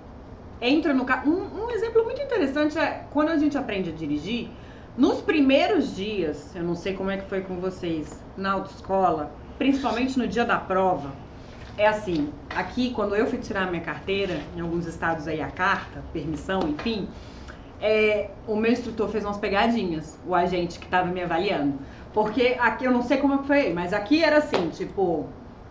entra 0.60 0.92
no 0.92 1.04
carro. 1.04 1.30
Um, 1.30 1.64
um 1.64 1.70
exemplo 1.70 2.04
muito 2.04 2.20
interessante 2.20 2.78
é 2.78 3.04
quando 3.10 3.30
a 3.30 3.36
gente 3.36 3.56
aprende 3.56 3.90
a 3.90 3.92
dirigir. 3.92 4.48
Nos 4.96 5.20
primeiros 5.20 5.94
dias, 5.94 6.54
eu 6.56 6.62
não 6.62 6.74
sei 6.74 6.94
como 6.94 7.10
é 7.10 7.18
que 7.18 7.28
foi 7.28 7.42
com 7.42 7.56
vocês 7.56 8.18
na 8.36 8.52
autoescola, 8.52 9.30
principalmente 9.58 10.18
no 10.18 10.26
dia 10.26 10.44
da 10.44 10.56
prova, 10.56 11.12
é 11.78 11.86
assim, 11.86 12.32
aqui 12.54 12.90
quando 12.90 13.14
eu 13.14 13.26
fui 13.26 13.38
tirar 13.38 13.70
minha 13.70 13.82
carteira, 13.82 14.40
em 14.56 14.60
alguns 14.60 14.86
estados 14.86 15.28
aí 15.28 15.42
a 15.42 15.48
carta, 15.48 16.02
permissão, 16.12 16.60
enfim, 16.60 17.06
é, 17.80 18.30
o 18.46 18.56
meu 18.56 18.72
instrutor 18.72 19.08
fez 19.10 19.24
umas 19.24 19.36
pegadinhas, 19.36 20.18
o 20.26 20.34
agente 20.34 20.78
que 20.78 20.86
estava 20.86 21.10
me 21.10 21.22
avaliando. 21.22 21.78
Porque 22.16 22.56
aqui 22.58 22.86
eu 22.86 22.90
não 22.90 23.02
sei 23.02 23.18
como 23.18 23.42
foi, 23.42 23.74
mas 23.74 23.92
aqui 23.92 24.24
era 24.24 24.38
assim, 24.38 24.70
tipo, 24.70 25.26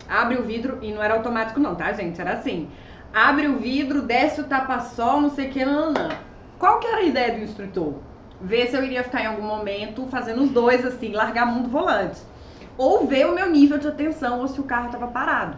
abre 0.07 0.37
o 0.37 0.43
vidro 0.43 0.77
e 0.79 0.93
não 0.93 1.01
era 1.01 1.15
automático 1.15 1.59
não, 1.59 1.73
tá, 1.73 1.91
gente? 1.91 2.21
Era 2.21 2.33
assim. 2.33 2.69
Abre 3.11 3.47
o 3.47 3.57
vidro, 3.57 4.03
desce 4.03 4.41
o 4.41 4.43
tapa-sol, 4.43 5.21
não 5.21 5.31
sei 5.31 5.47
o 5.47 5.51
que, 5.51 5.65
não. 5.65 5.91
Qual 6.59 6.79
que 6.79 6.85
era 6.85 6.97
a 6.97 7.03
ideia 7.03 7.33
do 7.33 7.43
instrutor? 7.43 7.95
Ver 8.39 8.67
se 8.67 8.77
eu 8.77 8.83
iria 8.83 9.03
ficar 9.03 9.23
em 9.23 9.25
algum 9.25 9.41
momento 9.41 10.05
fazendo 10.05 10.43
os 10.43 10.51
dois 10.51 10.85
assim, 10.85 11.13
largar 11.13 11.43
a 11.43 11.45
mão 11.47 11.63
do 11.63 11.69
volante. 11.69 12.21
Ou 12.77 13.07
ver 13.07 13.25
o 13.25 13.33
meu 13.33 13.49
nível 13.49 13.79
de 13.79 13.87
atenção 13.87 14.41
ou 14.41 14.47
se 14.47 14.61
o 14.61 14.65
carro 14.65 14.85
estava 14.85 15.07
parado. 15.07 15.57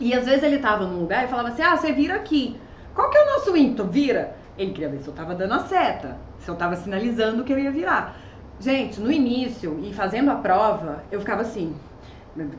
E 0.00 0.12
às 0.12 0.24
vezes 0.24 0.42
ele 0.42 0.58
tava 0.58 0.88
num 0.88 1.02
lugar 1.02 1.22
e 1.22 1.28
falava 1.28 1.50
assim: 1.50 1.62
"Ah, 1.62 1.76
você 1.76 1.92
vira 1.92 2.16
aqui". 2.16 2.60
Qual 2.92 3.10
que 3.10 3.16
é 3.16 3.22
o 3.22 3.30
nosso 3.34 3.56
ímpeto? 3.56 3.84
Vira. 3.84 4.34
Ele 4.58 4.72
queria 4.72 4.88
ver 4.88 5.02
se 5.02 5.06
eu 5.06 5.14
tava 5.14 5.36
dando 5.36 5.54
a 5.54 5.60
seta, 5.60 6.16
se 6.40 6.50
eu 6.50 6.56
tava 6.56 6.74
sinalizando 6.74 7.44
que 7.44 7.52
eu 7.52 7.60
ia 7.60 7.70
virar. 7.70 8.23
Gente, 8.60 9.00
no 9.00 9.10
início 9.10 9.78
e 9.82 9.92
fazendo 9.92 10.30
a 10.30 10.36
prova, 10.36 11.02
eu 11.10 11.20
ficava 11.20 11.42
assim: 11.42 11.74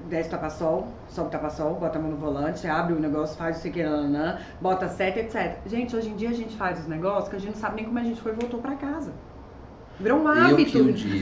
desce 0.07 0.27
o 0.29 0.31
tapa-sol, 0.31 0.87
sobe 1.09 1.27
o 1.27 1.31
tapa-sol, 1.31 1.73
bota 1.75 1.97
a 1.97 2.01
mão 2.01 2.11
no 2.11 2.17
volante, 2.17 2.67
abre 2.67 2.93
o 2.93 2.99
negócio, 2.99 3.37
faz 3.37 3.63
o 3.63 3.71
que 3.71 3.83
nananã, 3.83 4.37
bota 4.61 4.87
seta, 4.87 5.19
etc. 5.19 5.57
Gente, 5.65 5.95
hoje 5.95 6.09
em 6.09 6.15
dia 6.15 6.29
a 6.29 6.33
gente 6.33 6.55
faz 6.55 6.79
os 6.79 6.87
negócios 6.87 7.29
que 7.29 7.35
a 7.35 7.39
gente 7.39 7.53
não 7.55 7.59
sabe 7.61 7.77
nem 7.77 7.85
como 7.85 7.99
a 7.99 8.03
gente 8.03 8.21
foi 8.21 8.33
e 8.33 8.35
voltou 8.35 8.59
pra 8.59 8.75
casa. 8.75 9.11
Virou 9.97 10.19
um 10.19 10.27
hábito. 10.27 10.77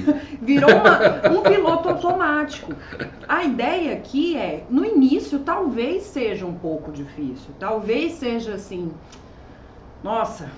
Virou 0.41 0.69
uma- 0.71 0.99
um 1.32 1.43
piloto 1.43 1.89
automático. 1.89 2.74
A 3.28 3.43
ideia 3.43 3.93
aqui 3.93 4.36
é, 4.36 4.63
no 4.69 4.84
início, 4.84 5.39
talvez 5.39 6.03
seja 6.03 6.45
um 6.45 6.55
pouco 6.55 6.91
difícil. 6.91 7.53
Talvez 7.59 8.13
seja 8.13 8.55
assim, 8.55 8.91
nossa, 10.03 10.49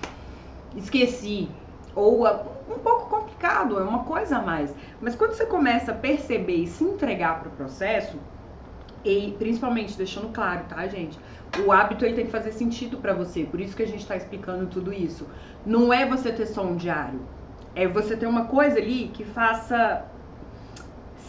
esqueci. 0.76 1.50
Ou 1.94 2.26
um 2.26 2.80
pouco 2.80 3.10
complicado, 3.46 3.80
é 3.80 3.84
uma 3.84 4.04
coisa 4.04 4.38
a 4.38 4.42
mais. 4.42 4.74
Mas 5.00 5.16
quando 5.16 5.34
você 5.34 5.46
começa 5.46 5.92
a 5.92 5.96
perceber 5.96 6.56
e 6.56 6.68
se 6.68 6.84
entregar 6.84 7.40
para 7.40 7.50
o 7.50 7.52
processo, 7.52 8.18
e 9.04 9.36
principalmente 9.38 9.96
deixando 9.96 10.34
claro, 10.34 10.66
tá, 10.68 10.88
gente? 10.88 11.20
O 11.66 11.72
hábito 11.72 12.04
ele 12.04 12.16
tem 12.16 12.26
que 12.26 12.32
fazer 12.32 12.52
sentido 12.52 12.98
para 12.98 13.14
você. 13.14 13.44
Por 13.44 13.62
isso 13.62 13.76
que 13.76 13.84
a 13.84 13.88
gente 13.88 14.00
está 14.00 14.16
explicando 14.16 14.66
tudo 14.66 14.92
isso. 14.92 15.28
Não 15.66 15.94
é 15.94 16.06
você 16.06 16.32
ter 16.32 16.48
só 16.48 16.64
um 16.64 16.76
diário. 16.76 17.22
É 17.76 17.88
você 17.88 18.18
ter 18.18 18.26
uma 18.26 18.46
coisa 18.46 18.80
ali 18.80 19.12
que 19.14 19.24
faça 19.24 20.06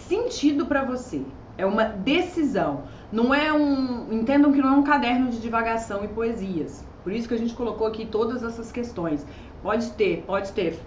sentido 0.09 0.65
para 0.65 0.85
você. 0.85 1.23
É 1.59 1.67
uma 1.67 1.85
decisão. 1.85 2.85
Não 3.13 3.35
é 3.35 3.53
um. 3.53 4.11
Entendam 4.11 4.53
que 4.53 4.63
não 4.63 4.75
é 4.75 4.77
um 4.77 4.83
caderno 4.83 5.29
de 5.29 5.39
divagação 5.39 6.03
e 6.03 6.09
poesias. 6.09 6.83
Por 7.05 7.13
isso 7.13 7.29
que 7.29 7.35
a 7.35 7.39
gente 7.39 7.55
colocou 7.55 7.87
aqui 7.87 8.07
todas 8.07 8.43
essas 8.43 8.73
questões. 8.73 9.25
Pode 9.63 9.91
ter, 9.93 10.25
pode 10.27 10.53
ter. 10.53 10.81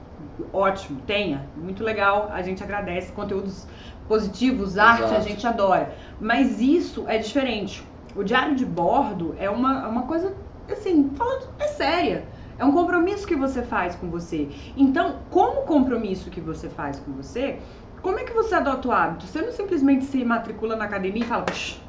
Ótimo, 0.52 1.02
tenha. 1.06 1.48
Muito 1.56 1.84
legal. 1.84 2.30
A 2.32 2.42
gente 2.42 2.64
agradece. 2.64 3.12
Conteúdos 3.12 3.68
positivos, 4.08 4.78
arte, 4.78 5.04
Exato. 5.04 5.16
a 5.16 5.20
gente 5.20 5.46
adora. 5.48 5.94
Mas 6.20 6.60
isso 6.60 7.06
é 7.08 7.18
diferente. 7.18 7.84
O 8.16 8.24
diário 8.24 8.56
de 8.56 8.66
bordo 8.66 9.36
é 9.38 9.50
uma, 9.50 9.84
é 9.84 9.88
uma 9.88 10.04
coisa, 10.04 10.34
assim, 10.72 11.12
falando, 11.16 11.50
é 11.60 11.68
séria. 11.68 12.26
É 12.58 12.66
um 12.66 12.72
compromisso 12.72 13.26
que 13.26 13.36
você 13.36 13.62
faz 13.62 13.96
com 13.96 14.10
você. 14.10 14.50
Então, 14.76 15.18
como 15.30 15.62
compromisso 15.62 16.30
que 16.30 16.42
você 16.42 16.68
faz 16.68 17.00
com 17.00 17.12
você, 17.14 17.60
como 18.02 18.20
é 18.20 18.24
que 18.24 18.34
você 18.34 18.56
adota 18.56 18.88
o 18.88 18.92
hábito? 18.92 19.28
Você 19.28 19.42
não 19.42 19.52
simplesmente 19.52 20.06
se 20.06 20.26
matricula 20.26 20.76
na 20.76 20.86
academia 20.86 21.24
e 21.24 21.26
fala, 21.26 21.44
"Psh, 21.44 21.80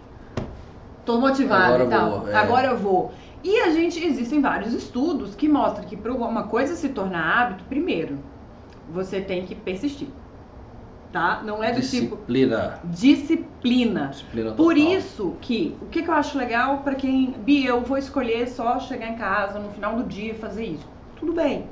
tô 1.05 1.19
motivado 1.19 1.65
Agora 1.65 1.83
e 1.83 1.87
eu 1.87 1.91
tal. 1.91 2.11
vou, 2.21 2.29
é. 2.29 2.35
Agora 2.37 2.67
eu 2.69 2.77
vou. 2.77 3.13
E 3.43 3.61
a 3.61 3.71
gente, 3.71 4.03
existem 4.05 4.41
vários 4.41 4.75
estudos 4.75 5.35
que 5.35 5.49
mostram 5.49 5.87
que 5.87 5.97
para 5.97 6.13
uma 6.13 6.45
coisa 6.45 6.75
se 6.75 6.91
tornar 6.91 7.39
hábito, 7.39 7.65
primeiro, 7.65 8.19
você 8.93 9.21
tem 9.21 9.47
que 9.47 9.55
persistir. 9.55 10.09
Tá? 11.11 11.43
Não 11.43 11.65
é 11.65 11.73
do 11.73 11.81
disciplina. 11.81 12.75
tipo 12.75 12.87
disciplina. 12.87 14.07
Disciplina 14.09 14.53
Por 14.53 14.77
isso 14.77 15.35
que 15.41 15.77
o 15.81 15.87
que, 15.87 16.03
que 16.03 16.09
eu 16.09 16.15
acho 16.15 16.39
legal 16.39 16.79
para 16.79 16.95
quem, 16.95 17.33
Bia, 17.33 17.71
eu 17.71 17.81
vou 17.81 17.99
escolher 17.99 18.47
só 18.49 18.79
chegar 18.79 19.09
em 19.09 19.17
casa 19.17 19.59
no 19.59 19.71
final 19.71 19.97
do 19.97 20.05
dia 20.05 20.33
e 20.33 20.35
fazer 20.35 20.67
isso. 20.67 20.87
Tudo 21.17 21.33
bem. 21.33 21.67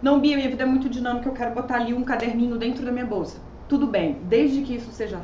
Não, 0.00 0.18
Bia, 0.18 0.36
minha 0.36 0.48
vida 0.48 0.62
é 0.62 0.66
muito 0.66 0.88
dinâmica, 0.88 1.28
eu 1.28 1.34
quero 1.34 1.54
botar 1.54 1.76
ali 1.76 1.92
um 1.92 2.02
caderninho 2.02 2.56
dentro 2.56 2.84
da 2.84 2.90
minha 2.90 3.04
bolsa. 3.04 3.38
Tudo 3.68 3.86
bem, 3.86 4.16
desde 4.24 4.62
que 4.62 4.76
isso 4.76 4.90
seja 4.92 5.20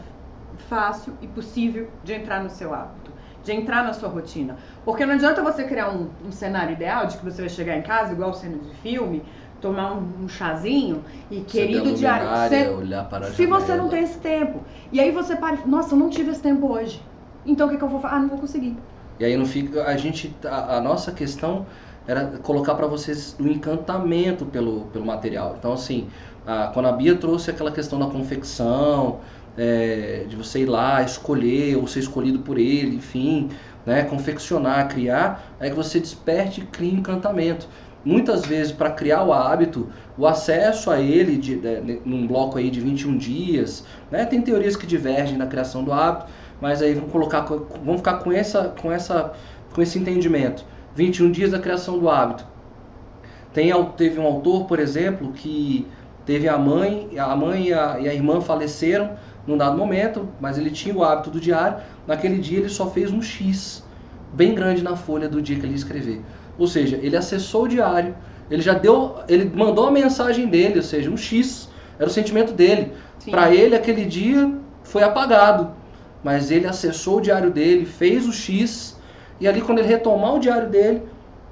fácil 0.68 1.14
e 1.22 1.26
possível 1.26 1.89
de 2.05 2.12
entrar 2.12 2.43
no 2.43 2.51
seu 2.51 2.74
hábito, 2.74 3.05
de 3.47 3.53
entrar 3.53 3.84
na 3.84 3.92
sua 3.92 4.09
rotina. 4.09 4.57
Porque 4.84 5.07
não 5.07 5.14
adianta 5.14 5.40
você 5.40 5.64
criar 5.64 5.90
um, 5.90 6.09
um 6.26 6.32
cenário 6.32 6.72
ideal 6.72 7.07
de 7.07 7.16
que 7.16 7.24
você 7.24 7.42
vai 7.42 7.49
chegar 7.49 7.76
em 7.76 7.82
casa, 7.82 8.12
igual 8.12 8.34
cena 8.34 8.59
de 8.59 8.74
filme, 8.82 9.22
tomar 9.61 9.94
um, 9.94 10.24
um 10.24 10.28
chazinho 10.28 11.03
e 11.30 11.40
querido 11.40 11.94
diário. 11.94 12.26
Você, 12.28 12.68
olhar 12.68 13.09
para 13.09 13.26
se 13.26 13.44
janela. 13.44 13.61
você 13.61 13.74
não 13.76 13.88
tem 13.88 14.03
esse 14.03 14.18
tempo. 14.18 14.61
E 14.92 15.01
aí 15.01 15.12
você 15.12 15.36
para 15.36 15.59
nossa, 15.64 15.94
eu 15.94 15.99
não 15.99 16.11
tive 16.11 16.32
esse 16.32 16.42
tempo 16.42 16.66
hoje. 16.66 17.01
Então 17.47 17.68
o 17.68 17.70
que, 17.70 17.78
que 17.78 17.84
eu 17.84 17.88
vou 17.88 18.01
fazer? 18.01 18.16
Ah, 18.16 18.18
não 18.18 18.28
vou 18.28 18.38
conseguir. 18.38 18.76
E 19.20 19.24
aí 19.24 19.36
não 19.36 19.47
fica. 19.47 19.84
A 19.84 19.97
gente. 19.97 20.34
A, 20.44 20.76
a 20.76 20.80
nossa 20.80 21.12
questão 21.12 21.64
era 22.07 22.26
colocar 22.42 22.74
para 22.74 22.86
vocês 22.88 23.36
o 23.38 23.47
encantamento 23.47 24.44
pelo, 24.47 24.82
pelo 24.86 25.07
material. 25.07 25.55
Então, 25.59 25.72
assim, 25.72 26.09
a, 26.47 26.68
quando 26.68 26.86
a 26.86 26.92
Bia 26.92 27.16
trouxe 27.16 27.51
aquela 27.51 27.70
questão 27.70 27.99
da 27.99 28.07
confecção, 28.07 29.20
é, 29.57 30.24
de 30.28 30.36
você 30.36 30.61
ir 30.61 30.66
lá 30.66 31.02
escolher 31.02 31.76
ou 31.76 31.86
ser 31.86 32.00
escolhido 32.00 32.40
por 32.40 32.59
ele, 32.59 32.96
enfim, 32.96 33.50
né, 33.84 34.02
confeccionar, 34.04 34.88
criar, 34.88 35.57
é 35.61 35.70
que 35.70 35.76
você 35.76 36.00
desperte 36.00 36.61
e 36.61 36.64
crie 36.64 36.92
encantamento 36.92 37.68
muitas 38.07 38.46
vezes 38.46 38.70
para 38.70 38.90
criar 38.90 39.24
o 39.24 39.32
hábito, 39.32 39.88
o 40.16 40.28
acesso 40.28 40.92
a 40.92 41.00
ele 41.00 41.36
de, 41.36 41.57
de, 41.57 42.00
num 42.04 42.24
bloco 42.24 42.57
aí 42.57 42.70
de 42.70 42.80
21 42.80 43.18
dias, 43.18 43.84
né? 44.12 44.24
Tem 44.24 44.40
teorias 44.40 44.76
que 44.76 44.86
divergem 44.86 45.36
na 45.36 45.46
criação 45.46 45.82
do 45.82 45.92
hábito, 45.92 46.26
mas 46.61 46.80
aí 46.80 46.94
vamos 46.94 47.11
colocar, 47.11 47.40
vamos 47.40 47.96
ficar 47.96 48.18
com 48.18 48.30
essa, 48.30 48.72
com 48.80 48.92
essa, 48.92 49.32
com 49.74 49.82
esse 49.82 49.98
entendimento. 49.98 50.64
21 50.94 51.32
dias 51.32 51.50
da 51.50 51.59
criação 51.59 51.98
do 51.98 52.09
hábito. 52.09 52.46
Tem, 53.52 53.72
teve 53.96 54.20
um 54.20 54.24
autor, 54.24 54.66
por 54.66 54.78
exemplo, 54.78 55.32
que 55.32 55.84
teve 56.24 56.48
a 56.48 56.57
mãe, 56.57 57.11
a 57.18 57.34
mãe 57.34 57.68
e 57.68 57.74
a, 57.74 57.98
e 57.98 58.09
a 58.09 58.14
irmã 58.14 58.40
faleceram 58.40 59.16
num 59.47 59.57
dado 59.57 59.76
momento, 59.76 60.28
mas 60.40 60.59
ele 60.59 60.70
tinha 60.70 60.94
o 60.94 61.05
hábito 61.05 61.30
do 61.30 61.40
diário. 61.40 61.78
Naquele 62.07 62.38
dia 62.38 62.59
ele 62.59 62.68
só 62.68 62.90
fez 62.90 63.12
um 63.12 63.22
X 63.22 63.84
bem 64.32 64.55
grande 64.55 64.82
na 64.82 64.97
folha 64.97 65.28
do 65.28 65.40
dia 65.40 65.57
que 65.57 65.62
ele 65.62 65.72
ia 65.72 65.76
escrever. 65.76 66.22
Ou 66.59 66.66
seja, 66.66 66.99
ele 67.03 67.16
acessou 67.16 67.64
o 67.64 67.68
diário, 67.68 68.14
ele 68.51 68.62
já 68.62 68.74
deu, 68.74 69.16
ele 69.28 69.51
mandou 69.55 69.86
a 69.86 69.90
mensagem 69.90 70.47
dele, 70.47 70.76
ou 70.76 70.82
seja, 70.82 71.11
um 71.11 71.16
X, 71.16 71.68
era 71.99 72.09
o 72.09 72.12
sentimento 72.12 72.53
dele. 72.53 72.92
Para 73.30 73.55
ele 73.55 73.74
aquele 73.74 74.05
dia 74.05 74.53
foi 74.82 75.03
apagado, 75.03 75.70
mas 76.22 76.51
ele 76.51 76.66
acessou 76.66 77.18
o 77.18 77.20
diário 77.20 77.51
dele, 77.51 77.86
fez 77.86 78.26
o 78.26 78.32
X 78.32 78.97
e 79.40 79.47
ali 79.47 79.61
quando 79.61 79.78
ele 79.78 79.88
retomar 79.88 80.34
o 80.34 80.40
diário 80.40 80.68
dele, 80.68 81.03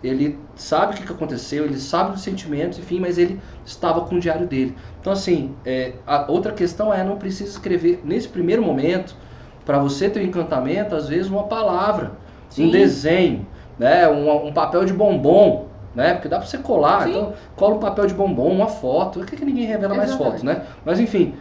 ele 0.07 0.39
sabe 0.55 0.95
o 0.95 0.97
que 0.97 1.13
aconteceu, 1.13 1.65
ele 1.65 1.79
sabe 1.79 2.13
dos 2.13 2.23
sentimentos, 2.23 2.79
enfim, 2.79 3.01
mas 3.01 3.19
ele 3.19 3.41
estava 3.65 4.03
com 4.03 4.17
o 4.17 4.21
diário 4.21 4.47
dele. 4.47 4.77
Então 5.01 5.13
assim, 5.13 5.55
é, 5.65 5.95
a 6.07 6.31
outra 6.31 6.53
questão 6.53 6.93
é 6.93 7.03
não 7.03 7.17
precisa 7.17 7.51
escrever 7.51 8.01
nesse 8.05 8.29
primeiro 8.29 8.63
momento 8.63 9.17
para 9.65 9.79
você 9.79 10.09
ter 10.09 10.21
um 10.21 10.25
encantamento, 10.25 10.95
às 10.95 11.09
vezes 11.09 11.31
uma 11.31 11.45
palavra, 11.45 12.13
Sim. 12.51 12.67
um 12.67 12.71
desenho 12.71 13.47
né, 13.79 14.09
um, 14.09 14.49
um 14.49 14.53
papel 14.53 14.85
de 14.85 14.93
bombom, 14.93 15.67
né? 15.95 16.15
Porque 16.15 16.29
dá 16.29 16.39
para 16.39 16.47
você 16.47 16.59
colar, 16.59 17.05
Sim. 17.05 17.11
então 17.11 17.33
cola 17.57 17.75
um 17.75 17.79
papel 17.79 18.07
de 18.07 18.15
bombom, 18.15 18.51
uma 18.51 18.69
foto. 18.69 19.21
Por 19.21 19.27
que, 19.27 19.37
que 19.37 19.45
ninguém 19.45 19.67
revela 19.67 19.95
Exatamente. 19.95 20.19
mais 20.19 20.29
fotos, 20.29 20.43
né? 20.43 20.63
Mas 20.85 21.01
enfim, 21.01 21.35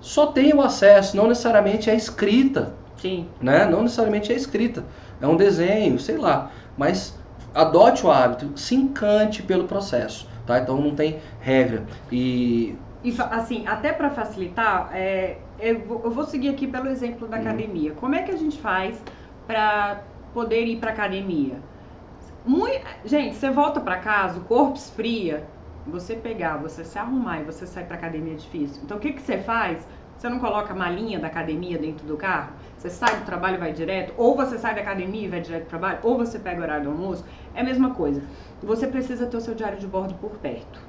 só 0.00 0.26
tem 0.26 0.52
o 0.54 0.60
acesso, 0.60 1.16
não 1.16 1.28
necessariamente 1.28 1.90
é 1.90 1.94
escrita. 1.94 2.74
Sim. 2.96 3.28
Né? 3.40 3.66
Não 3.66 3.82
necessariamente 3.82 4.32
é 4.32 4.36
escrita. 4.36 4.84
É 5.20 5.26
um 5.26 5.36
desenho, 5.36 5.98
sei 5.98 6.16
lá. 6.16 6.50
Mas 6.76 7.16
adote 7.56 8.06
o 8.06 8.10
hábito, 8.10 8.58
se 8.58 8.74
encante 8.74 9.42
pelo 9.42 9.64
processo, 9.64 10.28
tá? 10.46 10.58
Então 10.58 10.80
não 10.80 10.94
tem 10.94 11.18
regra. 11.40 11.84
E 12.10 12.76
e 13.04 13.14
assim, 13.30 13.64
até 13.68 13.92
para 13.92 14.10
facilitar, 14.10 14.90
é, 14.92 15.38
eu, 15.60 15.78
vou, 15.80 16.00
eu, 16.04 16.10
vou, 16.10 16.24
seguir 16.24 16.48
aqui 16.48 16.66
pelo 16.66 16.88
exemplo 16.88 17.28
da 17.28 17.36
hum. 17.36 17.40
academia. 17.40 17.92
Como 17.92 18.16
é 18.16 18.22
que 18.22 18.32
a 18.32 18.36
gente 18.36 18.58
faz 18.58 19.00
para 19.46 20.02
poder 20.36 20.66
ir 20.66 20.76
para 20.76 20.90
academia. 20.90 21.56
Muito, 22.44 22.84
gente, 23.06 23.36
você 23.36 23.48
volta 23.48 23.80
para 23.80 23.96
casa, 23.96 24.38
o 24.38 24.44
corpo 24.44 24.76
esfria, 24.76 25.48
você 25.86 26.14
pegar, 26.14 26.58
você 26.58 26.84
se 26.84 26.98
arrumar 26.98 27.40
e 27.40 27.44
você 27.44 27.66
sair 27.66 27.86
para 27.86 27.96
academia 27.96 28.34
é 28.34 28.36
difícil. 28.36 28.82
Então 28.84 28.98
o 28.98 29.00
que, 29.00 29.14
que 29.14 29.22
você 29.22 29.38
faz? 29.38 29.88
Você 30.16 30.28
não 30.28 30.38
coloca 30.38 30.72
a 30.72 30.76
malinha 30.76 31.18
da 31.18 31.26
academia 31.26 31.78
dentro 31.78 32.06
do 32.06 32.16
carro? 32.16 32.52
Você 32.78 32.88
sai 32.88 33.16
do 33.16 33.26
trabalho 33.26 33.56
e 33.56 33.58
vai 33.58 33.72
direto? 33.72 34.14
Ou 34.16 34.34
você 34.34 34.58
sai 34.58 34.74
da 34.74 34.80
academia 34.80 35.26
e 35.26 35.28
vai 35.28 35.40
direto 35.40 35.62
pro 35.62 35.78
trabalho? 35.78 35.98
Ou 36.02 36.16
você 36.16 36.38
pega 36.38 36.60
o 36.60 36.62
horário 36.62 36.84
do 36.84 36.90
almoço? 36.90 37.24
É 37.54 37.60
a 37.60 37.64
mesma 37.64 37.90
coisa. 37.90 38.22
Você 38.62 38.86
precisa 38.86 39.26
ter 39.26 39.36
o 39.36 39.40
seu 39.40 39.54
diário 39.54 39.78
de 39.78 39.86
bordo 39.86 40.14
por 40.14 40.30
perto. 40.38 40.80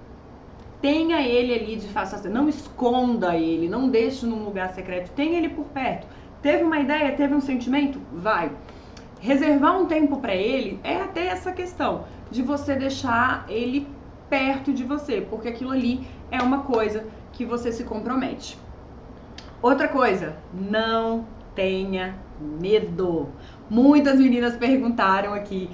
Tenha 0.81 1.21
ele 1.21 1.53
ali 1.53 1.75
de 1.75 1.87
fácil 1.87 2.17
acesso. 2.17 2.33
Não 2.33 2.47
esconda 2.47 3.35
ele, 3.35 3.67
não 3.67 3.89
deixe 3.89 4.25
num 4.25 4.43
lugar 4.43 4.73
secreto. 4.73 5.11
Tenha 5.11 5.37
ele 5.37 5.49
por 5.49 5.65
perto. 5.65 6.07
Teve 6.41 6.63
uma 6.63 6.79
ideia, 6.79 7.11
teve 7.13 7.33
um 7.33 7.41
sentimento? 7.41 7.99
Vai 8.13 8.51
reservar 9.19 9.79
um 9.79 9.85
tempo 9.85 10.17
para 10.17 10.35
ele 10.35 10.79
é 10.83 11.01
até 11.01 11.27
essa 11.27 11.51
questão 11.51 12.05
de 12.29 12.41
você 12.41 12.75
deixar 12.75 13.45
ele 13.49 13.87
perto 14.29 14.73
de 14.73 14.83
você, 14.83 15.21
porque 15.21 15.47
aquilo 15.47 15.71
ali 15.71 16.07
é 16.29 16.41
uma 16.41 16.59
coisa 16.59 17.05
que 17.33 17.45
você 17.45 17.71
se 17.71 17.83
compromete. 17.83 18.57
Outra 19.61 19.87
coisa, 19.87 20.35
não 20.53 21.25
tenha 21.55 22.15
medo. 22.39 23.29
Muitas 23.69 24.19
meninas 24.19 24.55
perguntaram 24.55 25.33
aqui, 25.33 25.69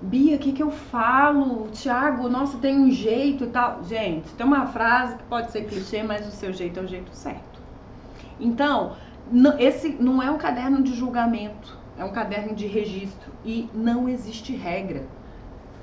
Bia, 0.00 0.36
o 0.36 0.38
que, 0.38 0.52
que 0.52 0.62
eu 0.62 0.70
falo? 0.70 1.68
Tiago, 1.72 2.28
nossa, 2.28 2.58
tem 2.58 2.78
um 2.78 2.90
jeito 2.90 3.44
e 3.44 3.48
tal. 3.48 3.82
Gente, 3.84 4.32
tem 4.34 4.46
uma 4.46 4.66
frase 4.66 5.16
que 5.16 5.24
pode 5.24 5.50
ser 5.50 5.64
clichê, 5.64 6.02
mas 6.02 6.26
o 6.26 6.30
seu 6.30 6.52
jeito 6.52 6.80
é 6.80 6.82
o 6.82 6.88
jeito 6.88 7.10
certo. 7.14 7.60
Então, 8.38 8.96
esse 9.58 9.90
não 10.00 10.22
é 10.22 10.30
um 10.30 10.38
caderno 10.38 10.82
de 10.82 10.94
julgamento 10.94 11.82
é 11.98 12.04
um 12.04 12.12
caderno 12.12 12.54
de 12.54 12.66
registro 12.66 13.32
e 13.44 13.68
não 13.74 14.08
existe 14.08 14.54
regra. 14.54 15.06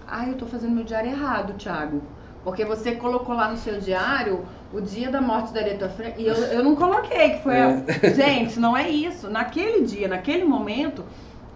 Ah, 0.07 0.25
eu 0.25 0.33
estou 0.33 0.47
fazendo 0.47 0.73
meu 0.73 0.83
diário 0.83 1.11
errado, 1.11 1.53
Thiago. 1.53 2.01
Porque 2.43 2.63
você 2.63 2.93
colocou 2.95 3.35
lá 3.35 3.51
no 3.51 3.57
seu 3.57 3.79
diário 3.79 4.45
o 4.73 4.79
dia 4.79 5.09
da 5.09 5.21
morte 5.21 5.53
da 5.53 5.59
Aretha 5.59 5.89
Franklin 5.89 6.23
e 6.23 6.27
eu, 6.27 6.35
eu 6.35 6.63
não 6.63 6.75
coloquei, 6.75 7.31
que 7.31 7.43
foi 7.43 7.59
a... 7.59 7.69
É. 7.69 8.13
Gente, 8.15 8.59
não 8.59 8.75
é 8.75 8.89
isso. 8.89 9.29
Naquele 9.29 9.83
dia, 9.83 10.07
naquele 10.07 10.45
momento, 10.45 11.03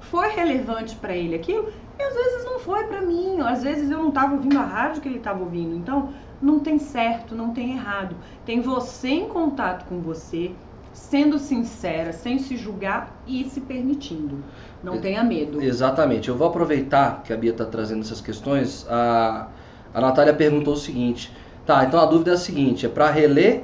foi 0.01 0.29
relevante 0.29 0.95
para 0.95 1.15
ele 1.15 1.35
aquilo 1.35 1.71
e 1.97 2.03
às 2.03 2.13
vezes 2.13 2.45
não 2.45 2.59
foi 2.59 2.83
para 2.85 3.01
mim. 3.01 3.39
Às 3.41 3.63
vezes 3.63 3.89
eu 3.89 3.97
não 3.97 4.09
estava 4.09 4.33
ouvindo 4.33 4.57
a 4.57 4.63
rádio 4.63 5.01
que 5.01 5.07
ele 5.07 5.17
estava 5.17 5.39
ouvindo. 5.41 5.75
Então, 5.75 6.13
não 6.41 6.59
tem 6.59 6.77
certo, 6.77 7.33
não 7.33 7.53
tem 7.53 7.73
errado. 7.73 8.15
Tem 8.45 8.59
você 8.59 9.09
em 9.09 9.27
contato 9.29 9.85
com 9.85 10.01
você, 10.01 10.51
sendo 10.91 11.39
sincera, 11.39 12.11
sem 12.11 12.37
se 12.39 12.57
julgar 12.57 13.15
e 13.25 13.45
se 13.45 13.61
permitindo. 13.61 14.43
Não 14.83 14.99
tenha 14.99 15.23
medo. 15.23 15.61
Exatamente. 15.61 16.27
Eu 16.27 16.35
vou 16.35 16.47
aproveitar 16.47 17.23
que 17.23 17.31
a 17.31 17.37
Bia 17.37 17.51
está 17.51 17.65
trazendo 17.65 18.01
essas 18.01 18.19
questões. 18.19 18.85
A, 18.89 19.47
a 19.93 20.01
Natália 20.01 20.33
perguntou 20.33 20.73
o 20.73 20.77
seguinte: 20.77 21.31
tá, 21.65 21.83
então 21.83 21.99
a 21.99 22.05
dúvida 22.05 22.31
é 22.31 22.33
a 22.33 22.37
seguinte: 22.37 22.85
é 22.85 22.89
para 22.89 23.09
reler, 23.09 23.63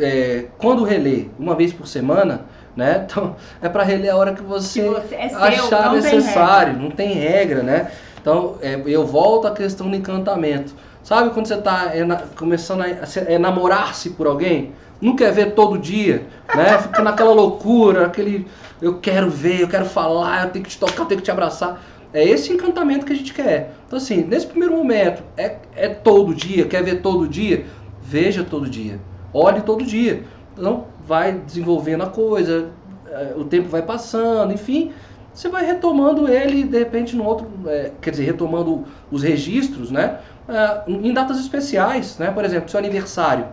é, 0.00 0.46
quando 0.58 0.84
reler, 0.84 1.28
uma 1.38 1.54
vez 1.54 1.72
por 1.72 1.86
semana, 1.86 2.46
né? 2.76 3.06
Então 3.10 3.36
é 3.60 3.68
para 3.68 3.82
reler 3.82 4.12
a 4.12 4.16
hora 4.16 4.32
que 4.32 4.42
você, 4.42 4.82
que 4.82 4.88
você 4.88 5.14
é 5.14 5.34
achar 5.34 5.86
não 5.86 5.94
necessário, 5.94 6.74
tem 6.74 6.82
não 6.82 6.90
tem 6.90 7.12
regra, 7.12 7.62
né? 7.62 7.90
Então 8.20 8.56
é, 8.60 8.80
eu 8.86 9.06
volto 9.06 9.46
à 9.46 9.52
questão 9.52 9.90
do 9.90 9.96
encantamento. 9.96 10.74
Sabe 11.02 11.30
quando 11.30 11.46
você 11.46 11.54
está 11.54 11.90
é, 11.94 12.04
começando 12.36 12.82
a 12.82 12.88
é, 13.26 13.38
namorar-se 13.38 14.10
por 14.10 14.26
alguém? 14.26 14.72
não 15.00 15.14
quer 15.14 15.32
ver 15.32 15.54
todo 15.54 15.78
dia, 15.78 16.26
né? 16.54 16.78
Fica 16.82 17.02
naquela 17.02 17.32
loucura, 17.32 18.06
aquele 18.06 18.46
eu 18.80 18.98
quero 18.98 19.28
ver, 19.28 19.62
eu 19.62 19.68
quero 19.68 19.84
falar, 19.84 20.44
eu 20.44 20.50
tenho 20.50 20.64
que 20.64 20.70
te 20.70 20.78
tocar, 20.78 21.02
eu 21.02 21.06
tenho 21.06 21.20
que 21.20 21.24
te 21.24 21.30
abraçar. 21.30 21.80
É 22.12 22.24
esse 22.24 22.52
encantamento 22.52 23.04
que 23.04 23.12
a 23.12 23.16
gente 23.16 23.34
quer. 23.34 23.74
Então, 23.86 23.98
assim, 23.98 24.22
nesse 24.24 24.46
primeiro 24.46 24.74
momento, 24.76 25.22
é, 25.36 25.56
é 25.76 25.88
todo 25.88 26.34
dia, 26.34 26.66
quer 26.66 26.82
ver 26.82 27.02
todo 27.02 27.28
dia? 27.28 27.66
Veja 28.02 28.42
todo 28.42 28.68
dia. 28.68 28.98
Olhe 29.32 29.60
todo 29.60 29.84
dia. 29.84 30.24
Então, 30.56 30.86
vai 31.06 31.32
desenvolvendo 31.32 32.02
a 32.02 32.06
coisa, 32.06 32.70
é, 33.06 33.34
o 33.36 33.44
tempo 33.44 33.68
vai 33.68 33.82
passando, 33.82 34.52
enfim. 34.52 34.92
Você 35.32 35.48
vai 35.48 35.64
retomando 35.64 36.28
ele, 36.28 36.64
de 36.64 36.78
repente, 36.78 37.14
no 37.14 37.24
outro. 37.24 37.46
É, 37.66 37.92
quer 38.00 38.10
dizer, 38.10 38.24
retomando 38.24 38.84
os 39.10 39.22
registros, 39.22 39.90
né? 39.90 40.18
É, 40.48 40.90
em 40.90 41.12
datas 41.12 41.38
especiais, 41.38 42.18
né? 42.18 42.30
Por 42.30 42.44
exemplo, 42.44 42.68
seu 42.68 42.78
aniversário. 42.78 43.46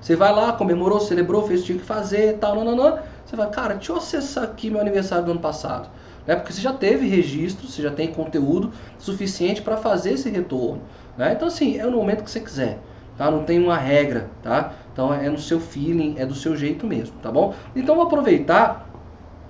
Você 0.00 0.14
vai 0.14 0.32
lá, 0.32 0.52
comemorou, 0.52 1.00
celebrou, 1.00 1.42
fez 1.46 1.60
o 1.60 1.62
que 1.62 1.66
tinha 1.66 1.78
que 1.80 1.84
fazer, 1.84 2.38
tal, 2.38 2.62
não. 2.62 2.98
Você 3.24 3.34
vai, 3.34 3.50
cara, 3.50 3.74
deixa 3.74 3.90
eu 3.90 3.96
acessar 3.96 4.44
aqui 4.44 4.70
meu 4.70 4.80
aniversário 4.80 5.24
do 5.24 5.32
ano 5.32 5.40
passado. 5.40 5.88
Né? 6.26 6.36
Porque 6.36 6.52
você 6.52 6.60
já 6.60 6.72
teve 6.72 7.06
registro, 7.06 7.66
você 7.66 7.82
já 7.82 7.90
tem 7.90 8.08
conteúdo 8.08 8.72
suficiente 8.98 9.62
para 9.62 9.76
fazer 9.76 10.12
esse 10.12 10.28
retorno, 10.28 10.82
né? 11.16 11.32
Então 11.34 11.48
assim, 11.48 11.78
é 11.78 11.84
no 11.84 11.96
momento 11.96 12.24
que 12.24 12.30
você 12.30 12.40
quiser, 12.40 12.78
tá? 13.16 13.30
Não 13.30 13.44
tem 13.44 13.62
uma 13.62 13.76
regra, 13.76 14.28
tá? 14.42 14.72
Então 14.92 15.12
é 15.12 15.28
no 15.28 15.38
seu 15.38 15.60
feeling, 15.60 16.16
é 16.18 16.26
do 16.26 16.34
seu 16.34 16.56
jeito 16.56 16.86
mesmo, 16.86 17.16
tá 17.22 17.30
bom? 17.30 17.54
Então 17.74 18.00
aproveitar, 18.00 18.88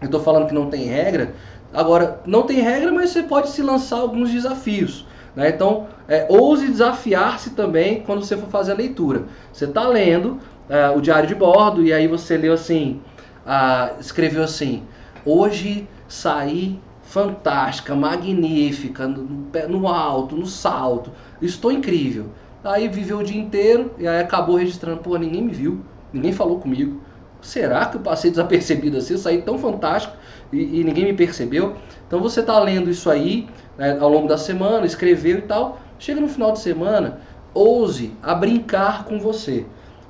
eu 0.01 0.07
estou 0.07 0.21
falando 0.21 0.47
que 0.47 0.55
não 0.55 0.69
tem 0.69 0.85
regra, 0.85 1.35
agora 1.73 2.21
não 2.27 2.43
tem 2.43 2.61
regra, 2.61 2.93
mas 2.93 3.11
você 3.11 3.23
pode 3.23 3.51
se 3.51 3.63
lançar 3.63 3.99
alguns 3.99 4.31
desafios. 4.31 5.07
Né? 5.37 5.51
Então, 5.51 5.87
é, 6.09 6.27
ouse 6.31 6.67
desafiar-se 6.67 7.51
também 7.51 8.01
quando 8.01 8.25
você 8.25 8.37
for 8.37 8.49
fazer 8.49 8.73
a 8.73 8.75
leitura. 8.75 9.25
Você 9.53 9.67
está 9.67 9.87
lendo 9.87 10.39
é, 10.69 10.89
o 10.91 11.01
diário 11.01 11.29
de 11.29 11.35
bordo 11.35 11.85
e 11.85 11.93
aí 11.93 12.09
você 12.09 12.39
leu 12.39 12.55
assim, 12.55 13.01
ah, 13.45 13.93
escreveu 14.01 14.43
assim, 14.43 14.83
hoje 15.25 15.87
saí 16.09 16.79
fantástica, 17.03 17.95
magnífica, 17.95 19.07
no, 19.07 19.49
no 19.69 19.89
alto, 19.89 20.37
no 20.37 20.47
salto, 20.47 21.11
estou 21.41 21.71
incrível. 21.71 22.27
Aí 22.65 22.89
viveu 22.89 23.19
o 23.19 23.25
dia 23.25 23.41
inteiro 23.41 23.93
e 23.97 24.09
aí 24.09 24.21
acabou 24.21 24.57
registrando, 24.57 25.01
pô, 25.01 25.17
ninguém 25.17 25.43
me 25.43 25.53
viu, 25.53 25.81
ninguém 26.13 26.33
falou 26.33 26.59
comigo. 26.59 27.01
Será 27.41 27.87
que 27.87 27.97
eu 27.97 28.01
passei 28.01 28.31
desapercebido 28.31 28.97
assim? 28.97 29.15
Eu 29.15 29.19
saí 29.19 29.43
tão 29.43 29.57
fantástico 29.57 30.17
e, 30.53 30.81
e 30.81 30.85
ninguém 30.85 31.05
me 31.05 31.13
percebeu. 31.13 31.77
Então 32.07 32.21
você 32.21 32.41
está 32.41 32.59
lendo 32.59 32.91
isso 32.91 33.09
aí 33.09 33.49
né, 33.79 33.97
ao 34.01 34.09
longo 34.09 34.27
da 34.27 34.37
semana, 34.37 34.85
escreveu 34.85 35.39
e 35.39 35.43
tal. 35.43 35.79
Chega 35.99 36.21
no 36.21 36.29
final 36.29 36.51
de 36.53 36.59
semana, 36.59 37.21
ouse 37.55 38.13
a 38.21 38.35
brincar 38.35 39.05
com 39.05 39.21
você. 39.21 39.65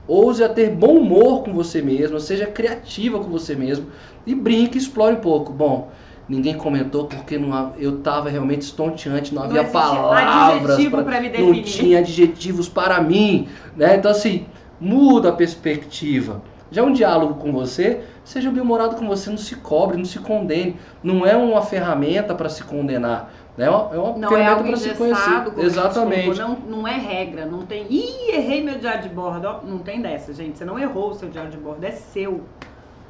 Ouse 0.09 0.43
a 0.43 0.49
ter 0.49 0.71
bom 0.71 0.99
humor 0.99 1.43
com 1.43 1.53
você 1.53 1.83
mesmo, 1.83 2.21
seja 2.21 2.47
criativa 2.47 3.19
com 3.19 3.29
você 3.29 3.55
mesmo 3.55 3.87
e 4.27 4.35
brinque, 4.35 4.79
explore 4.79 5.17
um 5.17 5.21
pouco. 5.21 5.53
Bom, 5.53 5.91
ninguém 6.29 6.55
comentou 6.55 7.07
porque 7.07 7.39
não, 7.39 7.73
eu 7.79 7.99
estava 7.99 8.29
realmente 8.29 8.63
estonteante, 8.63 9.35
não 9.35 9.43
havia 9.43 9.65
não 9.65 9.71
palavras, 9.71 10.77
pra, 10.77 11.21
me 11.21 11.29
não 11.31 11.63
tinha 11.63 11.99
adjetivos 11.99 12.69
para 12.69 13.01
mim, 13.01 13.49
né? 13.77 13.97
Então 13.97 14.11
assim, 14.11 14.47
muda 14.81 15.31
a 15.31 15.33
perspectiva. 15.33 16.43
Já 16.71 16.83
um 16.83 16.93
diálogo 16.93 17.35
com 17.35 17.53
você, 17.53 18.01
seja 18.25 18.51
bem-humorado 18.51 18.97
com 18.97 19.07
você, 19.07 19.31
não 19.31 19.39
se 19.39 19.55
cobre, 19.55 19.97
não 19.97 20.05
se 20.05 20.19
condene. 20.19 20.77
Não 21.03 21.25
é 21.25 21.37
uma 21.37 21.63
ferramenta 21.63 22.35
para 22.35 22.49
se 22.49 22.65
condenar. 22.65 23.33
É 23.59 23.71
uma, 23.71 23.95
é 23.95 23.99
uma 23.99 24.19
não 24.19 24.37
é 24.37 24.73
é 24.73 24.77
se 24.77 24.91
conhecer. 24.91 25.53
Exatamente. 25.59 26.39
Não, 26.39 26.57
não 26.57 26.89
é 26.89 26.99
regra, 26.99 27.47
não 27.47 27.65
tem. 27.65 27.87
Ih, 27.89 28.35
errei 28.35 28.63
meu 28.63 28.79
diário 28.79 29.03
de 29.03 29.09
bordo. 29.09 29.61
Não 29.65 29.79
tem 29.79 30.01
dessa, 30.03 30.33
gente. 30.35 30.59
Você 30.59 30.65
não 30.65 30.79
errou 30.79 31.11
o 31.11 31.15
seu 31.15 31.31
diário 31.31 31.51
de 31.51 31.57
bordo, 31.57 31.85
é 31.85 31.93
seu. 31.93 32.43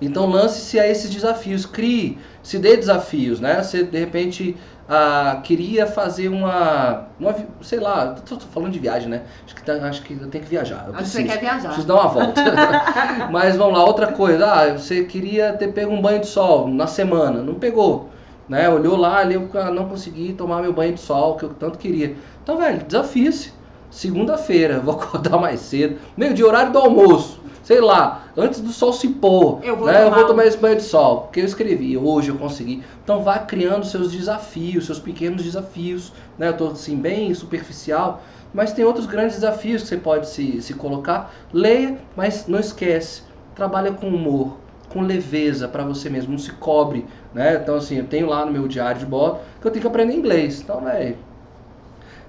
Então 0.01 0.27
lance-se 0.27 0.79
a 0.79 0.87
esses 0.87 1.11
desafios, 1.11 1.65
crie, 1.65 2.19
se 2.43 2.59
dê 2.59 2.77
desafios, 2.77 3.41
né? 3.41 3.63
Você 3.63 3.83
de 3.83 3.99
repente 3.99 4.57
ah, 4.89 5.41
queria 5.43 5.87
fazer 5.87 6.29
uma, 6.29 7.09
uma, 7.19 7.35
sei 7.63 7.81
lá, 7.81 8.13
tô, 8.13 8.37
tô 8.37 8.47
falando 8.47 8.73
de 8.73 8.79
viagem, 8.79 9.09
né? 9.09 9.23
Acho 9.45 9.55
que, 9.55 9.63
tá, 9.63 9.73
acho 9.73 10.03
que 10.03 10.13
eu 10.13 10.29
tenho 10.29 10.45
que 10.45 10.51
viajar. 10.51 10.85
Eu 10.87 10.95
acho 10.95 10.99
preciso, 10.99 11.23
que 11.23 11.29
você 11.29 11.35
quer 11.35 11.41
viajar. 11.41 11.69
Preciso 11.69 11.87
dar 11.89 11.95
uma 11.95 12.09
volta. 12.09 12.43
Mas 13.33 13.57
vamos 13.57 13.77
lá, 13.77 13.85
outra 13.85 14.13
coisa. 14.13 14.47
Ah, 14.47 14.73
você 14.75 15.05
queria 15.05 15.55
ter 15.55 15.73
pego 15.73 15.93
um 15.93 16.01
banho 16.01 16.21
de 16.21 16.27
sol 16.27 16.69
na 16.69 16.87
semana, 16.87 17.43
não 17.43 17.55
pegou. 17.55 18.11
Né? 18.49 18.69
Olhou 18.69 18.97
lá, 18.97 19.19
ali 19.19 19.35
eu 19.35 19.49
não 19.73 19.89
consegui 19.89 20.33
tomar 20.33 20.63
meu 20.63 20.73
banho 20.73 20.95
de 20.95 21.01
sol 21.01 21.37
que 21.37 21.45
eu 21.45 21.51
tanto 21.51 21.79
queria. 21.79 22.17
Então, 22.43 22.57
velho, 22.59 22.85
desafie-se. 22.85 23.53
Segunda-feira, 23.91 24.81
vou 24.81 24.95
acordar 25.01 25.39
mais 25.39 25.61
cedo, 25.61 25.97
meio 26.17 26.35
de 26.35 26.45
horário 26.45 26.73
do 26.73 26.79
almoço 26.79 27.41
sei 27.67 27.81
lá, 27.81 28.27
antes 28.37 28.61
do 28.61 28.71
sol 28.71 28.93
se 28.93 29.09
pôr, 29.09 29.59
eu 29.65 29.77
vou, 29.77 29.89
né, 29.89 29.95
tomar, 29.95 30.05
eu 30.05 30.15
vou 30.15 30.27
tomar 30.29 30.47
esse 30.47 30.57
banho 30.57 30.77
de 30.77 30.85
sol, 30.85 31.23
porque 31.23 31.41
eu 31.41 31.45
escrevi, 31.45 31.99
hoje 31.99 32.29
eu 32.29 32.37
consegui. 32.37 32.85
Então 33.03 33.25
vá 33.25 33.41
criando 33.41 33.85
seus 33.85 34.13
desafios, 34.13 34.87
seus 34.87 35.01
pequenos 35.01 35.43
desafios, 35.43 36.13
né? 36.39 36.47
Eu 36.47 36.53
estou 36.53 36.71
assim 36.71 36.95
bem 36.95 37.35
superficial, 37.35 38.23
mas 38.55 38.73
tem 38.73 38.85
outros 38.85 39.07
grandes 39.07 39.35
desafios 39.35 39.83
que 39.83 39.89
você 39.89 39.97
pode 39.97 40.29
se, 40.29 40.63
se 40.63 40.75
colocar. 40.75 41.35
Leia, 41.53 41.99
mas 42.15 42.47
não 42.47 42.61
esquece, 42.61 43.23
trabalha 43.53 43.91
com 43.91 44.07
humor, 44.07 44.59
com 44.89 45.01
leveza 45.01 45.67
para 45.67 45.83
você 45.83 46.09
mesmo, 46.09 46.31
não 46.31 46.39
se 46.39 46.53
cobre, 46.53 47.05
né? 47.37 47.61
Então 47.63 47.77
assim, 47.77 47.99
eu 47.99 48.07
tenho 48.07 48.27
lá 48.27 48.47
no 48.47 48.51
meu 48.51 48.67
diário 48.67 48.99
de 48.99 49.05
bordo 49.05 49.41
que 49.61 49.67
eu 49.67 49.71
tenho 49.71 49.83
que 49.83 49.87
aprender 49.87 50.15
inglês. 50.15 50.63
Então, 50.63 50.81
velho, 50.81 51.19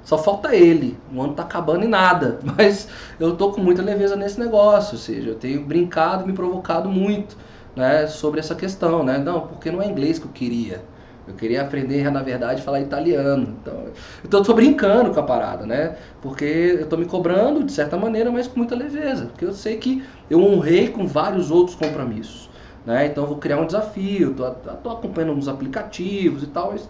só 0.04 0.18
falta 0.18 0.54
ele. 0.54 0.98
O 1.14 1.22
ano 1.22 1.34
tá 1.34 1.44
acabando 1.44 1.86
e 1.86 1.88
nada. 1.88 2.40
Mas 2.58 2.90
eu 3.18 3.38
tô 3.38 3.52
com 3.54 3.62
muita 3.62 3.82
leveza 3.82 4.18
nesse 4.18 4.38
negócio. 4.38 4.96
Ou 4.96 5.00
seja, 5.00 5.30
eu 5.30 5.36
tenho 5.36 5.64
brincado 5.64 6.26
e 6.26 6.28
me 6.28 6.34
provocado 6.34 6.90
muito 6.90 7.38
né, 7.74 8.06
sobre 8.06 8.42
essa 8.42 8.54
questão. 8.54 9.02
Né? 9.02 9.18
Não, 9.18 9.48
porque 9.48 9.72
não 9.72 9.82
é 9.82 9.88
inglês 9.88 10.20
que 10.20 10.26
eu 10.26 10.32
queria. 10.32 10.82
Eu 11.26 11.34
queria 11.36 11.62
aprender, 11.62 12.10
na 12.12 12.22
verdade, 12.22 12.62
falar 12.62 12.82
italiano. 12.82 13.56
Então, 13.62 13.86
então 14.26 14.40
eu 14.42 14.46
tô 14.46 14.54
brincando 14.54 15.12
com 15.12 15.20
a 15.20 15.24
parada, 15.24 15.66
né? 15.66 15.96
Porque 16.22 16.78
eu 16.80 16.88
tô 16.88 16.96
me 16.96 17.06
cobrando, 17.06 17.64
de 17.64 17.72
certa 17.72 17.98
maneira, 17.98 18.32
mas 18.32 18.48
com 18.48 18.58
muita 18.58 18.76
leveza. 18.76 19.26
Porque 19.28 19.46
eu 19.46 19.54
sei 19.54 19.78
que 19.78 20.04
eu 20.30 20.42
honrei 20.42 20.90
com 20.90 21.06
vários 21.08 21.52
outros 21.52 21.76
compromissos. 21.76 22.50
Né? 22.88 23.08
Então 23.08 23.26
eu 23.26 23.30
vou 23.30 23.38
criar 23.40 23.60
um 23.60 23.68
desafio, 23.68 24.34
tô, 24.34 24.50
tô 24.52 24.90
acompanhando 24.92 25.34
uns 25.34 25.48
aplicativos 25.48 26.44
e 26.44 26.48
tal, 26.48 26.72
mas 26.72 26.90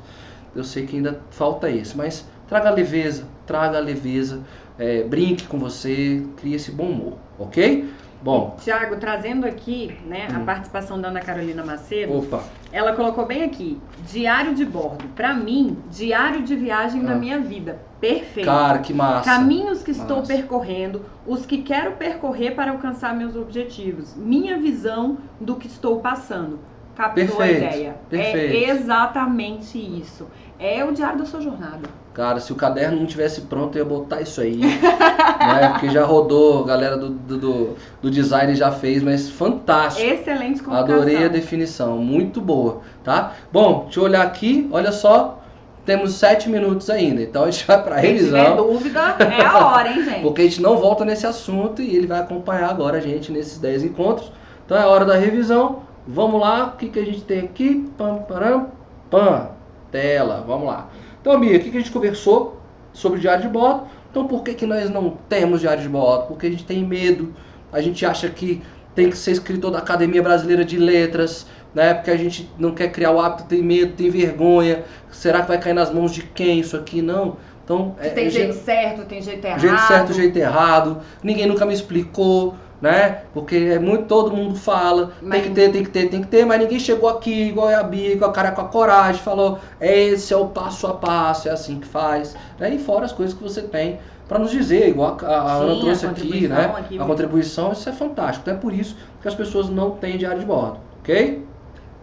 eu 0.55 0.63
sei 0.63 0.85
que 0.85 0.95
ainda 0.95 1.19
falta 1.31 1.69
esse. 1.69 1.97
Mas 1.97 2.25
Traga 2.47 2.69
leveza, 2.69 3.25
traga 3.45 3.77
leveza, 3.79 4.41
é, 4.77 5.03
brinque 5.03 5.45
com 5.47 5.59
você, 5.59 6.23
crie 6.37 6.55
esse 6.55 6.71
bom 6.71 6.91
humor, 6.91 7.17
ok? 7.37 7.93
Bom. 8.21 8.57
Tiago, 8.61 8.97
trazendo 8.97 9.45
aqui 9.45 9.95
né, 10.05 10.27
hum. 10.31 10.37
a 10.37 10.39
participação 10.39 10.99
da 10.99 11.09
Ana 11.09 11.19
Carolina 11.19 11.63
Macedo. 11.63 12.17
Opa. 12.17 12.43
Ela 12.71 12.93
colocou 12.93 13.25
bem 13.25 13.43
aqui: 13.43 13.79
diário 14.07 14.55
de 14.55 14.65
bordo. 14.65 15.05
Para 15.15 15.33
mim, 15.33 15.77
diário 15.89 16.43
de 16.43 16.55
viagem 16.55 17.01
ah. 17.01 17.03
na 17.05 17.15
minha 17.15 17.39
vida. 17.39 17.79
Perfeito. 17.99 18.45
Cara, 18.45 18.79
que 18.79 18.93
massa. 18.93 19.29
Caminhos 19.29 19.83
que 19.83 19.91
massa. 19.91 20.01
estou 20.01 20.23
percorrendo, 20.23 21.05
os 21.25 21.45
que 21.45 21.61
quero 21.61 21.93
percorrer 21.93 22.55
para 22.55 22.71
alcançar 22.71 23.15
meus 23.15 23.35
objetivos. 23.35 24.15
Minha 24.15 24.57
visão 24.57 25.17
do 25.39 25.55
que 25.55 25.67
estou 25.67 25.99
passando. 25.99 26.59
Captou 26.95 27.23
Perfeito. 27.23 27.41
a 27.41 27.67
ideia? 27.67 27.89
É 27.89 27.93
Perfeito. 28.09 28.55
É 28.55 28.69
exatamente 28.71 29.77
isso. 29.77 30.27
É 30.59 30.83
o 30.83 30.91
diário 30.91 31.19
da 31.19 31.25
sua 31.25 31.41
jornada. 31.41 31.87
Cara, 32.17 32.39
se 32.39 32.51
o 32.51 32.55
caderno 32.55 32.99
não 32.99 33.05
tivesse 33.05 33.41
pronto, 33.41 33.77
eu 33.77 33.83
ia 33.83 33.87
botar 33.87 34.21
isso 34.21 34.41
aí. 34.41 34.57
né? 34.57 35.69
Porque 35.69 35.87
já 35.91 36.03
rodou, 36.03 36.63
a 36.63 36.67
galera 36.67 36.97
do, 36.97 37.09
do, 37.09 37.75
do, 38.01 38.09
design 38.09 38.55
já 38.55 38.71
fez, 38.71 39.03
mas 39.03 39.29
fantástico. 39.29 40.03
Excelente 40.03 40.63
colocação. 40.63 40.95
Adorei 40.95 41.25
a 41.25 41.27
definição, 41.27 41.99
muito 41.99 42.41
boa, 42.41 42.81
tá? 43.03 43.33
Bom, 43.53 43.83
deixa 43.83 43.99
eu 43.99 44.03
olhar 44.05 44.23
aqui, 44.23 44.67
olha 44.71 44.91
só, 44.91 45.43
temos 45.85 46.15
sete 46.15 46.49
minutos 46.49 46.89
ainda, 46.89 47.21
então 47.21 47.43
a 47.43 47.51
gente 47.51 47.67
vai 47.67 47.83
para 47.83 47.97
revisão. 47.97 48.39
Se 48.39 48.45
tiver 48.45 48.55
dúvida, 48.57 49.15
é 49.19 49.45
a 49.45 49.67
hora, 49.67 49.91
hein, 49.91 50.03
gente? 50.03 50.21
Porque 50.23 50.41
a 50.41 50.43
gente 50.45 50.59
não 50.59 50.75
volta 50.75 51.05
nesse 51.05 51.27
assunto 51.27 51.83
e 51.83 51.95
ele 51.95 52.07
vai 52.07 52.19
acompanhar 52.19 52.71
agora 52.71 52.97
a 52.97 52.99
gente 52.99 53.31
nesses 53.31 53.59
dez 53.59 53.83
encontros. 53.83 54.31
Então 54.65 54.75
é 54.75 54.87
hora 54.87 55.05
da 55.05 55.15
revisão. 55.15 55.83
Vamos 56.07 56.41
lá, 56.41 56.71
o 56.73 56.77
que, 56.77 56.89
que 56.89 56.97
a 56.97 57.05
gente 57.05 57.21
tem 57.21 57.41
aqui? 57.41 57.87
Pam, 57.95 58.23
param, 58.27 58.71
pam, 59.11 59.49
tela, 59.91 60.43
vamos 60.47 60.65
lá. 60.65 60.87
Então, 61.27 61.41
Bia, 61.41 61.57
o 61.57 61.59
que 61.59 61.67
a 61.67 61.73
gente 61.73 61.91
conversou 61.91 62.55
sobre 62.93 63.19
diário 63.19 63.41
de 63.41 63.49
bordo? 63.49 63.85
Então, 64.09 64.25
por 64.25 64.43
que, 64.43 64.53
que 64.53 64.65
nós 64.65 64.89
não 64.89 65.17
temos 65.27 65.59
diário 65.59 65.83
de 65.83 65.89
bordo? 65.89 66.27
Porque 66.27 66.47
a 66.47 66.49
gente 66.49 66.63
tem 66.63 66.85
medo, 66.85 67.35
a 67.69 67.81
gente 67.81 68.05
acha 68.05 68.29
que 68.29 68.61
tem 68.95 69.09
que 69.09 69.17
ser 69.17 69.31
escritor 69.31 69.69
da 69.69 69.79
Academia 69.79 70.23
Brasileira 70.23 70.63
de 70.63 70.77
Letras, 70.77 71.45
né? 71.75 71.93
Porque 71.93 72.11
a 72.11 72.15
gente 72.15 72.49
não 72.57 72.73
quer 72.73 72.93
criar 72.93 73.11
o 73.11 73.19
hábito, 73.19 73.43
tem 73.43 73.61
medo, 73.61 73.91
tem 73.91 74.09
vergonha. 74.09 74.85
Será 75.11 75.41
que 75.41 75.49
vai 75.49 75.59
cair 75.59 75.73
nas 75.73 75.91
mãos 75.93 76.13
de 76.13 76.21
quem 76.21 76.61
isso 76.61 76.77
aqui? 76.77 77.01
Não. 77.01 77.35
Então, 77.61 77.93
é, 77.99 78.07
tem 78.07 78.27
é, 78.27 78.29
jeito 78.29 78.53
certo, 78.53 79.03
tem 79.03 79.21
jeito 79.21 79.43
errado. 79.43 79.59
Jeito 79.59 79.81
certo, 79.81 80.13
jeito 80.13 80.37
errado. 80.37 81.01
Ninguém 81.21 81.45
nunca 81.45 81.65
me 81.65 81.73
explicou 81.73 82.55
né? 82.81 83.21
Porque 83.33 83.55
é 83.55 83.79
muito, 83.79 84.05
todo 84.05 84.35
mundo 84.35 84.55
fala, 84.55 85.11
mas... 85.21 85.41
tem 85.41 85.49
que 85.49 85.55
ter, 85.55 85.71
tem 85.71 85.83
que 85.83 85.89
ter, 85.89 86.09
tem 86.09 86.21
que 86.21 86.27
ter, 86.27 86.45
mas 86.45 86.59
ninguém 86.59 86.79
chegou 86.79 87.09
aqui 87.09 87.49
igual 87.49 87.69
a 87.69 87.83
Bia, 87.83 88.17
com 88.17 88.25
a 88.25 88.31
cara 88.31 88.51
com 88.51 88.61
a 88.61 88.65
coragem, 88.65 89.21
falou, 89.21 89.59
esse 89.81 90.33
é 90.33 90.37
o 90.37 90.47
passo 90.47 90.87
a 90.87 90.93
passo, 90.93 91.49
é 91.49 91.51
assim 91.51 91.79
que 91.79 91.87
faz, 91.87 92.35
né? 92.59 92.73
E 92.73 92.79
fora 92.79 93.05
as 93.05 93.11
coisas 93.11 93.35
que 93.35 93.43
você 93.43 93.61
tem 93.61 93.99
para 94.27 94.39
nos 94.39 94.51
dizer, 94.51 94.89
igual 94.89 95.17
a, 95.23 95.41
a 95.41 95.59
Sim, 95.59 95.63
Ana 95.63 95.79
trouxe 95.79 96.05
aqui, 96.05 96.47
né? 96.47 96.73
Aqui, 96.77 96.99
a 96.99 97.05
contribuição, 97.05 97.71
isso 97.71 97.87
é 97.87 97.93
fantástico. 97.93 98.43
Então 98.43 98.55
é 98.55 98.57
por 98.57 98.73
isso 98.73 98.95
que 99.21 99.27
as 99.27 99.35
pessoas 99.35 99.69
não 99.69 99.91
têm 99.91 100.17
diário 100.17 100.39
de 100.39 100.45
bordo, 100.45 100.79
ok? 100.99 101.46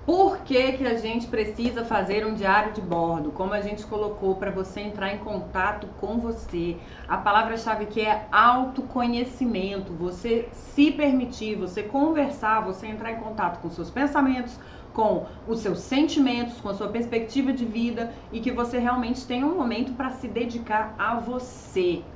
Por 0.07 0.41
que, 0.41 0.73
que 0.73 0.87
a 0.87 0.99
gente 0.99 1.27
precisa 1.29 1.83
fazer 1.83 2.27
um 2.27 2.35
diário 2.35 2.75
de 2.75 2.81
bordo? 2.83 3.33
Como 3.33 3.55
a 3.55 3.63
gente 3.63 3.87
colocou, 3.87 4.37
para 4.37 4.51
você 4.51 4.83
entrar 4.83 5.15
em 5.15 5.19
contato 5.19 5.87
com 5.97 6.21
você. 6.21 6.79
A 7.09 7.17
palavra-chave 7.17 7.87
que 7.87 8.03
é 8.03 8.29
autoconhecimento. 8.31 9.95
Você 9.95 10.51
se 10.53 10.91
permitir, 10.93 11.57
você 11.57 11.83
conversar, 11.83 12.61
você 12.61 12.87
entrar 12.87 13.13
em 13.13 13.21
contato 13.21 13.61
com 13.63 13.71
seus 13.71 13.91
pensamentos, 13.91 14.61
com 14.93 15.27
os 15.47 15.61
seus 15.61 15.79
sentimentos, 15.81 16.61
com 16.61 16.69
a 16.69 16.75
sua 16.75 16.91
perspectiva 16.91 17.51
de 17.51 17.65
vida 17.65 18.15
e 18.31 18.41
que 18.41 18.53
você 18.53 18.79
realmente 18.79 19.27
tenha 19.27 19.47
um 19.47 19.57
momento 19.57 19.95
para 19.95 20.11
se 20.11 20.29
dedicar 20.29 20.95
a 20.99 21.19
você. 21.19 22.14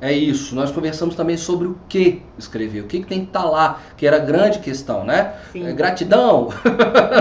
É 0.00 0.12
isso. 0.12 0.54
Nós 0.54 0.70
conversamos 0.70 1.14
também 1.14 1.36
sobre 1.36 1.68
o 1.68 1.78
que 1.88 2.22
escrever, 2.38 2.82
o 2.82 2.86
que, 2.86 3.00
que 3.00 3.06
tem 3.06 3.20
que 3.20 3.26
estar 3.26 3.42
tá 3.42 3.48
lá, 3.48 3.80
que 3.96 4.06
era 4.06 4.16
a 4.16 4.20
grande 4.20 4.60
questão, 4.60 5.04
né? 5.04 5.34
É, 5.54 5.72
gratidão. 5.72 6.50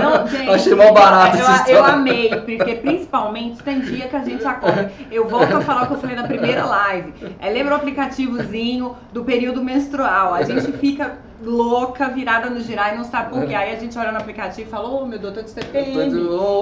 Não, 0.01 0.28
gente, 0.30 0.49
Achei 0.49 0.75
mal 0.75 0.93
barato 0.93 1.38
eu, 1.69 1.78
eu 1.78 1.86
amei, 1.86 2.30
porque 2.30 2.75
principalmente 2.75 3.63
tem 3.63 3.80
dia 3.80 4.07
que 4.07 4.15
a 4.15 4.23
gente 4.23 4.45
acorda. 4.45 4.91
Eu 5.11 5.28
volto 5.28 5.55
a 5.55 5.61
falar 5.61 5.84
o 5.84 5.88
que 5.88 5.93
eu 5.93 5.99
falei 5.99 6.15
na 6.15 6.28
primeira 6.28 6.65
live. 6.65 7.13
É, 7.39 7.49
lembra 7.49 7.73
o 7.73 7.78
aplicativozinho 7.78 8.95
do 9.11 9.23
período 9.23 9.63
menstrual? 9.63 10.34
A 10.34 10.43
gente 10.43 10.71
fica 10.73 11.17
louca, 11.41 12.09
virada 12.09 12.49
no 12.49 12.59
girar 12.59 12.93
e 12.93 12.97
não 12.97 13.03
sabe 13.03 13.31
por 13.31 13.45
quê. 13.45 13.53
Aí 13.53 13.75
a 13.75 13.79
gente 13.79 13.97
olha 13.97 14.11
no 14.11 14.17
aplicativo 14.17 14.67
e 14.67 14.71
fala, 14.71 14.89
ô 14.89 15.03
oh, 15.03 15.05
meu 15.05 15.19
doutor 15.19 15.43
de 15.43 15.53
TPM. 15.53 15.93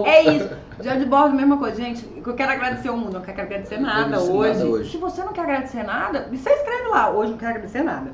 É 0.06 0.24
isso. 0.24 0.50
Já 0.82 0.96
de 0.96 1.06
bordo, 1.06 1.36
mesma 1.36 1.58
coisa. 1.58 1.76
Gente, 1.78 2.06
eu 2.26 2.34
quero 2.34 2.52
agradecer 2.52 2.90
o 2.90 2.98
mundo, 2.98 3.14
não 3.14 3.22
quero 3.22 3.42
agradecer 3.42 3.80
nada 3.80 4.20
hoje. 4.20 4.60
nada 4.60 4.66
hoje. 4.66 4.92
Se 4.92 4.98
você 4.98 5.24
não 5.24 5.34
quer 5.34 5.42
agradecer 5.42 5.84
nada, 5.84 6.28
você 6.32 6.50
escreve 6.50 6.90
lá, 6.90 7.10
hoje 7.10 7.32
não 7.32 7.38
quero 7.38 7.52
agradecer 7.52 7.84
nada. 7.84 8.12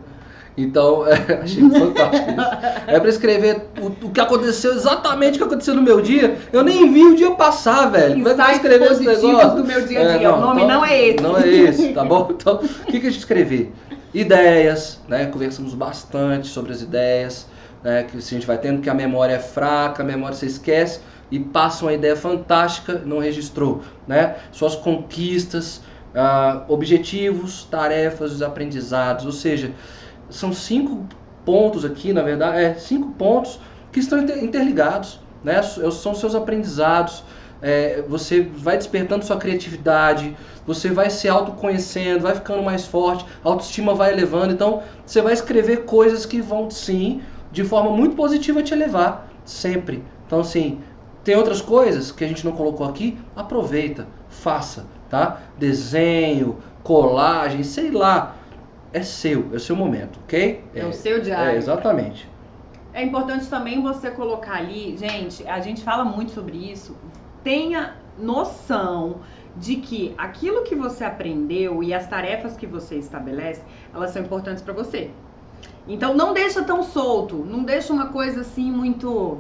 Então, 0.62 1.06
é, 1.08 1.42
achei 1.42 1.70
fantástico 1.70 2.32
isso. 2.32 2.72
É 2.88 3.00
pra 3.00 3.10
escrever 3.10 3.68
o, 3.82 4.08
o, 4.08 4.12
que 4.12 4.20
aconteceu, 4.20 4.74
exatamente 4.74 5.36
o 5.36 5.38
que 5.40 5.44
aconteceu 5.44 5.76
no 5.76 5.82
meu 5.82 6.02
dia. 6.02 6.38
Eu 6.52 6.64
nem 6.64 6.92
vi 6.92 7.06
o 7.06 7.16
dia 7.16 7.32
passar, 7.32 7.90
velho. 7.92 8.14
Como 8.16 8.28
é 8.28 8.32
que 8.32 8.38
vai 8.38 8.54
escrever 8.54 8.92
esse 8.92 9.04
negócio? 9.04 9.56
do 9.56 9.64
meu 9.64 9.86
dia 9.86 10.00
a 10.00 10.18
dia. 10.18 10.28
É, 10.28 10.32
não, 10.32 10.38
o 10.38 10.42
nome 10.42 10.64
então, 10.64 10.76
não 10.76 10.86
é 10.86 11.02
esse. 11.02 11.24
Não 11.24 11.38
é 11.38 11.48
esse, 11.48 11.94
tá 11.94 12.04
bom? 12.04 12.30
Então, 12.32 12.56
o 12.56 12.86
que, 12.86 13.00
que 13.00 13.08
a 13.08 13.10
gente 13.10 13.20
escrever? 13.20 13.72
Ideias, 14.14 15.00
né? 15.08 15.26
Conversamos 15.28 15.74
bastante 15.74 16.48
sobre 16.48 16.72
as 16.72 16.82
ideias, 16.82 17.48
né? 17.84 18.04
Que 18.04 18.18
a 18.18 18.22
gente 18.22 18.46
vai 18.46 18.58
tendo 18.58 18.82
que 18.82 18.90
a 18.90 18.94
memória 18.94 19.34
é 19.34 19.40
fraca, 19.40 20.04
a 20.04 20.06
memória 20.06 20.36
você 20.36 20.46
esquece 20.46 21.00
e 21.32 21.40
passa 21.40 21.86
uma 21.86 21.94
ideia 21.94 22.16
fantástica, 22.16 23.02
não 23.06 23.20
registrou, 23.20 23.82
né? 24.06 24.36
Suas 24.52 24.76
conquistas, 24.76 25.82
uh, 26.14 26.64
objetivos, 26.68 27.64
tarefas, 27.64 28.34
os 28.34 28.42
aprendizados, 28.42 29.26
ou 29.26 29.32
seja, 29.32 29.72
são 30.32 30.54
cinco 30.54 31.06
pontos 31.46 31.86
aqui, 31.86 32.14
na 32.14 32.22
verdade, 32.22 32.58
é 32.58 32.74
cinco 32.76 33.12
pontos 33.12 33.60
que 33.92 34.00
estão 34.00 34.20
interligados, 34.20 35.20
né? 35.44 35.62
São 35.62 36.16
seus 36.16 36.34
aprendizados. 36.34 37.24
É, 37.64 38.04
você 38.08 38.42
vai 38.42 38.76
despertando 38.76 39.24
sua 39.24 39.38
criatividade, 39.38 40.36
você 40.66 40.90
vai 40.90 41.12
se 41.12 41.30
autoconhecendo, 41.30 42.22
vai 42.22 42.34
ficando 42.34 42.64
mais 42.64 42.88
forte, 42.88 43.24
a 43.44 43.50
autoestima 43.50 43.94
vai 43.94 44.12
elevando. 44.12 44.52
Então, 44.52 44.82
você 45.06 45.22
vai 45.22 45.34
escrever 45.34 45.86
coisas 45.86 46.26
que 46.26 46.42
vão, 46.42 46.72
sim, 46.72 47.22
de 47.52 47.64
forma 47.64 47.92
muito 47.92 48.16
positiva 48.16 48.64
te 48.64 48.74
elevar, 48.74 49.28
sempre. 49.46 50.04
Então, 50.26 50.40
assim, 50.40 50.80
tem 51.24 51.36
outras 51.36 51.62
coisas 51.62 52.12
que 52.12 52.24
a 52.24 52.28
gente 52.28 52.44
não 52.44 52.54
colocou 52.54 52.88
aqui, 52.88 53.16
aproveita, 53.36 54.08
faça, 54.28 54.88
tá? 55.08 55.42
Desenho, 55.60 56.58
colagem, 56.82 57.62
sei 57.62 57.92
lá 57.92 58.38
é 58.94 59.02
seu, 59.02 59.50
é 59.52 59.56
o 59.56 59.60
seu 59.60 59.76
momento, 59.76 60.20
ok? 60.24 60.64
É, 60.74 60.80
é 60.80 60.86
o 60.86 60.94
seu 60.94 61.22
diário. 61.22 61.52
É, 61.52 61.56
exatamente. 61.56 62.28
É 62.94 63.04
importante 63.04 63.48
também 63.48 63.82
você 63.82 64.12
colocar 64.12 64.56
ali, 64.56 64.98
gente, 64.98 65.48
a 65.48 65.62
gente 65.62 65.82
fala 65.82 66.04
muito 66.04 66.32
sobre 66.32 66.58
isso, 66.58 66.96
tenha 67.44 67.96
noção 68.18 69.22
de 69.56 69.78
que 69.78 70.14
aquilo 70.18 70.64
que 70.64 70.76
você 70.76 71.04
aprendeu 71.04 71.84
e 71.84 71.94
as 71.94 72.08
tarefas 72.08 72.56
que 72.58 72.66
você 72.66 72.96
estabelece, 72.96 73.62
elas 73.94 74.12
são 74.12 74.22
importantes 74.22 74.62
para 74.62 74.74
você. 74.74 75.10
Então 75.88 76.14
não 76.14 76.34
deixa 76.34 76.64
tão 76.64 76.84
solto, 76.84 77.38
não 77.38 77.64
deixa 77.64 77.94
uma 77.94 78.08
coisa 78.08 78.42
assim 78.42 78.72
muito 78.72 79.40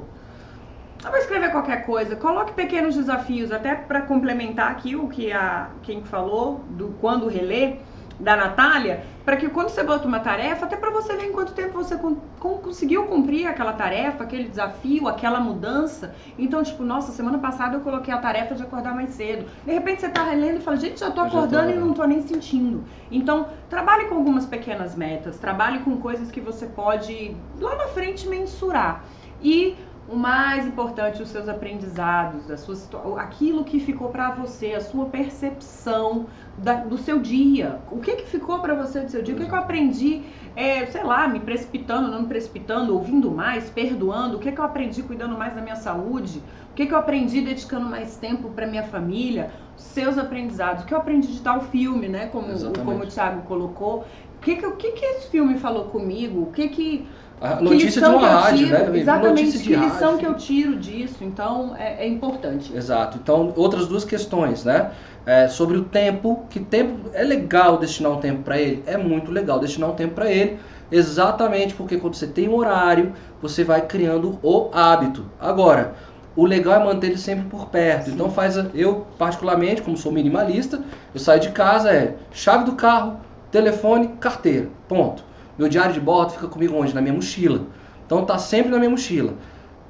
não 1.03 1.09
vou 1.09 1.19
escrever 1.19 1.51
qualquer 1.51 1.83
coisa, 1.83 2.15
coloque 2.15 2.53
pequenos 2.53 2.93
desafios, 2.93 3.51
até 3.51 3.73
para 3.73 4.01
complementar 4.01 4.69
aqui 4.69 4.95
o 4.95 5.07
que 5.07 5.31
a 5.31 5.71
quem 5.81 6.03
falou 6.03 6.63
do 6.69 6.95
quando 7.01 7.27
reler 7.27 7.79
da 8.21 8.35
Natália, 8.35 9.03
para 9.25 9.35
que 9.35 9.49
quando 9.49 9.69
você 9.69 9.83
bota 9.83 10.07
uma 10.07 10.19
tarefa, 10.19 10.65
até 10.65 10.77
para 10.77 10.91
você 10.91 11.15
ver 11.15 11.25
em 11.25 11.31
quanto 11.31 11.53
tempo 11.53 11.73
você 11.73 11.97
conseguiu 12.39 13.05
cumprir 13.05 13.47
aquela 13.47 13.73
tarefa, 13.73 14.23
aquele 14.23 14.47
desafio, 14.47 15.07
aquela 15.07 15.39
mudança. 15.39 16.13
Então, 16.37 16.63
tipo, 16.63 16.83
nossa, 16.83 17.11
semana 17.11 17.39
passada 17.39 17.77
eu 17.77 17.81
coloquei 17.81 18.13
a 18.13 18.17
tarefa 18.17 18.55
de 18.55 18.63
acordar 18.63 18.93
mais 18.93 19.11
cedo. 19.11 19.45
De 19.65 19.71
repente 19.71 20.01
você 20.01 20.09
tá 20.09 20.23
relendo 20.23 20.57
e 20.57 20.61
fala, 20.61 20.77
gente, 20.77 20.99
já 20.99 21.11
tô 21.11 21.21
acordando 21.21 21.69
já 21.69 21.73
tô... 21.73 21.79
e 21.79 21.79
não 21.79 21.93
tô 21.93 22.05
nem 22.05 22.21
sentindo. 22.21 22.83
Então, 23.11 23.47
trabalhe 23.69 24.05
com 24.05 24.15
algumas 24.15 24.45
pequenas 24.45 24.95
metas, 24.95 25.37
trabalhe 25.37 25.79
com 25.79 25.97
coisas 25.97 26.31
que 26.31 26.39
você 26.39 26.67
pode 26.67 27.35
lá 27.59 27.75
na 27.75 27.87
frente 27.87 28.27
mensurar. 28.27 29.03
E 29.41 29.75
o 30.11 30.15
mais 30.17 30.67
importante, 30.67 31.23
os 31.23 31.29
seus 31.29 31.47
aprendizados, 31.47 32.51
a 32.51 32.57
sua, 32.57 32.75
aquilo 33.21 33.63
que 33.63 33.79
ficou 33.79 34.09
para 34.09 34.31
você, 34.31 34.73
a 34.73 34.81
sua 34.81 35.05
percepção 35.05 36.25
da, 36.57 36.75
do 36.75 36.97
seu 36.97 37.19
dia. 37.19 37.79
O 37.89 37.99
que, 37.99 38.17
que 38.17 38.27
ficou 38.27 38.59
para 38.59 38.75
você 38.75 38.99
do 38.99 39.09
seu 39.09 39.21
dia? 39.21 39.33
O 39.33 39.37
que, 39.37 39.45
que 39.45 39.51
eu 39.51 39.57
aprendi, 39.57 40.23
é, 40.53 40.85
sei 40.87 41.03
lá, 41.03 41.29
me 41.29 41.39
precipitando, 41.39 42.11
não 42.11 42.23
me 42.23 42.27
precipitando, 42.27 42.93
ouvindo 42.93 43.31
mais, 43.31 43.69
perdoando? 43.69 44.35
O 44.35 44.39
que, 44.39 44.51
que 44.51 44.59
eu 44.59 44.65
aprendi 44.65 45.01
cuidando 45.01 45.37
mais 45.37 45.55
da 45.55 45.61
minha 45.61 45.77
saúde? 45.77 46.43
O 46.71 46.73
que, 46.73 46.85
que 46.85 46.93
eu 46.93 46.97
aprendi 46.97 47.39
dedicando 47.39 47.85
mais 47.85 48.17
tempo 48.17 48.49
para 48.49 48.67
minha 48.67 48.83
família? 48.83 49.51
Seus 49.77 50.17
aprendizados. 50.17 50.83
O 50.83 50.87
que 50.87 50.93
eu 50.93 50.97
aprendi 50.97 51.29
de 51.29 51.41
tal 51.41 51.61
filme, 51.61 52.09
né? 52.09 52.27
Como, 52.27 52.47
como 52.75 53.03
o 53.03 53.07
Thiago 53.07 53.43
colocou. 53.43 54.05
O 54.35 54.41
que, 54.41 54.55
que, 54.55 54.65
o 54.65 54.75
que, 54.75 54.91
que 54.91 55.05
esse 55.05 55.29
filme 55.29 55.57
falou 55.57 55.85
comigo? 55.85 56.41
O 56.41 56.51
que 56.51 56.67
que 56.67 57.07
a 57.41 57.59
notícia 57.59 57.99
de 57.99 58.07
uma 58.07 58.27
rádio, 58.27 58.67
tiro, 58.67 58.91
né? 58.91 58.99
Exatamente, 58.99 59.57
que 59.57 59.75
lição 59.75 60.11
rádio. 60.11 60.17
que 60.19 60.25
eu 60.27 60.33
tiro 60.35 60.75
disso, 60.75 61.23
então 61.23 61.75
é, 61.75 62.05
é, 62.05 62.07
importante. 62.07 62.71
Exato. 62.71 63.17
Então, 63.21 63.51
outras 63.55 63.87
duas 63.87 64.05
questões, 64.05 64.63
né? 64.63 64.91
É, 65.25 65.47
sobre 65.47 65.75
o 65.75 65.83
tempo, 65.83 66.45
que 66.51 66.59
tempo 66.59 67.09
é 67.13 67.23
legal 67.23 67.79
destinar 67.79 68.11
um 68.11 68.19
tempo 68.19 68.43
para 68.43 68.59
ele? 68.59 68.83
É 68.85 68.95
muito 68.95 69.31
legal 69.31 69.59
destinar 69.59 69.89
um 69.89 69.95
tempo 69.95 70.13
para 70.13 70.31
ele, 70.31 70.59
exatamente 70.91 71.73
porque 71.73 71.97
quando 71.97 72.13
você 72.13 72.27
tem 72.27 72.47
um 72.47 72.55
horário, 72.55 73.11
você 73.41 73.63
vai 73.63 73.81
criando 73.81 74.37
o 74.43 74.69
hábito. 74.71 75.25
Agora, 75.39 75.95
o 76.35 76.45
legal 76.45 76.79
é 76.79 76.85
manter 76.85 77.07
ele 77.07 77.17
sempre 77.17 77.45
por 77.45 77.69
perto. 77.69 78.05
Sim. 78.05 78.11
Então 78.13 78.29
faz 78.29 78.55
eu 78.75 79.07
particularmente, 79.17 79.81
como 79.81 79.97
sou 79.97 80.11
minimalista, 80.11 80.79
eu 81.11 81.19
saio 81.19 81.39
de 81.39 81.49
casa 81.49 81.91
é 81.91 82.15
chave 82.31 82.65
do 82.65 82.73
carro, 82.73 83.17
telefone, 83.51 84.09
carteira, 84.19 84.67
ponto. 84.87 85.30
Meu 85.61 85.69
diário 85.69 85.93
de 85.93 85.99
bordo 85.99 86.31
fica 86.31 86.47
comigo 86.47 86.75
onde? 86.75 86.95
Na 86.95 87.01
minha 87.01 87.13
mochila. 87.13 87.67
Então 88.03 88.25
tá 88.25 88.39
sempre 88.39 88.71
na 88.71 88.79
minha 88.79 88.89
mochila. 88.89 89.35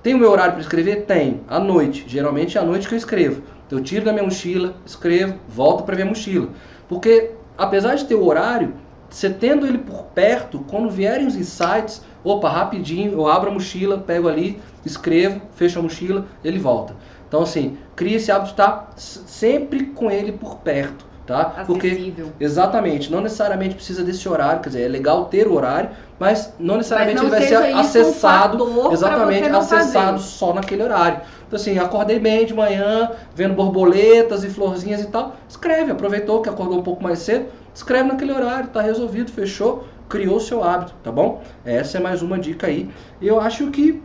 Tem 0.04 0.14
o 0.14 0.18
meu 0.18 0.30
horário 0.30 0.52
para 0.52 0.62
escrever? 0.62 1.06
Tem. 1.06 1.40
À 1.48 1.62
noite. 1.62 2.04
Geralmente 2.10 2.58
é 2.58 2.62
à 2.62 2.64
noite 2.66 2.90
que 2.90 2.94
eu 2.94 2.98
escrevo. 2.98 3.42
Então 3.66 3.80
eu 3.80 3.84
tiro 3.86 4.04
da 4.04 4.12
minha 4.12 4.26
mochila, 4.26 4.76
escrevo, 4.86 5.36
volto 5.48 5.86
para 5.86 5.96
minha 5.96 6.08
mochila. 6.10 6.50
Porque 6.90 7.32
apesar 7.58 7.96
de 7.96 8.04
ter 8.04 8.16
o 8.16 8.26
horário, 8.26 8.74
você 9.10 9.30
tendo 9.30 9.66
ele 9.66 9.78
por 9.78 10.08
perto, 10.08 10.60
quando 10.70 10.90
vierem 10.90 11.26
os 11.26 11.38
insights, 11.38 12.04
opa, 12.22 12.50
rapidinho, 12.50 13.14
eu 13.14 13.26
abro 13.26 13.50
a 13.50 13.54
mochila, 13.54 13.98
pego 13.98 14.28
ali, 14.28 14.62
escrevo, 14.86 15.40
fecho 15.56 15.80
a 15.80 15.82
mochila, 15.82 16.26
ele 16.44 16.60
volta. 16.60 16.98
Então 17.30 17.44
assim, 17.44 17.78
cria 17.96 18.18
esse 18.18 18.30
hábito 18.30 18.48
de 18.48 18.52
estar 18.52 18.92
sempre 18.98 19.86
com 19.86 20.12
ele 20.12 20.34
por 20.34 20.58
perto 20.58 21.11
tá? 21.32 21.64
Porque 21.66 22.14
exatamente, 22.40 23.12
não 23.12 23.22
necessariamente 23.22 23.76
precisa 23.76 24.04
desse 24.04 24.28
horário, 24.28 24.62
quer 24.62 24.70
dizer, 24.70 24.82
é 24.84 24.88
legal 24.88 25.26
ter 25.26 25.48
o 25.48 25.54
horário, 25.54 25.90
mas 26.20 26.54
não 26.60 26.78
necessariamente 26.78 27.22
mas 27.22 27.32
não 27.32 27.38
ele 27.38 27.48
vai 27.48 27.64
ser 27.64 27.76
acessado, 27.76 28.64
um 28.64 28.92
exatamente, 28.92 29.48
acessado 29.50 30.18
fazer. 30.18 30.24
só 30.24 30.54
naquele 30.54 30.84
horário. 30.84 31.22
Então 31.48 31.60
assim, 31.60 31.78
acordei 31.80 32.20
bem 32.20 32.46
de 32.46 32.54
manhã, 32.54 33.12
vendo 33.36 33.54
borboletas 33.54 34.44
e 34.44 34.50
florzinhas 34.50 35.02
e 35.02 35.08
tal, 35.08 35.36
escreve, 35.48 35.92
aproveitou 35.92 36.42
que 36.42 36.50
acordou 36.50 36.80
um 36.80 36.84
pouco 36.84 37.04
mais 37.04 37.20
cedo, 37.20 37.46
escreve 37.74 38.10
naquele 38.10 38.32
horário, 38.32 38.70
tá 38.70 38.82
resolvido, 38.82 39.32
fechou, 39.32 39.86
criou 40.10 40.36
o 40.36 40.42
seu 40.42 40.64
hábito, 40.64 40.94
tá 41.04 41.12
bom? 41.12 41.42
Essa 41.66 41.98
é 41.98 42.02
mais 42.02 42.22
uma 42.22 42.38
dica 42.38 42.68
aí. 42.68 42.90
Eu 43.22 43.40
acho 43.40 43.72
que 43.72 44.02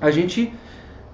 a 0.00 0.10
gente 0.10 0.52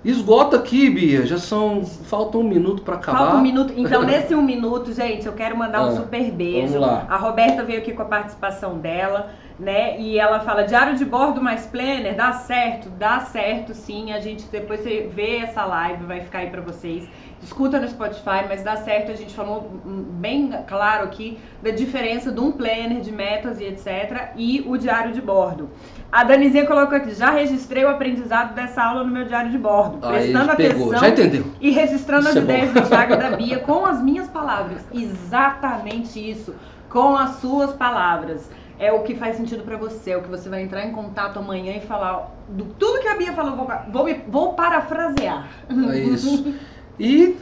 Esgota 0.04 0.56
aqui, 0.56 0.90
Bia. 0.90 1.24
Já 1.24 1.38
são. 1.38 1.84
Falta 1.84 2.36
um 2.36 2.42
minuto 2.42 2.82
para 2.82 2.96
acabar. 2.96 3.18
Falta 3.18 3.36
um 3.36 3.40
minuto. 3.40 3.72
Então, 3.76 4.02
nesse 4.06 4.34
um 4.34 4.42
minuto, 4.42 4.92
gente, 4.92 5.26
eu 5.26 5.32
quero 5.32 5.56
mandar 5.56 5.84
um 5.84 5.88
ah, 5.88 5.96
super 5.96 6.30
beijo. 6.30 6.74
Vamos 6.74 6.88
lá. 6.88 7.06
A 7.08 7.16
Roberta 7.16 7.62
veio 7.62 7.78
aqui 7.78 7.92
com 7.92 8.02
a 8.02 8.06
participação 8.06 8.78
dela, 8.78 9.30
né? 9.58 10.00
E 10.00 10.18
ela 10.18 10.40
fala: 10.40 10.64
diário 10.64 10.96
de 10.96 11.04
bordo 11.04 11.40
mais 11.40 11.66
planner, 11.66 12.16
dá 12.16 12.32
certo? 12.32 12.88
Dá 12.90 13.20
certo, 13.20 13.74
sim. 13.74 14.12
A 14.12 14.20
gente 14.20 14.44
depois 14.50 14.80
você 14.80 15.08
vê 15.14 15.36
essa 15.36 15.64
live, 15.64 16.04
vai 16.04 16.20
ficar 16.20 16.38
aí 16.38 16.50
para 16.50 16.60
vocês 16.60 17.08
escuta 17.42 17.80
no 17.80 17.88
Spotify, 17.88 18.46
mas 18.48 18.62
dá 18.62 18.76
certo. 18.76 19.10
A 19.10 19.16
gente 19.16 19.34
falou 19.34 19.68
bem 19.84 20.52
claro 20.66 21.04
aqui 21.04 21.38
da 21.60 21.70
diferença 21.70 22.30
de 22.30 22.40
um 22.40 22.52
planner 22.52 23.00
de 23.00 23.10
metas 23.10 23.60
e 23.60 23.64
etc. 23.64 24.32
e 24.36 24.64
o 24.66 24.76
diário 24.76 25.12
de 25.12 25.20
bordo. 25.20 25.68
A 26.12 26.24
Danizinha 26.24 26.66
colocou 26.66 26.98
aqui, 26.98 27.14
já 27.14 27.30
registrei 27.30 27.84
o 27.86 27.88
aprendizado 27.88 28.54
dessa 28.54 28.82
aula 28.82 29.02
no 29.02 29.10
meu 29.10 29.24
diário 29.24 29.50
de 29.50 29.56
bordo, 29.56 29.96
prestando 30.06 30.50
atenção 30.50 30.90
já 30.94 31.08
entendeu. 31.08 31.46
e 31.58 31.70
registrando 31.70 32.28
isso 32.28 32.30
as 32.30 32.36
é 32.36 32.40
ideias 32.40 32.72
do 32.74 32.82
Thiago 32.82 33.16
da 33.16 33.30
Bia 33.30 33.60
com 33.60 33.86
as 33.86 34.02
minhas 34.02 34.28
palavras. 34.28 34.82
Exatamente 34.92 36.20
isso, 36.20 36.54
com 36.90 37.16
as 37.16 37.36
suas 37.36 37.72
palavras. 37.72 38.50
É 38.78 38.92
o 38.92 39.00
que 39.04 39.14
faz 39.14 39.36
sentido 39.36 39.64
para 39.64 39.78
você, 39.78 40.10
é 40.10 40.16
o 40.18 40.22
que 40.22 40.28
você 40.28 40.50
vai 40.50 40.62
entrar 40.62 40.84
em 40.84 40.92
contato 40.92 41.38
amanhã 41.38 41.76
e 41.76 41.80
falar 41.80 42.30
do 42.48 42.64
tudo 42.64 43.00
que 43.00 43.08
a 43.08 43.16
Bia 43.16 43.32
falou, 43.32 43.56
vou, 43.56 43.68
vou, 43.90 44.16
vou 44.28 44.52
parafrasear. 44.52 45.48
É 45.90 45.98
isso. 45.98 46.54
E 47.00 47.36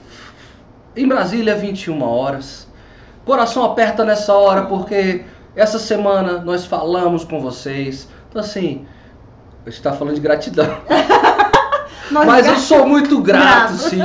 em 0.97 1.09
Brasília, 1.09 1.57
21 1.57 2.01
horas. 2.03 2.69
Coração 3.25 3.65
aperta 3.65 4.05
nessa 4.05 4.33
hora 4.33 4.63
porque 4.63 5.25
Essa 5.57 5.81
semana 5.81 6.39
nós 6.39 6.65
falamos 6.65 7.25
com 7.25 7.41
vocês. 7.41 8.09
Então, 8.31 8.41
assim, 8.41 8.87
a 9.67 9.69
gente 9.69 9.79
está 9.79 9.93
falando 9.93 10.15
de 10.15 10.21
gratidão. 10.21 10.67
Mas 12.11 12.47
eu 12.47 12.57
sou 12.57 12.87
muito 12.87 13.21
grato, 13.21 13.73
grato. 13.73 13.91
sim. 13.91 14.01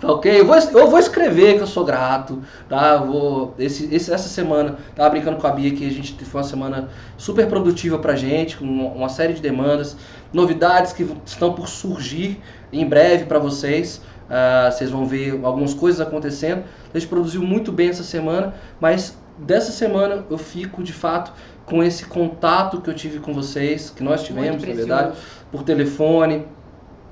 Tá 0.00 0.12
ok? 0.12 0.40
Eu 0.40 0.46
vou, 0.46 0.56
eu 0.56 0.90
vou 0.90 0.98
escrever 0.98 1.56
que 1.56 1.62
eu 1.62 1.66
sou 1.66 1.84
grato. 1.84 2.40
Tá? 2.68 2.94
Eu 2.94 3.06
vou, 3.06 3.54
esse, 3.58 3.92
esse, 3.92 4.12
essa 4.12 4.28
semana, 4.28 4.76
tava 4.94 5.10
brincando 5.10 5.38
com 5.38 5.46
a 5.46 5.50
Bia 5.50 5.72
que 5.72 5.86
a 5.86 5.90
gente 5.90 6.24
foi 6.24 6.40
uma 6.40 6.46
semana 6.46 6.88
super 7.16 7.48
produtiva 7.48 7.98
pra 7.98 8.14
gente, 8.14 8.56
com 8.56 8.64
uma 8.64 9.08
série 9.08 9.32
de 9.32 9.40
demandas, 9.40 9.96
novidades 10.32 10.92
que 10.92 11.08
estão 11.24 11.52
por 11.52 11.68
surgir 11.68 12.40
em 12.72 12.86
breve 12.86 13.24
para 13.24 13.38
vocês. 13.38 14.00
Uh, 14.28 14.70
vocês 14.70 14.90
vão 14.90 15.06
ver 15.06 15.40
algumas 15.42 15.74
coisas 15.74 16.00
acontecendo. 16.00 16.62
A 16.94 16.98
gente 16.98 17.08
produziu 17.08 17.42
muito 17.42 17.72
bem 17.72 17.88
essa 17.88 18.04
semana, 18.04 18.54
mas 18.80 19.16
dessa 19.38 19.72
semana 19.72 20.24
eu 20.30 20.38
fico 20.38 20.82
de 20.82 20.92
fato 20.92 21.32
com 21.68 21.82
esse 21.82 22.06
contato 22.06 22.80
que 22.80 22.88
eu 22.88 22.94
tive 22.94 23.18
com 23.20 23.34
vocês, 23.34 23.90
que 23.90 24.02
nós 24.02 24.24
tivemos, 24.24 24.62
na 24.62 24.74
verdade, 24.74 25.16
por 25.52 25.62
telefone. 25.62 26.46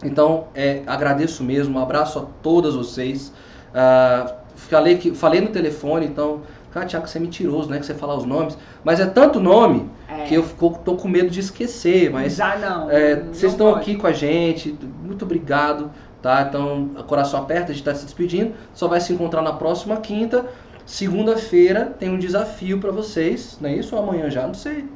Então, 0.02 0.48
é, 0.54 0.82
agradeço 0.86 1.42
mesmo, 1.42 1.78
um 1.78 1.82
abraço 1.82 2.18
a 2.18 2.22
todas 2.42 2.74
vocês. 2.74 3.32
Uh, 3.70 4.32
falei, 4.54 4.96
que, 4.96 5.14
falei 5.14 5.40
no 5.40 5.48
telefone, 5.48 6.07
então, 6.07 6.42
cara, 6.70 6.86
Tiago, 6.86 7.07
você 7.07 7.18
é 7.18 7.20
mentiroso, 7.20 7.68
né? 7.70 7.78
Que 7.78 7.86
você 7.86 7.94
falar 7.94 8.16
os 8.16 8.24
nomes. 8.24 8.57
Mas 8.82 9.00
é 9.00 9.07
tanto 9.07 9.40
nome 9.40 9.90
é. 10.09 10.24
que 10.24 10.34
eu 10.34 10.42
fico, 10.42 10.78
tô 10.84 10.96
com 10.96 11.09
medo 11.09 11.30
de 11.30 11.40
esquecer. 11.40 12.11
Mas 12.11 12.36
Já 12.36 12.57
não. 12.57 12.90
É, 12.90 13.16
não 13.16 13.34
vocês 13.34 13.52
estão 13.52 13.74
aqui 13.74 13.96
com 13.96 14.07
a 14.07 14.12
gente, 14.12 14.76
muito 15.02 15.24
obrigado. 15.24 15.90
Tá? 16.22 16.42
Então, 16.42 16.88
coração 17.07 17.40
aperta, 17.40 17.66
a 17.66 17.74
gente 17.74 17.82
está 17.82 17.94
se 17.94 18.04
despedindo. 18.04 18.52
Só 18.74 18.88
vai 18.88 19.00
se 19.00 19.12
encontrar 19.12 19.42
na 19.42 19.52
próxima 19.52 19.98
quinta. 19.98 20.44
Segunda-feira 20.87 21.95
tem 21.99 22.09
um 22.09 22.18
desafio 22.18 22.78
para 22.78 22.93
vocês, 22.93 23.59
não 23.61 23.68
é 23.68 23.74
isso? 23.74 23.97
Ou 23.97 24.03
amanhã 24.03 24.30
já? 24.30 24.47
Não 24.47 24.55
sei. 24.55 24.89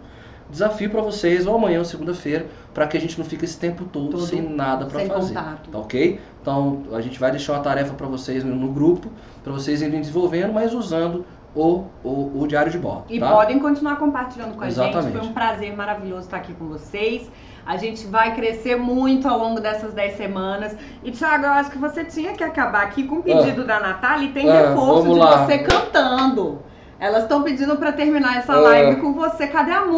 Desafio 0.49 0.89
para 0.89 1.01
vocês, 1.01 1.47
ou 1.47 1.55
amanhã 1.55 1.81
ou 1.81 1.85
segunda-feira, 1.85 2.47
para 2.73 2.87
que 2.87 2.97
a 2.97 3.01
gente 3.01 3.19
não 3.19 3.25
fique 3.25 3.45
esse 3.45 3.59
tempo 3.59 3.85
todo, 3.85 4.11
todo 4.11 4.23
sem 4.23 4.41
nada 4.41 4.87
para 4.87 5.01
fazer. 5.01 5.35
Contato. 5.35 5.71
Tá 5.71 5.79
ok? 5.79 6.21
Então 6.41 6.83
a 6.93 7.01
gente 7.01 7.19
vai 7.19 7.31
deixar 7.33 7.55
uma 7.55 7.63
tarefa 7.63 7.95
para 7.95 8.07
vocês 8.07 8.43
no, 8.45 8.73
grupo, 8.73 9.11
para 9.43 9.53
vocês 9.53 9.83
irem 9.83 10.01
desenvolvendo, 10.01 10.53
mas 10.53 10.73
usando 10.73 11.25
o, 11.55 11.85
o, 12.05 12.41
o, 12.41 12.47
diário 12.47 12.71
de 12.71 12.79
bordo. 12.79 13.05
E 13.09 13.19
tá? 13.19 13.31
podem 13.31 13.59
continuar 13.59 13.97
compartilhando 13.97 14.57
com 14.57 14.63
a 14.63 14.69
Exatamente. 14.69 15.13
gente. 15.13 15.19
Foi 15.19 15.29
um 15.29 15.33
prazer 15.33 15.77
maravilhoso 15.77 16.23
estar 16.23 16.37
aqui 16.37 16.53
com 16.55 16.67
vocês. 16.67 17.31
A 17.71 17.77
gente 17.77 18.05
vai 18.05 18.35
crescer 18.35 18.75
muito 18.75 19.29
ao 19.29 19.39
longo 19.39 19.61
dessas 19.61 19.95
10 19.95 20.17
semanas. 20.17 20.77
E, 21.05 21.13
Thiago, 21.13 21.45
eu 21.45 21.53
acho 21.53 21.71
que 21.71 21.79
você 21.79 22.03
tinha 22.03 22.33
que 22.33 22.43
acabar 22.43 22.83
aqui 22.83 23.05
com 23.05 23.19
o 23.19 23.23
pedido 23.23 23.63
ah. 23.63 23.65
da 23.65 23.79
Natália 23.79 24.27
e 24.27 24.33
tem 24.33 24.51
ah, 24.51 24.71
reforço 24.71 25.13
de 25.13 25.19
lá. 25.21 25.47
você 25.47 25.59
cantando. 25.59 26.63
Elas 26.99 27.23
estão 27.23 27.45
pedindo 27.45 27.77
para 27.77 27.93
terminar 27.93 28.39
essa 28.39 28.55
ah. 28.55 28.61
live 28.61 29.01
com 29.01 29.13
você. 29.13 29.47
Cadê 29.47 29.71
a 29.71 29.83
música? 29.83 29.89